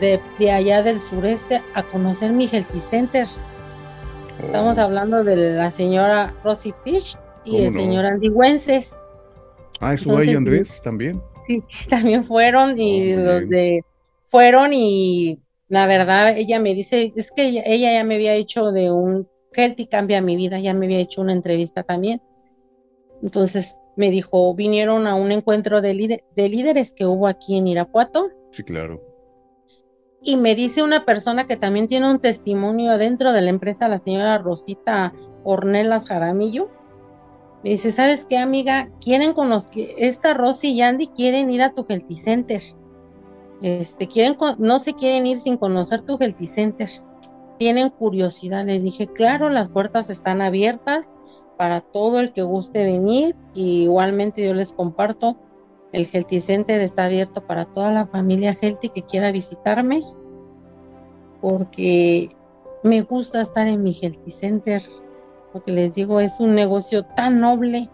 de, 0.00 0.50
allá 0.50 0.82
del 0.82 1.00
sureste 1.00 1.62
a 1.74 1.82
conocer 1.82 2.32
mi 2.32 2.48
Healthy 2.50 2.80
Center. 2.80 3.26
Estamos 4.42 4.78
oh. 4.78 4.82
hablando 4.82 5.22
de 5.22 5.52
la 5.52 5.70
señora 5.70 6.34
Rosy 6.42 6.74
Fish 6.82 7.16
y 7.44 7.64
el 7.64 7.72
señor 7.72 8.04
Andy 8.04 8.28
Wences. 8.28 8.94
Ah, 9.80 9.94
estuvo 9.94 10.18
ahí 10.18 10.34
Andrés 10.34 10.80
también. 10.82 11.20
Sí, 11.46 11.62
también 11.88 12.24
fueron 12.24 12.78
y 12.78 13.14
los 13.16 13.48
de 13.48 13.84
fueron 14.28 14.72
y 14.72 15.40
la 15.68 15.86
verdad 15.86 16.36
ella 16.36 16.58
me 16.58 16.74
dice, 16.74 17.12
es 17.16 17.32
que 17.32 17.48
ella, 17.48 17.92
ya 17.92 18.04
me 18.04 18.14
había 18.14 18.34
hecho 18.34 18.72
de 18.72 18.90
un 18.90 19.28
Healthy 19.54 19.86
cambia 19.86 20.22
mi 20.22 20.36
vida, 20.36 20.58
ya 20.58 20.72
me 20.72 20.86
había 20.86 21.00
hecho 21.00 21.20
una 21.20 21.32
entrevista 21.32 21.82
también. 21.82 22.22
Entonces 23.22 23.76
me 23.96 24.10
dijo, 24.10 24.54
vinieron 24.54 25.06
a 25.06 25.14
un 25.14 25.32
encuentro 25.32 25.80
de, 25.82 26.24
de 26.34 26.48
líderes 26.48 26.92
que 26.94 27.04
hubo 27.04 27.26
aquí 27.26 27.58
en 27.58 27.66
Irapuato. 27.66 28.30
Sí, 28.50 28.62
claro. 28.62 29.02
Y 30.22 30.36
me 30.36 30.54
dice 30.54 30.82
una 30.82 31.04
persona 31.04 31.46
que 31.46 31.56
también 31.56 31.88
tiene 31.88 32.10
un 32.10 32.20
testimonio 32.20 32.96
dentro 32.96 33.32
de 33.32 33.42
la 33.42 33.50
empresa, 33.50 33.88
la 33.88 33.98
señora 33.98 34.38
Rosita 34.38 35.12
Ornelas 35.42 36.06
Jaramillo. 36.06 36.70
Me 37.62 37.70
dice, 37.70 37.92
¿sabes 37.92 38.24
qué, 38.24 38.38
amiga? 38.38 38.90
Quieren 39.00 39.34
conocer, 39.34 39.90
esta 39.96 40.34
Rosy 40.34 40.72
y 40.72 40.82
Andy 40.82 41.06
quieren 41.06 41.50
ir 41.50 41.62
a 41.62 41.72
tu 41.72 41.84
Healthy 41.88 42.16
Center. 42.16 42.62
Este, 43.60 44.08
quieren, 44.08 44.36
no 44.58 44.80
se 44.80 44.94
quieren 44.94 45.26
ir 45.26 45.38
sin 45.38 45.56
conocer 45.56 46.02
tu 46.02 46.18
Healthy 46.20 46.46
Center. 46.46 46.90
Tienen 47.58 47.90
curiosidad. 47.90 48.64
Les 48.64 48.82
dije, 48.82 49.06
claro, 49.06 49.48
las 49.48 49.68
puertas 49.68 50.10
están 50.10 50.40
abiertas 50.40 51.12
para 51.56 51.80
todo 51.80 52.18
el 52.18 52.32
que 52.32 52.42
guste 52.42 52.82
venir. 52.82 53.36
Y 53.54 53.84
igualmente 53.84 54.44
yo 54.44 54.54
les 54.54 54.72
comparto, 54.72 55.36
el 55.92 56.08
Healthy 56.12 56.40
Center 56.40 56.80
está 56.80 57.04
abierto 57.04 57.46
para 57.46 57.66
toda 57.66 57.92
la 57.92 58.06
familia 58.06 58.58
Healthy 58.60 58.88
que 58.88 59.02
quiera 59.02 59.30
visitarme, 59.30 60.02
porque 61.40 62.34
me 62.82 63.02
gusta 63.02 63.40
estar 63.40 63.68
en 63.68 63.82
mi 63.82 63.92
Healthy 63.92 64.30
Center, 64.32 64.82
porque 65.52 65.72
les 65.72 65.94
digo, 65.94 66.20
es 66.20 66.40
un 66.40 66.54
negocio 66.54 67.04
tan 67.04 67.40
noble, 67.40 67.88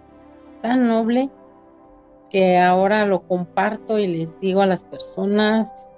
tan 0.63 0.87
noble, 0.87 1.31
que 2.31 2.59
ahora 2.59 3.07
lo 3.07 3.23
comparto 3.23 3.99
y 3.99 4.07
les 4.07 4.39
digo 4.41 4.61
a 4.61 4.67
las 4.67 4.85
personas. 4.85 5.91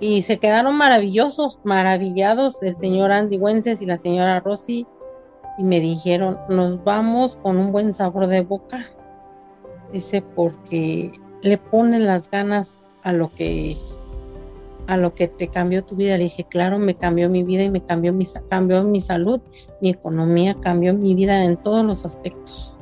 Y 0.00 0.22
se 0.22 0.38
quedaron 0.38 0.76
maravillosos, 0.76 1.60
maravillados 1.62 2.62
el 2.62 2.76
señor 2.76 3.12
Andy 3.12 3.38
Wences 3.38 3.82
y 3.82 3.86
la 3.86 3.98
señora 3.98 4.40
Rosy 4.40 4.86
y 5.58 5.62
me 5.64 5.80
dijeron, 5.80 6.38
nos 6.48 6.82
vamos 6.82 7.36
con 7.36 7.58
un 7.58 7.72
buen 7.72 7.92
sabor 7.92 8.26
de 8.26 8.40
boca. 8.40 8.84
Dice, 9.92 10.22
porque 10.22 11.12
le 11.42 11.58
ponen 11.58 12.06
las 12.06 12.30
ganas 12.30 12.84
a 13.02 13.12
lo 13.12 13.32
que 13.34 13.76
a 14.92 14.96
lo 14.98 15.14
que 15.14 15.28
te 15.28 15.48
cambió 15.48 15.84
tu 15.84 15.96
vida. 15.96 16.16
Le 16.18 16.24
dije, 16.24 16.44
claro, 16.44 16.78
me 16.78 16.96
cambió 16.96 17.30
mi 17.30 17.42
vida 17.42 17.62
y 17.62 17.70
me 17.70 17.84
cambió 17.84 18.12
mi, 18.12 18.26
cambió 18.48 18.84
mi 18.84 19.00
salud, 19.00 19.40
mi 19.80 19.90
economía, 19.90 20.54
cambió 20.60 20.92
mi 20.92 21.14
vida 21.14 21.44
en 21.44 21.56
todos 21.56 21.84
los 21.84 22.04
aspectos. 22.04 22.76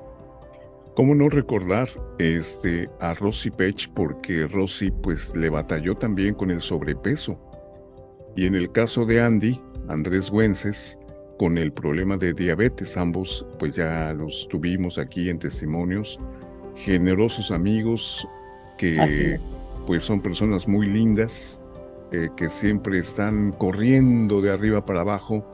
¿Cómo 0.96 1.14
no 1.14 1.28
recordar 1.28 1.88
este, 2.18 2.90
a 2.98 3.14
Rosy 3.14 3.50
Pech? 3.50 3.90
Porque 3.94 4.46
Rosy 4.48 4.90
pues 4.90 5.34
le 5.36 5.48
batalló 5.48 5.94
también 5.94 6.34
con 6.34 6.50
el 6.50 6.60
sobrepeso. 6.60 7.38
Y 8.34 8.46
en 8.46 8.56
el 8.56 8.72
caso 8.72 9.06
de 9.06 9.20
Andy, 9.20 9.60
Andrés 9.88 10.30
Güences, 10.30 10.98
con 11.38 11.58
el 11.58 11.72
problema 11.72 12.16
de 12.16 12.34
diabetes. 12.34 12.96
Ambos 12.96 13.46
pues 13.58 13.76
ya 13.76 14.12
los 14.12 14.48
tuvimos 14.48 14.98
aquí 14.98 15.30
en 15.30 15.38
testimonios. 15.38 16.18
Generosos 16.74 17.50
amigos 17.50 18.26
que 18.76 19.38
pues 19.86 20.04
son 20.04 20.20
personas 20.20 20.68
muy 20.68 20.86
lindas, 20.86 21.59
eh, 22.12 22.28
que 22.36 22.48
siempre 22.48 22.98
están 22.98 23.52
corriendo 23.52 24.40
de 24.40 24.52
arriba 24.52 24.84
para 24.84 25.00
abajo. 25.00 25.44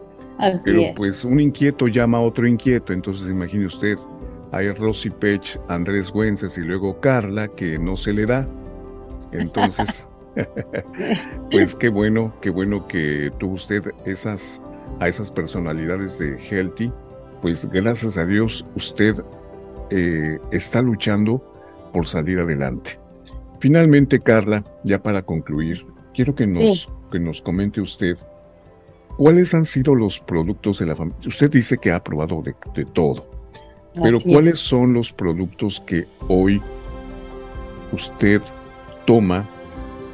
pero 0.65 0.83
pues 0.95 1.25
un 1.25 1.41
inquieto 1.41 1.89
llama 1.89 2.19
a 2.19 2.23
otro 2.23 2.47
inquieto, 2.47 2.93
entonces 2.93 3.29
imagine 3.29 3.67
usted, 3.67 3.99
hay 4.53 4.71
Rosy 4.71 5.11
Pech, 5.11 5.59
Andrés 5.69 6.11
Güences 6.11 6.57
y 6.59 6.63
luego 6.63 7.01
Carla, 7.01 7.49
que 7.49 7.79
no 7.79 7.97
se 7.97 8.13
le 8.13 8.27
da. 8.27 8.49
Entonces, 9.33 10.07
pues 11.51 11.75
qué 11.75 11.89
bueno, 11.89 12.35
qué 12.41 12.51
bueno 12.51 12.87
que 12.87 13.33
tuvo 13.39 13.55
usted 13.55 13.83
esas 14.05 14.61
a 15.01 15.09
esas 15.09 15.31
personalidades 15.31 16.19
de 16.19 16.39
Healthy, 16.39 16.93
pues 17.43 17.69
gracias 17.71 18.17
a 18.17 18.25
Dios 18.25 18.67
usted 18.77 19.15
eh, 19.91 20.39
está 20.51 20.83
luchando 20.83 21.43
por 21.93 22.07
salir 22.07 22.39
adelante. 22.39 22.99
Finalmente, 23.61 24.21
Carla, 24.21 24.65
ya 24.85 25.03
para 25.03 25.23
concluir, 25.23 25.87
quiero 26.17 26.35
que 26.35 26.47
nos, 26.47 26.89
que 27.13 27.21
nos 27.21 27.43
comente 27.43 27.81
usted 27.81 28.17
cuáles 29.19 29.53
han 29.53 29.67
sido 29.67 29.95
los 29.95 30.19
productos 30.19 30.79
de 30.79 30.87
la 30.87 30.97
familia. 30.97 31.21
Usted 31.27 31.51
dice 31.51 31.77
que 31.77 31.93
ha 31.93 32.03
probado 32.03 32.43
de, 32.43 32.55
todo, 32.87 33.29
pero 33.95 34.19
¿cuáles 34.21 34.59
son 34.59 34.95
los 34.95 35.13
productos 35.13 35.81
que 35.81 36.07
hoy 36.29 36.61
usted 37.93 38.41
toma 39.05 39.49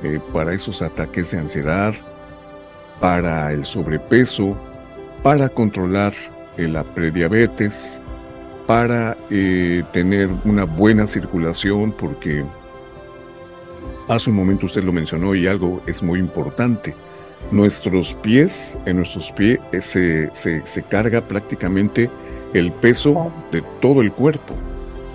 eh, 0.03 0.21
para 0.33 0.53
esos 0.53 0.83
ataques 0.83 1.31
de 1.31 1.39
ansiedad, 1.39 1.95
para 3.01 3.53
el 3.53 3.65
sobrepeso, 3.65 4.57
para 5.23 5.49
controlar 5.49 6.13
la 6.57 6.83
prediabetes, 6.83 8.03
para 8.67 9.17
eh, 9.31 9.83
tener 9.93 10.29
una 10.45 10.65
buena 10.65 11.07
circulación, 11.07 11.93
porque 11.93 12.45
hace 14.09 14.31
un 14.31 14.37
momento 14.37 14.67
usted 14.67 14.83
lo 14.83 14.93
mencionó 14.93 15.35
y 15.35 15.47
algo 15.47 15.83
es 15.87 16.03
muy 16.03 16.19
importante. 16.19 16.95
Nuestros 17.51 18.15
pies, 18.15 18.79
en 18.87 18.97
nuestros 18.97 19.33
pies 19.33 19.59
eh, 19.73 20.31
se, 20.33 20.67
se, 20.67 20.83
carga 20.85 21.21
prácticamente 21.21 22.09
el 22.55 22.73
peso 22.73 23.33
de 23.51 23.63
todo 23.81 24.01
el 24.01 24.13
cuerpo. 24.13 24.55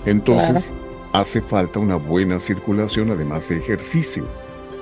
Entonces 0.05 0.73
hace 1.13 1.41
falta 1.41 1.79
una 1.79 1.95
buena 1.95 2.39
circulación, 2.39 3.11
además 3.11 3.49
de 3.49 3.57
ejercicio. 3.57 4.25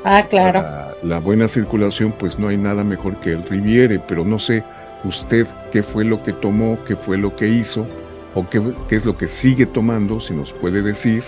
Ah, 0.04 0.24
claro. 0.30 0.64
la 1.02 1.20
buena 1.20 1.48
circulación, 1.48 2.12
pues 2.12 2.38
no 2.38 2.50
hay 2.50 2.58
nada 2.58 2.84
mejor 2.84 3.16
que 3.22 3.32
el 3.32 3.42
Riviere, 3.44 4.00
pero 4.00 4.24
no 4.24 4.38
sé, 4.38 4.64
usted 5.04 5.48
qué 5.72 5.82
fue 5.82 6.06
lo 6.06 6.18
que 6.18 6.32
tomó, 6.32 6.78
qué 6.86 6.96
fue 6.96 7.18
lo 7.18 7.36
que 7.36 7.48
hizo 7.48 7.88
o 8.36 8.48
qué, 8.48 8.62
es 8.90 9.06
lo 9.06 9.18
que 9.18 9.28
sigue 9.28 9.66
tomando, 9.66 10.20
si 10.20 10.36
nos 10.36 10.54
puede 10.54 10.84
decir, 10.84 11.24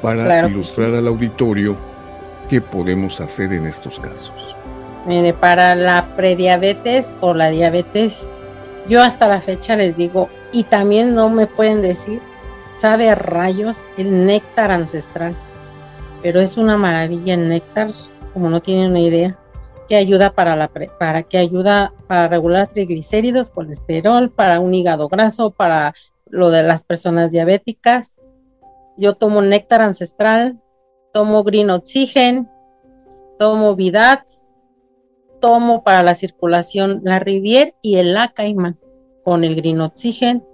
para 0.00 0.48
ilustrar 0.48 0.94
al 0.94 1.08
auditorio 1.08 1.76
qué 2.48 2.60
podemos 2.60 3.20
hacer 3.20 3.52
en 3.52 3.66
estos 3.66 4.00
casos. 4.00 4.56
Mire, 5.06 5.34
para 5.34 5.74
la 5.74 6.06
prediabetes 6.16 7.10
o 7.20 7.34
la 7.34 7.48
diabetes, 7.50 8.18
yo 8.88 9.02
hasta 9.02 9.28
la 9.28 9.40
fecha 9.40 9.76
les 9.76 9.96
digo, 9.96 10.28
y 10.52 10.64
también 10.64 11.14
no 11.14 11.28
me 11.28 11.46
pueden 11.46 11.82
decir, 11.82 12.20
sabe 12.80 13.10
a 13.10 13.14
rayos 13.14 13.78
el 13.96 14.26
néctar 14.26 14.70
ancestral, 14.70 15.36
pero 16.22 16.40
es 16.40 16.56
una 16.56 16.76
maravilla 16.76 17.34
el 17.34 17.48
néctar, 17.48 17.90
como 18.32 18.50
no 18.50 18.60
tienen 18.60 18.90
una 18.90 19.00
idea 19.00 19.38
que 19.88 19.96
ayuda 19.96 20.34
para 20.34 20.56
la 20.56 20.68
para 20.68 21.24
ayuda 21.34 21.92
para 22.06 22.28
regular 22.28 22.68
triglicéridos, 22.68 23.50
colesterol, 23.50 24.30
para 24.30 24.60
un 24.60 24.74
hígado 24.74 25.08
graso, 25.08 25.50
para 25.50 25.94
lo 26.28 26.50
de 26.50 26.62
las 26.62 26.82
personas 26.82 27.30
diabéticas. 27.30 28.16
Yo 28.96 29.14
tomo 29.14 29.42
néctar 29.42 29.82
ancestral, 29.82 30.60
tomo 31.16 31.44
green 31.44 31.70
oxygen, 31.70 32.46
tomo 33.38 33.74
vidats, 33.74 34.52
tomo 35.40 35.82
para 35.82 36.02
la 36.02 36.14
circulación 36.14 37.00
la 37.04 37.18
Rivier 37.20 37.74
y 37.80 37.96
el 37.96 38.14
Acaiman 38.18 38.78
con 39.24 39.42
el 39.42 39.56
green 39.56 39.80
oxygen. 39.80 40.44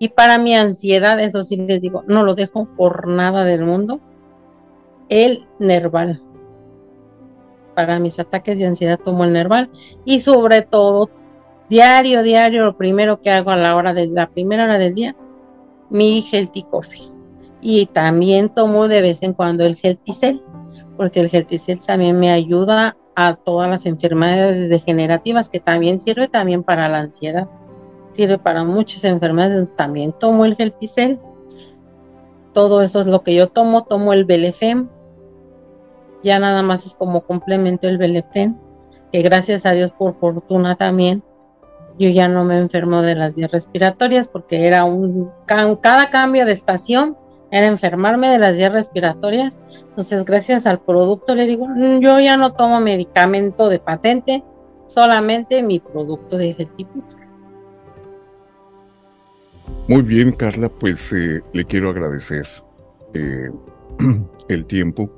Y 0.00 0.08
para 0.08 0.38
mi 0.38 0.56
ansiedad, 0.56 1.20
eso 1.20 1.44
sí 1.44 1.56
les 1.56 1.80
digo, 1.80 2.02
no 2.08 2.24
lo 2.24 2.34
dejo 2.34 2.66
por 2.76 3.06
nada 3.06 3.44
del 3.44 3.62
mundo, 3.62 4.00
el 5.08 5.46
Nerval 5.60 6.20
para 7.76 8.00
mis 8.00 8.18
ataques 8.18 8.58
de 8.58 8.66
ansiedad 8.66 8.98
tomo 8.98 9.22
el 9.22 9.32
Nerval 9.32 9.70
y 10.04 10.18
sobre 10.18 10.62
todo 10.62 11.10
diario, 11.68 12.24
diario, 12.24 12.64
lo 12.64 12.76
primero 12.76 13.20
que 13.20 13.30
hago 13.30 13.52
a 13.52 13.56
la 13.56 13.76
hora 13.76 13.94
de 13.94 14.08
la 14.08 14.28
primera 14.28 14.64
hora 14.64 14.78
del 14.78 14.96
día, 14.96 15.14
mi 15.90 16.26
Healthy 16.28 16.64
Coffee. 16.64 17.17
Y 17.60 17.86
también 17.86 18.48
tomo 18.50 18.88
de 18.88 19.02
vez 19.02 19.22
en 19.22 19.32
cuando 19.32 19.64
el 19.64 19.76
Healthy 19.80 20.12
Cell, 20.12 20.40
porque 20.96 21.20
el 21.20 21.30
Healthy 21.32 21.58
Cell 21.58 21.78
también 21.84 22.18
me 22.18 22.30
ayuda 22.30 22.96
a 23.16 23.34
todas 23.34 23.68
las 23.68 23.86
enfermedades 23.86 24.70
degenerativas, 24.70 25.48
que 25.48 25.60
también 25.60 26.00
sirve 26.00 26.28
también 26.28 26.62
para 26.62 26.88
la 26.88 27.00
ansiedad. 27.00 27.48
Sirve 28.12 28.38
para 28.38 28.64
muchas 28.64 29.04
enfermedades, 29.04 29.74
también 29.74 30.14
tomo 30.18 30.44
el 30.44 30.56
Healthy 30.58 30.88
Cell 30.88 31.18
todo 32.58 32.82
eso 32.82 33.00
es 33.00 33.06
lo 33.06 33.22
que 33.22 33.36
yo 33.36 33.46
tomo. 33.48 33.84
Tomo 33.84 34.12
el 34.12 34.24
Belefem. 34.24 34.88
Ya 36.24 36.40
nada 36.40 36.64
más 36.64 36.86
es 36.86 36.94
como 36.94 37.20
complemento 37.20 37.86
el 37.86 37.98
Belefem. 37.98 38.56
Que 39.12 39.22
gracias 39.22 39.64
a 39.64 39.70
Dios 39.70 39.92
por 39.92 40.18
fortuna 40.18 40.74
también. 40.74 41.22
Yo 42.00 42.08
ya 42.08 42.26
no 42.26 42.44
me 42.44 42.58
enfermo 42.58 43.02
de 43.02 43.14
las 43.14 43.36
vías 43.36 43.52
respiratorias 43.52 44.26
porque 44.26 44.66
era 44.66 44.84
un 44.84 45.30
cada 45.46 46.10
cambio 46.10 46.46
de 46.46 46.52
estación 46.52 47.16
era 47.50 47.66
enfermarme 47.66 48.28
de 48.28 48.38
las 48.38 48.56
vías 48.56 48.72
respiratorias. 48.72 49.58
Entonces, 49.88 50.24
gracias 50.24 50.66
al 50.66 50.80
producto, 50.80 51.34
le 51.34 51.46
digo, 51.46 51.66
mm, 51.66 52.00
yo 52.00 52.20
ya 52.20 52.36
no 52.36 52.52
tomo 52.52 52.80
medicamento 52.80 53.68
de 53.68 53.78
patente, 53.78 54.44
solamente 54.86 55.62
mi 55.62 55.80
producto 55.80 56.36
de 56.36 56.50
ese 56.50 56.66
tipo. 56.66 57.02
Muy 59.86 60.02
bien, 60.02 60.32
Carla, 60.32 60.68
pues 60.68 61.12
eh, 61.12 61.42
le 61.52 61.64
quiero 61.64 61.90
agradecer 61.90 62.46
eh, 63.14 63.50
el 64.48 64.66
tiempo, 64.66 65.10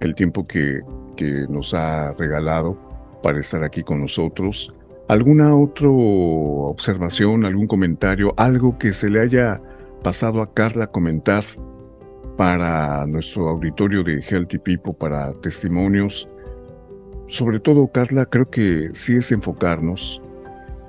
el 0.00 0.14
tiempo 0.14 0.46
que, 0.46 0.80
que 1.16 1.46
nos 1.48 1.74
ha 1.74 2.12
regalado 2.12 2.76
para 3.22 3.40
estar 3.40 3.62
aquí 3.62 3.82
con 3.82 4.00
nosotros. 4.00 4.72
¿Alguna 5.08 5.54
otra 5.54 5.88
observación, 5.90 7.44
algún 7.44 7.66
comentario, 7.66 8.32
algo 8.36 8.78
que 8.78 8.94
se 8.94 9.10
le 9.10 9.20
haya 9.20 9.60
pasado 10.02 10.42
a 10.42 10.52
Carla 10.52 10.86
comentar 10.86 11.44
para 12.36 13.06
nuestro 13.06 13.48
auditorio 13.48 14.02
de 14.02 14.22
Healthy 14.22 14.58
People, 14.58 14.94
para 14.94 15.32
testimonios. 15.40 16.28
Sobre 17.28 17.60
todo, 17.60 17.86
Carla, 17.88 18.26
creo 18.26 18.48
que 18.48 18.90
sí 18.94 19.16
es 19.16 19.30
enfocarnos, 19.30 20.22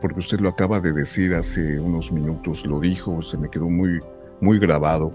porque 0.01 0.19
usted 0.19 0.39
lo 0.39 0.49
acaba 0.49 0.79
de 0.79 0.93
decir 0.93 1.35
hace 1.35 1.79
unos 1.79 2.11
minutos, 2.11 2.65
lo 2.65 2.79
dijo, 2.79 3.21
se 3.21 3.37
me 3.37 3.49
quedó 3.49 3.69
muy, 3.69 3.99
muy 4.39 4.59
grabado. 4.59 5.11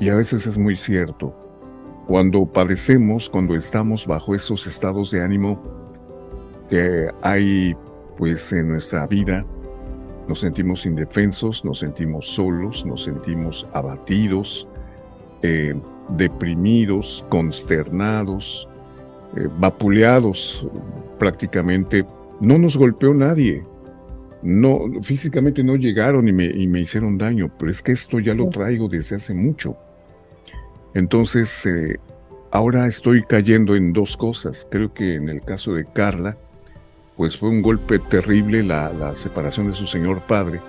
Y 0.00 0.08
a 0.08 0.16
veces 0.16 0.46
es 0.46 0.58
muy 0.58 0.76
cierto. 0.76 1.34
Cuando 2.06 2.44
padecemos, 2.44 3.30
cuando 3.30 3.54
estamos 3.54 4.06
bajo 4.06 4.34
esos 4.34 4.66
estados 4.66 5.10
de 5.10 5.22
ánimo 5.22 5.62
que 6.68 7.08
hay 7.22 7.74
pues 8.18 8.52
en 8.52 8.68
nuestra 8.68 9.06
vida, 9.06 9.46
nos 10.28 10.40
sentimos 10.40 10.86
indefensos, 10.86 11.64
nos 11.64 11.80
sentimos 11.80 12.28
solos, 12.28 12.84
nos 12.86 13.04
sentimos 13.04 13.66
abatidos, 13.72 14.68
eh, 15.42 15.74
deprimidos, 16.10 17.24
consternados, 17.28 18.68
eh, 19.36 19.48
vapuleados 19.58 20.66
prácticamente. 21.18 22.04
No 22.40 22.58
nos 22.58 22.76
golpeó 22.76 23.12
nadie. 23.14 23.64
No, 24.42 24.80
físicamente 25.02 25.64
no 25.64 25.76
llegaron 25.76 26.28
y 26.28 26.32
me, 26.32 26.44
y 26.44 26.66
me 26.66 26.80
hicieron 26.80 27.16
daño, 27.16 27.50
pero 27.58 27.70
es 27.70 27.80
que 27.82 27.92
esto 27.92 28.20
ya 28.20 28.34
lo 28.34 28.50
traigo 28.50 28.88
desde 28.88 29.16
hace 29.16 29.32
mucho. 29.32 29.76
Entonces, 30.92 31.64
eh, 31.66 31.98
ahora 32.50 32.86
estoy 32.86 33.24
cayendo 33.24 33.74
en 33.74 33.92
dos 33.92 34.16
cosas. 34.16 34.68
Creo 34.70 34.92
que 34.94 35.14
en 35.14 35.28
el 35.28 35.40
caso 35.40 35.74
de 35.74 35.84
Carla, 35.86 36.38
pues 37.16 37.36
fue 37.36 37.48
un 37.48 37.62
golpe 37.62 37.98
terrible 37.98 38.62
la, 38.62 39.14
separación 39.14 39.70
de 39.70 39.76
su 39.76 39.86
señor 39.86 40.20
padre, 40.22 40.60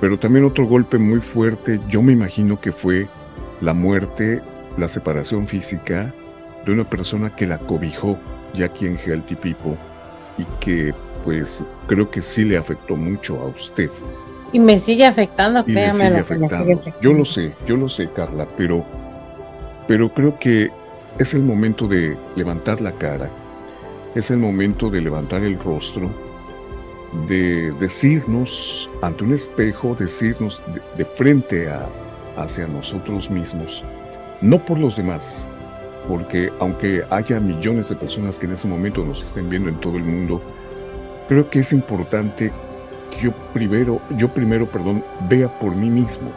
pero 0.00 0.18
también 0.18 0.44
otro 0.44 0.66
golpe 0.66 0.98
muy 0.98 1.20
fuerte, 1.20 1.80
yo 1.88 2.02
me 2.02 2.12
imagino 2.12 2.60
que 2.60 2.72
fue 2.72 3.06
la 3.60 3.74
muerte, 3.74 4.42
la 4.78 4.88
separación 4.88 5.46
física 5.46 6.12
de 6.64 6.72
una 6.72 6.84
persona 6.84 7.34
que 7.34 7.46
la 7.46 7.58
cobijó 7.58 8.18
ya 8.54 8.66
aquí 8.66 8.86
en 8.86 8.98
Healthy 8.98 9.36
People 9.36 9.76
y 10.38 10.44
que 10.60 10.94
pues 11.24 11.64
creo 11.88 12.10
que 12.10 12.22
sí 12.22 12.44
le 12.44 12.56
afectó 12.56 12.96
mucho 12.96 13.40
a 13.40 13.46
usted. 13.46 13.90
Y 14.52 14.60
me 14.60 14.78
sigue 14.78 15.04
afectando, 15.04 15.64
y 15.66 15.72
me 15.72 15.92
sigue 15.92 16.18
afectando. 16.18 16.82
Yo 17.02 17.12
lo 17.12 17.24
sé, 17.24 17.52
yo 17.66 17.76
lo 17.76 17.88
sé, 17.88 18.08
Carla, 18.14 18.46
pero, 18.56 18.84
pero 19.88 20.08
creo 20.08 20.38
que 20.38 20.70
es 21.18 21.34
el 21.34 21.42
momento 21.42 21.88
de 21.88 22.16
levantar 22.36 22.80
la 22.80 22.92
cara, 22.92 23.28
es 24.16 24.30
el 24.30 24.38
momento 24.38 24.88
de 24.88 25.02
levantar 25.02 25.44
el 25.44 25.58
rostro, 25.58 26.08
de 27.28 27.70
decirnos 27.78 28.88
ante 29.02 29.24
un 29.24 29.34
espejo, 29.34 29.94
decirnos 29.94 30.62
de, 30.96 31.04
frente 31.04 31.68
a, 31.68 31.86
hacia 32.38 32.66
nosotros 32.66 33.30
mismos, 33.30 33.84
no 34.40 34.58
por 34.64 34.78
los 34.78 34.96
demás, 34.96 35.46
porque 36.08 36.50
aunque 36.60 37.04
haya 37.10 37.38
millones 37.40 37.90
de 37.90 37.96
personas 37.96 38.38
que 38.38 38.46
en 38.46 38.52
ese 38.52 38.66
momento 38.66 39.04
nos 39.04 39.22
estén 39.22 39.50
viendo 39.50 39.68
en 39.68 39.76
todo 39.80 39.98
el 39.98 40.04
mundo, 40.04 40.40
creo 41.28 41.50
que 41.50 41.58
es 41.58 41.74
importante 41.74 42.50
que 43.10 43.20
yo 43.26 43.32
primero, 43.52 44.00
yo 44.16 44.28
primero, 44.28 44.66
perdón, 44.66 45.04
vea 45.28 45.48
por 45.58 45.76
mí 45.76 45.90
mismo. 45.90 46.32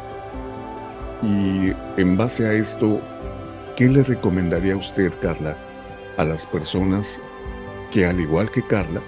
Y 1.22 1.72
en 1.96 2.18
base 2.18 2.46
a 2.46 2.52
esto, 2.52 3.00
¿qué 3.78 3.88
le 3.88 4.04
recomendaría 4.04 4.74
a 4.74 4.78
usted, 4.78 5.14
Carla, 5.22 5.56
a 6.18 6.26
las 6.26 6.46
personas 6.46 7.22
que 7.92 8.06
al 8.06 8.20
igual 8.20 8.52
que 8.52 8.62
Carla, 8.62 9.02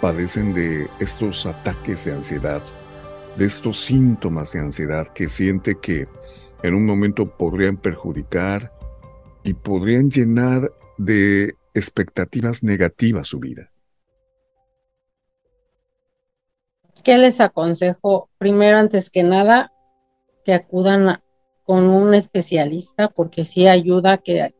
padecen 0.00 0.54
de 0.54 0.88
estos 0.98 1.46
ataques 1.46 2.04
de 2.04 2.12
ansiedad, 2.12 2.62
de 3.36 3.44
estos 3.44 3.80
síntomas 3.80 4.52
de 4.52 4.60
ansiedad 4.60 5.08
que 5.08 5.28
siente 5.28 5.78
que 5.80 6.08
en 6.62 6.74
un 6.74 6.86
momento 6.86 7.26
podrían 7.36 7.76
perjudicar 7.76 8.72
y 9.44 9.54
podrían 9.54 10.10
llenar 10.10 10.72
de 10.98 11.54
expectativas 11.74 12.62
negativas 12.62 13.28
su 13.28 13.40
vida. 13.40 13.70
¿Qué 17.02 17.18
les 17.18 17.40
aconsejo? 17.40 18.28
Primero, 18.38 18.76
antes 18.76 19.10
que 19.10 19.24
nada, 19.24 19.72
que 20.44 20.54
acudan 20.54 21.20
con 21.64 21.84
un 21.84 22.14
especialista 22.14 23.08
porque 23.08 23.44
sí 23.44 23.66
ayuda 23.66 24.18
que 24.18 24.54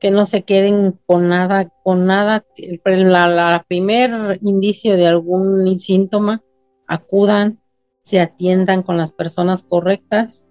que 0.00 0.10
no 0.10 0.24
se 0.24 0.42
queden 0.42 0.98
con 1.06 1.28
nada, 1.28 1.70
con 1.84 2.06
nada, 2.06 2.44
la, 2.84 3.28
la 3.28 3.64
primer 3.68 4.38
indicio 4.42 4.96
de 4.96 5.06
algún 5.06 5.78
síntoma, 5.78 6.42
acudan, 6.86 7.60
se 8.02 8.18
atiendan 8.18 8.82
con 8.82 8.96
las 8.96 9.12
personas 9.12 9.62
correctas, 9.62 10.46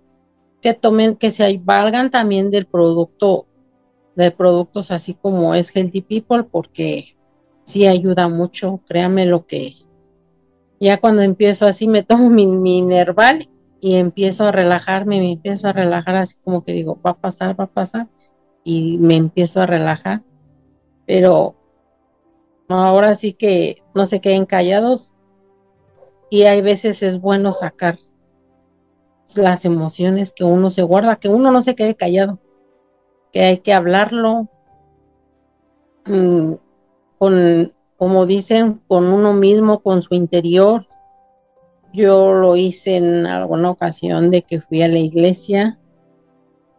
que 0.62 0.76
tomen, 0.76 1.16
que 1.16 1.32
se 1.32 1.60
valgan 1.64 2.12
también 2.12 2.52
del 2.52 2.68
producto, 2.68 3.48
de 4.16 4.30
productos 4.30 4.92
así 4.92 5.16
como 5.16 5.56
es 5.56 5.76
Healthy 5.76 6.02
People, 6.02 6.44
porque 6.44 7.18
sí 7.64 7.88
ayuda 7.88 8.28
mucho, 8.28 8.82
créanme 8.88 9.26
lo 9.26 9.48
que 9.48 9.74
ya 10.80 10.98
cuando 11.00 11.24
empiezo 11.24 11.66
así 11.66 11.88
me 11.88 12.04
tomo 12.06 12.30
mi, 12.30 12.46
mi 12.46 12.84
nerval 12.84 13.50
y 13.82 13.96
empiezo 13.96 14.46
a 14.46 14.52
relajarme, 14.52 15.20
me 15.20 15.32
empiezo 15.32 15.68
a 15.68 15.74
relajar 15.74 16.18
así 16.18 16.36
como 16.44 16.64
que 16.64 16.74
digo, 16.74 17.00
va 17.04 17.12
a 17.12 17.18
pasar, 17.20 17.60
va 17.60 17.64
a 17.64 17.68
pasar 17.68 18.08
y 18.70 19.00
me 19.00 19.16
empiezo 19.16 19.62
a 19.62 19.66
relajar. 19.66 20.22
Pero 21.08 21.56
ahora 22.68 23.16
sí 23.16 23.34
que 23.34 23.82
no 23.96 24.06
se 24.06 24.22
queden 24.22 24.46
callados 24.46 25.16
y 26.30 26.44
hay 26.44 26.62
veces 26.62 27.02
es 27.02 27.20
bueno 27.20 27.52
sacar 27.52 27.98
las 29.36 29.66
emociones 29.66 30.32
que 30.32 30.44
uno 30.44 30.70
se 30.70 30.84
guarda, 30.84 31.16
que 31.16 31.30
uno 31.30 31.50
no 31.50 31.64
se 31.64 31.74
quede 31.74 31.96
callado, 31.96 32.38
que 33.32 33.42
hay 33.42 33.58
que 33.60 33.74
hablarlo 33.74 34.50
mm, 36.06 36.54
con, 37.18 37.74
como 37.98 38.28
dicen, 38.28 38.82
con 38.88 39.12
uno 39.12 39.34
mismo, 39.34 39.80
con 39.80 40.04
su 40.04 40.14
interior. 40.14 40.84
Yo 41.92 42.34
lo 42.34 42.56
hice 42.56 42.98
en 42.98 43.26
alguna 43.26 43.72
ocasión 43.72 44.30
de 44.30 44.44
que 44.44 44.62
fui 44.62 44.84
a 44.84 44.88
la 44.88 45.00
iglesia 45.00 45.80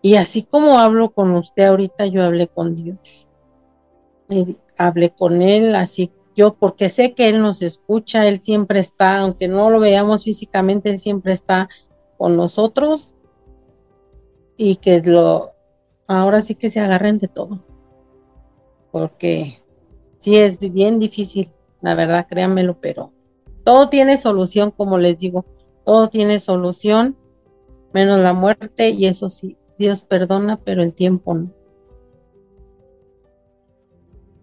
y 0.03 0.17
así 0.17 0.43
como 0.43 0.79
hablo 0.79 1.11
con 1.11 1.33
usted 1.33 1.65
ahorita, 1.65 2.07
yo 2.07 2.25
hablé 2.25 2.49
con 2.49 2.75
Dios. 2.75 3.27
hablé 4.77 5.11
con 5.11 5.43
Él, 5.43 5.75
así 5.75 6.13
yo, 6.35 6.55
porque 6.55 6.89
sé 6.89 7.15
que 7.15 7.29
Él 7.29 7.43
nos 7.43 7.61
escucha, 7.61 8.27
Él 8.27 8.41
siempre 8.41 8.81
está, 8.81 9.19
aunque 9.19 9.49
no 9.49 9.69
lo 9.69 9.81
veamos 9.81 10.25
físicamente, 10.25 10.89
Él 10.89 10.99
siempre 10.99 11.33
está 11.33 11.69
con 12.17 12.37
nosotros. 12.37 13.15
Y 14.57 14.77
que 14.77 15.03
lo, 15.03 15.53
ahora 16.07 16.41
sí 16.41 16.55
que 16.55 16.71
se 16.71 16.81
agarren 16.81 17.19
de 17.19 17.29
todo. 17.29 17.59
Porque 18.91 19.63
sí 20.21 20.37
es 20.37 20.59
bien 20.59 20.99
difícil, 20.99 21.53
la 21.81 21.95
verdad, 21.95 22.27
créanmelo, 22.29 22.81
pero 22.81 23.13
todo 23.65 23.89
tiene 23.89 24.17
solución, 24.17 24.71
como 24.71 24.99
les 24.99 25.19
digo, 25.19 25.45
todo 25.85 26.09
tiene 26.09 26.39
solución, 26.39 27.17
menos 27.93 28.21
la 28.21 28.33
muerte, 28.33 28.91
y 28.91 29.07
eso 29.07 29.29
sí, 29.29 29.57
Dios 29.81 30.03
perdona, 30.03 30.59
pero 30.63 30.83
el 30.83 30.93
tiempo 30.93 31.33
no. 31.33 31.51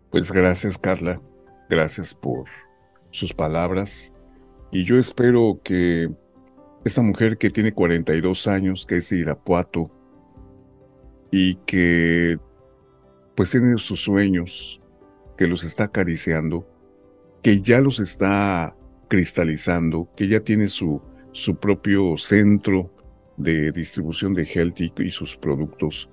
Pues 0.09 0.31
gracias, 0.31 0.79
Carla. 0.79 1.21
Gracias 1.69 2.15
por 2.15 2.45
sus 3.11 3.35
palabras. 3.35 4.11
Y 4.71 4.83
yo 4.83 4.97
espero 4.97 5.61
que 5.63 6.09
esta 6.83 7.03
mujer 7.03 7.37
que 7.37 7.51
tiene 7.51 7.71
42 7.71 8.47
años, 8.47 8.87
que 8.87 8.97
es 8.97 9.11
de 9.11 9.17
Irapuato, 9.17 9.91
y 11.29 11.53
que 11.67 12.39
pues 13.35 13.51
tiene 13.51 13.77
sus 13.77 14.01
sueños, 14.01 14.81
que 15.37 15.45
los 15.45 15.63
está 15.63 15.83
acariciando, 15.83 16.67
que 17.43 17.61
ya 17.61 17.79
los 17.79 17.99
está 17.99 18.75
cristalizando, 19.07 20.09
que 20.15 20.29
ya 20.29 20.39
tiene 20.39 20.67
su, 20.67 20.99
su 21.31 21.57
propio 21.57 22.17
centro 22.17 22.96
de 23.37 23.71
distribución 23.71 24.33
de 24.33 24.45
Healthy 24.45 24.91
y 24.97 25.11
sus 25.11 25.37
productos. 25.37 26.09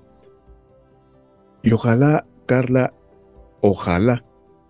Y 1.63 1.71
ojalá, 1.71 2.25
Carla, 2.45 2.93
ojalá, 3.61 4.23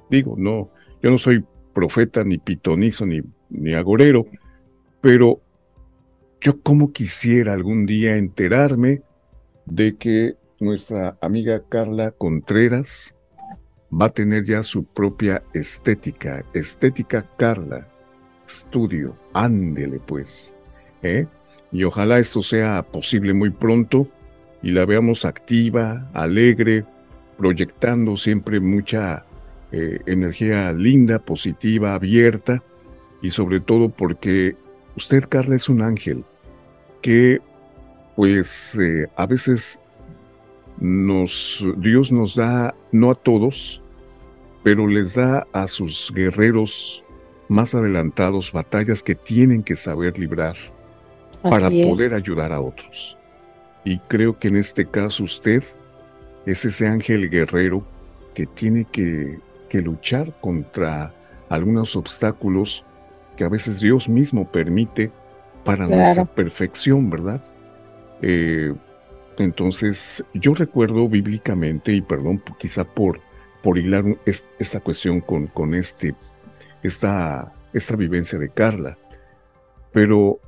digo, 0.10 0.36
no, 0.38 0.72
yo 1.04 1.12
no 1.12 1.18
soy 1.18 1.46
profeta, 1.74 2.24
ni 2.24 2.38
pitonizo, 2.38 3.06
ni, 3.06 3.22
ni 3.50 3.74
agorero, 3.74 4.26
pero 5.02 5.42
yo 6.40 6.62
como 6.62 6.92
quisiera 6.92 7.54
algún 7.54 7.86
día 7.86 8.16
enterarme 8.18 9.02
de 9.66 9.98
que 9.98 10.36
nuestra 10.60 11.18
amiga 11.22 11.64
Carla 11.68 12.12
Contreras 12.12 13.16
va 13.92 14.06
a 14.06 14.14
tener 14.14 14.46
ya 14.46 14.64
su 14.64 14.86
propia 14.86 15.44
estética, 15.54 16.46
estética 16.54 17.30
Carla, 17.38 17.88
estudio, 18.48 19.18
ándele 19.34 20.00
pues, 20.00 20.56
¿eh? 21.02 21.28
Y 21.76 21.84
ojalá 21.84 22.20
esto 22.20 22.42
sea 22.42 22.84
posible 22.84 23.34
muy 23.34 23.50
pronto 23.50 24.08
y 24.64 24.72
la 24.72 24.86
veamos 24.86 25.26
activa, 25.26 26.10
alegre, 26.14 26.86
proyectando 27.38 28.16
siempre 28.16 28.62
mucha 28.62 29.26
eh, 29.74 30.00
energía 30.06 30.72
linda, 30.72 31.20
positiva, 31.20 31.94
abierta 31.94 32.64
y 33.22 33.30
sobre 33.30 33.60
todo 33.60 33.90
porque 33.90 34.56
usted, 34.96 35.26
Carla, 35.28 35.58
es 35.58 35.68
un 35.68 35.82
ángel 35.82 36.24
que 37.02 37.42
pues 38.16 38.80
eh, 38.82 39.08
a 39.18 39.26
veces 39.26 39.82
nos, 40.80 41.62
Dios 41.76 42.10
nos 42.10 42.36
da, 42.36 42.74
no 42.94 43.12
a 43.12 43.16
todos, 43.16 43.84
pero 44.64 44.88
les 44.88 45.16
da 45.16 45.46
a 45.52 45.68
sus 45.68 46.10
guerreros 46.16 47.04
más 47.50 47.76
adelantados 47.76 48.54
batallas 48.54 49.04
que 49.04 49.16
tienen 49.16 49.62
que 49.62 49.76
saber 49.76 50.18
librar 50.18 50.56
para 51.50 51.70
poder 51.70 52.14
ayudar 52.14 52.52
a 52.52 52.60
otros. 52.60 53.18
Y 53.84 54.00
creo 54.00 54.38
que 54.40 54.48
en 54.48 54.58
este 54.58 54.86
caso 54.86 55.24
usted 55.24 55.64
es 56.46 56.66
ese 56.66 56.88
ángel 56.88 57.30
guerrero 57.30 57.86
que 58.34 58.46
tiene 58.46 58.86
que, 58.86 59.40
luchar 59.76 60.34
contra 60.40 61.14
algunos 61.50 61.98
obstáculos 61.98 62.86
que 63.36 63.44
a 63.44 63.50
veces 63.50 63.82
Dios 63.82 64.08
mismo 64.08 64.50
permite 64.50 65.12
para 65.66 65.86
nuestra 65.86 66.24
perfección, 66.24 67.10
¿verdad? 67.10 67.42
Eh, 68.22 68.74
entonces, 69.38 70.24
yo 70.34 70.54
recuerdo 70.54 71.10
bíblicamente, 71.10 71.92
y 71.92 72.00
perdón 72.00 72.42
quizá 72.58 72.86
por, 72.86 73.20
por 73.62 73.78
hilar 73.78 74.06
esta 74.26 74.80
cuestión 74.80 75.20
con, 75.20 75.48
con 75.48 75.74
este, 75.74 76.16
esta, 76.82 77.54
esta 77.74 77.98
vivencia 77.98 78.40
de 78.40 78.48
Carla, 78.48 78.98
pero 79.92 80.40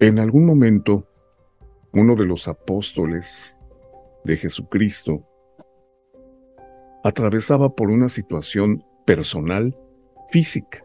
en 0.00 0.18
algún 0.18 0.46
momento, 0.46 1.06
uno 1.92 2.16
de 2.16 2.24
los 2.24 2.48
apóstoles 2.48 3.58
de 4.24 4.36
Jesucristo 4.36 5.26
atravesaba 7.04 7.74
por 7.74 7.90
una 7.90 8.08
situación 8.08 8.82
personal, 9.04 9.76
física. 10.30 10.84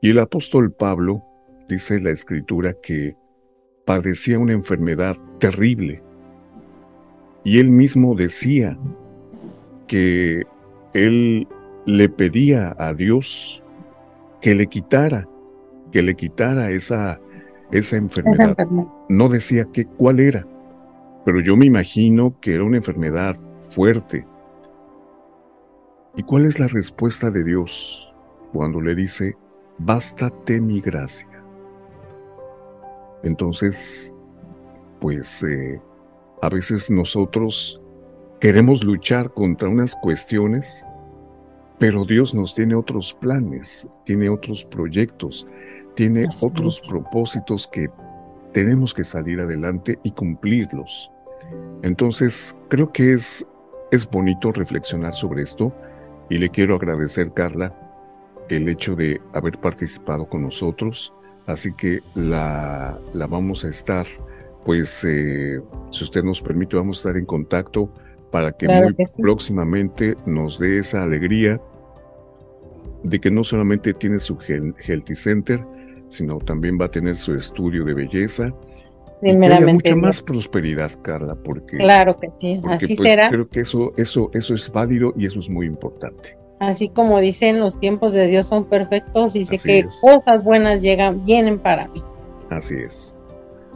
Y 0.00 0.10
el 0.10 0.20
apóstol 0.20 0.72
Pablo 0.72 1.24
dice 1.68 1.96
en 1.96 2.04
la 2.04 2.10
escritura 2.10 2.74
que 2.80 3.16
padecía 3.84 4.38
una 4.38 4.52
enfermedad 4.52 5.16
terrible. 5.38 6.02
Y 7.42 7.58
él 7.58 7.70
mismo 7.70 8.14
decía 8.14 8.78
que 9.88 10.44
él 10.94 11.48
le 11.86 12.08
pedía 12.08 12.74
a 12.78 12.94
Dios 12.94 13.64
que 14.40 14.54
le 14.54 14.68
quitara 14.68 15.28
que 15.92 16.02
le 16.02 16.14
quitara 16.14 16.70
esa, 16.70 17.20
esa 17.70 17.96
enfermedad. 17.96 18.56
No 19.08 19.28
decía 19.28 19.66
que, 19.72 19.86
cuál 19.86 20.20
era, 20.20 20.46
pero 21.24 21.40
yo 21.40 21.56
me 21.56 21.66
imagino 21.66 22.38
que 22.40 22.54
era 22.54 22.64
una 22.64 22.78
enfermedad 22.78 23.36
fuerte. 23.70 24.26
¿Y 26.16 26.22
cuál 26.22 26.46
es 26.46 26.58
la 26.58 26.66
respuesta 26.66 27.30
de 27.30 27.44
Dios 27.44 28.12
cuando 28.52 28.80
le 28.80 28.94
dice, 28.94 29.36
bástate 29.78 30.60
mi 30.60 30.80
gracia? 30.80 31.28
Entonces, 33.22 34.12
pues 35.00 35.42
eh, 35.42 35.80
a 36.42 36.48
veces 36.48 36.90
nosotros 36.90 37.80
queremos 38.40 38.82
luchar 38.82 39.32
contra 39.32 39.68
unas 39.68 39.94
cuestiones, 39.94 40.84
pero 41.80 42.04
Dios 42.04 42.34
nos 42.34 42.54
tiene 42.54 42.74
otros 42.74 43.14
planes, 43.14 43.88
tiene 44.04 44.28
otros 44.28 44.66
proyectos, 44.66 45.46
tiene 45.94 46.28
otros 46.42 46.78
propósitos 46.86 47.66
que 47.66 47.88
tenemos 48.52 48.92
que 48.92 49.02
salir 49.02 49.40
adelante 49.40 49.98
y 50.02 50.10
cumplirlos. 50.10 51.10
Entonces, 51.82 52.58
creo 52.68 52.92
que 52.92 53.14
es, 53.14 53.46
es 53.90 54.08
bonito 54.08 54.52
reflexionar 54.52 55.14
sobre 55.14 55.42
esto 55.42 55.74
y 56.28 56.36
le 56.36 56.50
quiero 56.50 56.76
agradecer, 56.76 57.32
Carla, 57.32 57.74
el 58.50 58.68
hecho 58.68 58.94
de 58.94 59.18
haber 59.32 59.58
participado 59.58 60.28
con 60.28 60.42
nosotros. 60.42 61.14
Así 61.46 61.72
que 61.72 62.00
la, 62.14 62.98
la 63.14 63.26
vamos 63.26 63.64
a 63.64 63.70
estar, 63.70 64.04
pues, 64.66 65.02
eh, 65.04 65.62
si 65.92 66.04
usted 66.04 66.22
nos 66.24 66.42
permite, 66.42 66.76
vamos 66.76 66.98
a 66.98 67.08
estar 67.08 67.16
en 67.16 67.24
contacto 67.24 67.90
para 68.30 68.52
que 68.52 68.68
muy 68.68 68.94
próximamente 69.16 70.16
nos 70.26 70.58
dé 70.58 70.78
esa 70.78 71.02
alegría 71.02 71.58
de 73.02 73.20
que 73.20 73.30
no 73.30 73.44
solamente 73.44 73.94
tiene 73.94 74.18
su 74.18 74.38
Healthy 74.38 75.14
Center, 75.14 75.64
sino 76.08 76.38
también 76.38 76.78
va 76.80 76.86
a 76.86 76.90
tener 76.90 77.16
su 77.16 77.34
estudio 77.34 77.84
de 77.84 77.94
belleza. 77.94 78.52
Y 79.22 79.38
que 79.38 79.46
haya 79.46 79.66
mucha 79.66 79.96
más 79.96 80.22
prosperidad, 80.22 80.90
Carla, 81.02 81.34
porque 81.34 81.76
claro 81.76 82.18
que 82.18 82.30
sí, 82.38 82.60
así 82.64 82.96
pues, 82.96 83.08
será. 83.08 83.28
Creo 83.28 83.48
que 83.48 83.60
eso, 83.60 83.92
eso, 83.96 84.30
eso 84.32 84.54
es 84.54 84.72
válido 84.72 85.12
y 85.16 85.26
eso 85.26 85.40
es 85.40 85.50
muy 85.50 85.66
importante. 85.66 86.38
Así 86.58 86.88
como 86.88 87.20
dicen, 87.20 87.60
los 87.60 87.78
tiempos 87.78 88.12
de 88.12 88.26
Dios 88.26 88.46
son 88.46 88.64
perfectos 88.66 89.36
y 89.36 89.44
sé 89.44 89.58
que 89.58 89.86
cosas 90.00 90.42
buenas 90.44 90.80
llegan, 90.80 91.24
vienen 91.24 91.58
para 91.58 91.88
mí. 91.88 92.02
Así 92.50 92.74
es. 92.76 93.16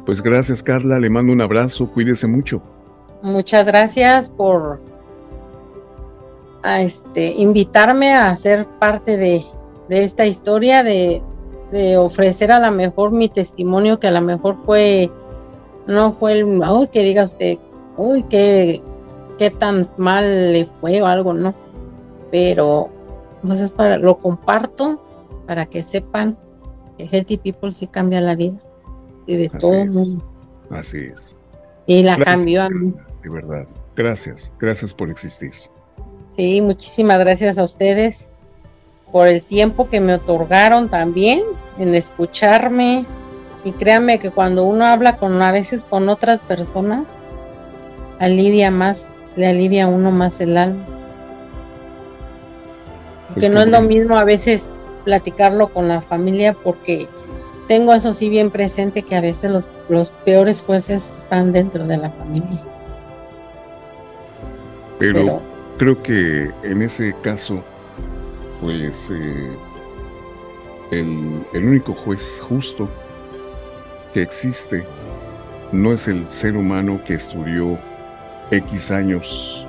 Pues 0.04 0.22
gracias, 0.22 0.62
Carla. 0.62 0.98
Le 0.98 1.08
mando 1.08 1.32
un 1.32 1.40
abrazo. 1.40 1.90
Cuídese 1.90 2.26
mucho. 2.26 2.62
Muchas 3.22 3.64
gracias 3.64 4.28
por 4.28 4.80
a 6.64 6.80
este, 6.80 7.26
invitarme 7.34 8.14
a 8.14 8.34
ser 8.36 8.66
parte 8.66 9.18
de, 9.18 9.44
de 9.90 10.02
esta 10.02 10.24
historia, 10.26 10.82
de, 10.82 11.22
de 11.70 11.98
ofrecer 11.98 12.50
a 12.50 12.58
lo 12.58 12.72
mejor 12.72 13.12
mi 13.12 13.28
testimonio, 13.28 14.00
que 14.00 14.08
a 14.08 14.10
lo 14.10 14.22
mejor 14.22 14.56
fue, 14.64 15.10
no 15.86 16.14
fue 16.14 16.32
el, 16.32 16.44
uy, 16.44 16.88
que 16.88 17.02
diga 17.02 17.24
usted, 17.24 17.58
uy, 17.98 18.22
qué, 18.24 18.82
qué 19.38 19.50
tan 19.50 19.86
mal 19.98 20.54
le 20.54 20.64
fue 20.64 21.02
o 21.02 21.06
algo, 21.06 21.34
¿no? 21.34 21.54
Pero, 22.30 22.88
pues, 23.42 23.70
para, 23.70 23.98
lo 23.98 24.16
comparto 24.16 24.98
para 25.46 25.66
que 25.66 25.82
sepan 25.82 26.38
que 26.96 27.04
Healthy 27.04 27.36
People 27.36 27.72
sí 27.72 27.86
cambia 27.86 28.22
la 28.22 28.36
vida 28.36 28.56
y 29.26 29.36
de 29.36 29.50
todo 29.50 29.74
el 29.74 29.90
mundo. 29.90 30.24
Así 30.70 31.10
es. 31.14 31.36
Y 31.86 32.02
la 32.02 32.16
cambió 32.16 32.62
a 32.62 32.70
mí. 32.70 32.94
De 33.22 33.28
verdad. 33.28 33.66
Gracias, 33.94 34.50
gracias 34.58 34.94
por 34.94 35.10
existir. 35.10 35.52
Sí, 36.36 36.60
muchísimas 36.60 37.18
gracias 37.20 37.58
a 37.58 37.64
ustedes 37.64 38.26
por 39.12 39.28
el 39.28 39.44
tiempo 39.44 39.88
que 39.88 40.00
me 40.00 40.14
otorgaron 40.14 40.88
también 40.88 41.42
en 41.78 41.94
escucharme. 41.94 43.06
Y 43.62 43.72
créanme 43.72 44.18
que 44.18 44.30
cuando 44.30 44.64
uno 44.64 44.84
habla 44.84 45.16
con 45.16 45.40
a 45.40 45.52
veces 45.52 45.84
con 45.84 46.08
otras 46.08 46.40
personas, 46.40 47.20
alivia 48.18 48.70
más, 48.70 49.02
le 49.36 49.46
alivia 49.46 49.84
a 49.84 49.88
uno 49.88 50.10
más 50.10 50.40
el 50.40 50.56
alma. 50.56 50.84
que 53.38 53.48
no 53.48 53.60
es 53.60 53.68
lo 53.68 53.80
mismo 53.80 54.16
a 54.16 54.24
veces 54.24 54.68
platicarlo 55.04 55.68
con 55.68 55.88
la 55.88 56.02
familia 56.02 56.52
porque 56.52 57.08
tengo 57.66 57.94
eso 57.94 58.12
sí 58.12 58.28
bien 58.28 58.50
presente 58.50 59.02
que 59.02 59.16
a 59.16 59.20
veces 59.20 59.50
los, 59.50 59.68
los 59.88 60.10
peores 60.24 60.62
jueces 60.62 61.18
están 61.18 61.52
dentro 61.52 61.86
de 61.86 61.96
la 61.96 62.10
familia. 62.10 62.62
Pero 64.98 65.53
creo 65.78 66.02
que 66.02 66.50
en 66.62 66.82
ese 66.82 67.14
caso 67.22 67.62
pues 68.60 69.10
eh, 69.10 69.50
el, 70.90 71.44
único 71.54 71.92
juez 71.92 72.40
justo 72.42 72.88
que 74.12 74.22
existe 74.22 74.86
no 75.72 75.92
es 75.92 76.06
el 76.08 76.24
ser 76.26 76.56
humano 76.56 77.00
que 77.04 77.14
estudió 77.14 77.78
X 78.50 78.90
años 78.90 79.66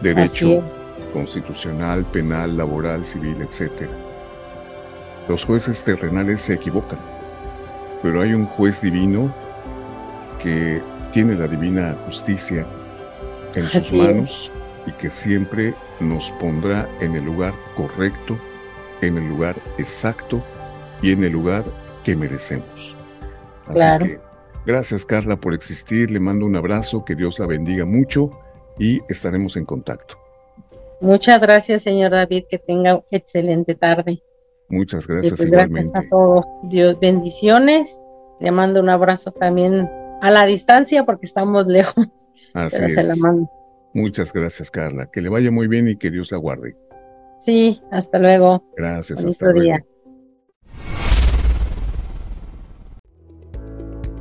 derecho 0.00 0.62
constitucional, 1.12 2.04
penal, 2.04 2.56
laboral, 2.56 3.04
civil, 3.04 3.36
etc. 3.42 3.88
Los 5.28 5.44
jueces 5.44 5.82
terrenales 5.84 6.40
se 6.40 6.54
equivocan, 6.54 6.98
pero 8.02 8.22
hay 8.22 8.32
un 8.32 8.46
juez 8.46 8.80
divino 8.80 9.34
que 10.40 10.80
tiene 11.12 11.34
la 11.34 11.48
divina 11.48 11.96
justicia 12.06 12.64
en 13.54 13.64
sus 13.64 13.92
manos 13.92 14.50
y 14.86 14.92
que 14.92 15.10
siempre 15.10 15.74
nos 16.00 16.30
pondrá 16.32 16.88
en 17.00 17.14
el 17.14 17.24
lugar 17.24 17.54
correcto, 17.76 18.36
en 19.00 19.18
el 19.18 19.28
lugar 19.28 19.56
exacto 19.78 20.42
y 21.02 21.12
en 21.12 21.24
el 21.24 21.32
lugar 21.32 21.64
que 22.04 22.16
merecemos. 22.16 22.96
Así 23.68 24.06
que 24.06 24.32
Gracias 24.64 25.04
Carla 25.04 25.36
por 25.36 25.54
existir, 25.54 26.10
le 26.10 26.20
mando 26.20 26.46
un 26.46 26.54
abrazo, 26.54 27.04
que 27.04 27.16
Dios 27.16 27.38
la 27.40 27.46
bendiga 27.46 27.84
mucho 27.84 28.30
y 28.78 29.00
estaremos 29.08 29.56
en 29.56 29.64
contacto. 29.64 30.16
Muchas 31.00 31.40
gracias, 31.40 31.82
señor 31.82 32.12
David, 32.12 32.44
que 32.48 32.58
tenga 32.58 33.02
excelente 33.10 33.74
tarde. 33.74 34.22
Muchas 34.68 35.06
gracias 35.08 35.34
pues, 35.36 35.48
igualmente. 35.48 35.90
Gracias 35.92 36.06
a 36.06 36.10
todos. 36.10 36.44
Dios 36.64 36.98
bendiciones. 37.00 38.00
Le 38.38 38.52
mando 38.52 38.80
un 38.80 38.88
abrazo 38.88 39.32
también 39.32 39.90
a 40.20 40.30
la 40.30 40.46
distancia 40.46 41.04
porque 41.04 41.26
estamos 41.26 41.66
lejos. 41.66 42.06
Así 42.54 42.84
es. 42.84 42.94
Se 42.94 43.02
la 43.02 43.16
mando. 43.16 43.50
Muchas 43.94 44.32
gracias, 44.32 44.70
Carla. 44.70 45.10
Que 45.10 45.20
le 45.20 45.28
vaya 45.28 45.50
muy 45.50 45.68
bien 45.68 45.88
y 45.88 45.96
que 45.96 46.10
Dios 46.10 46.32
la 46.32 46.38
guarde. 46.38 46.76
Sí, 47.40 47.80
hasta 47.90 48.18
luego. 48.18 48.64
Gracias, 48.76 49.24
hasta 49.24 49.50
luego. 49.50 49.84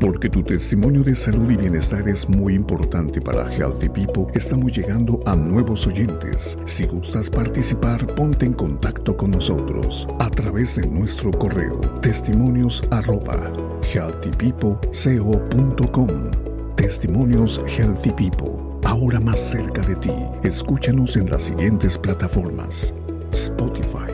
Porque 0.02 0.30
tu 0.30 0.42
testimonio 0.42 1.04
de 1.04 1.14
salud 1.14 1.52
y 1.52 1.56
bienestar 1.56 2.10
es 2.10 2.28
muy 2.28 2.56
importante 2.56 3.22
para 3.22 3.54
Healthy 3.54 3.90
People, 3.90 4.26
estamos 4.34 4.76
llegando 4.76 5.22
a 5.28 5.36
nuevos 5.36 5.86
oyentes. 5.86 6.58
Si 6.66 6.88
gustas 6.88 7.30
participar, 7.30 8.08
ponte 8.16 8.48
en 8.48 8.54
contacto 8.54 9.16
con 9.16 9.30
nosotros 9.30 10.08
a 10.18 10.32
través 10.32 10.78
de 10.78 10.88
nuestro 10.88 11.30
correo 11.30 11.80
testimonios 12.02 12.84
arroba 12.90 13.54
healthypeopleco.com. 13.94 16.32
Testimonios 16.76 17.62
Healthy 17.68 18.12
People, 18.14 18.71
ahora 18.84 19.20
más 19.20 19.40
cerca 19.40 19.82
de 19.82 19.96
ti. 19.96 20.14
Escúchanos 20.44 21.18
en 21.18 21.30
las 21.30 21.44
siguientes 21.44 21.98
plataformas: 21.98 22.94
Spotify, 23.32 24.12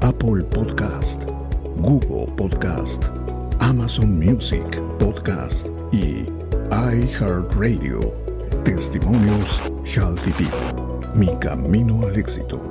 Apple 0.00 0.44
Podcast, 0.44 1.24
Google 1.76 2.32
Podcast. 2.36 3.04
Amazon 3.60 4.18
Music, 4.18 4.64
Podcast 4.98 5.68
y 5.92 6.24
iHeartRadio. 6.70 8.00
Testimonios 8.64 9.60
Healthy 9.84 10.32
People. 10.32 10.74
Mi 11.14 11.28
camino 11.38 12.06
al 12.06 12.16
éxito. 12.16 12.69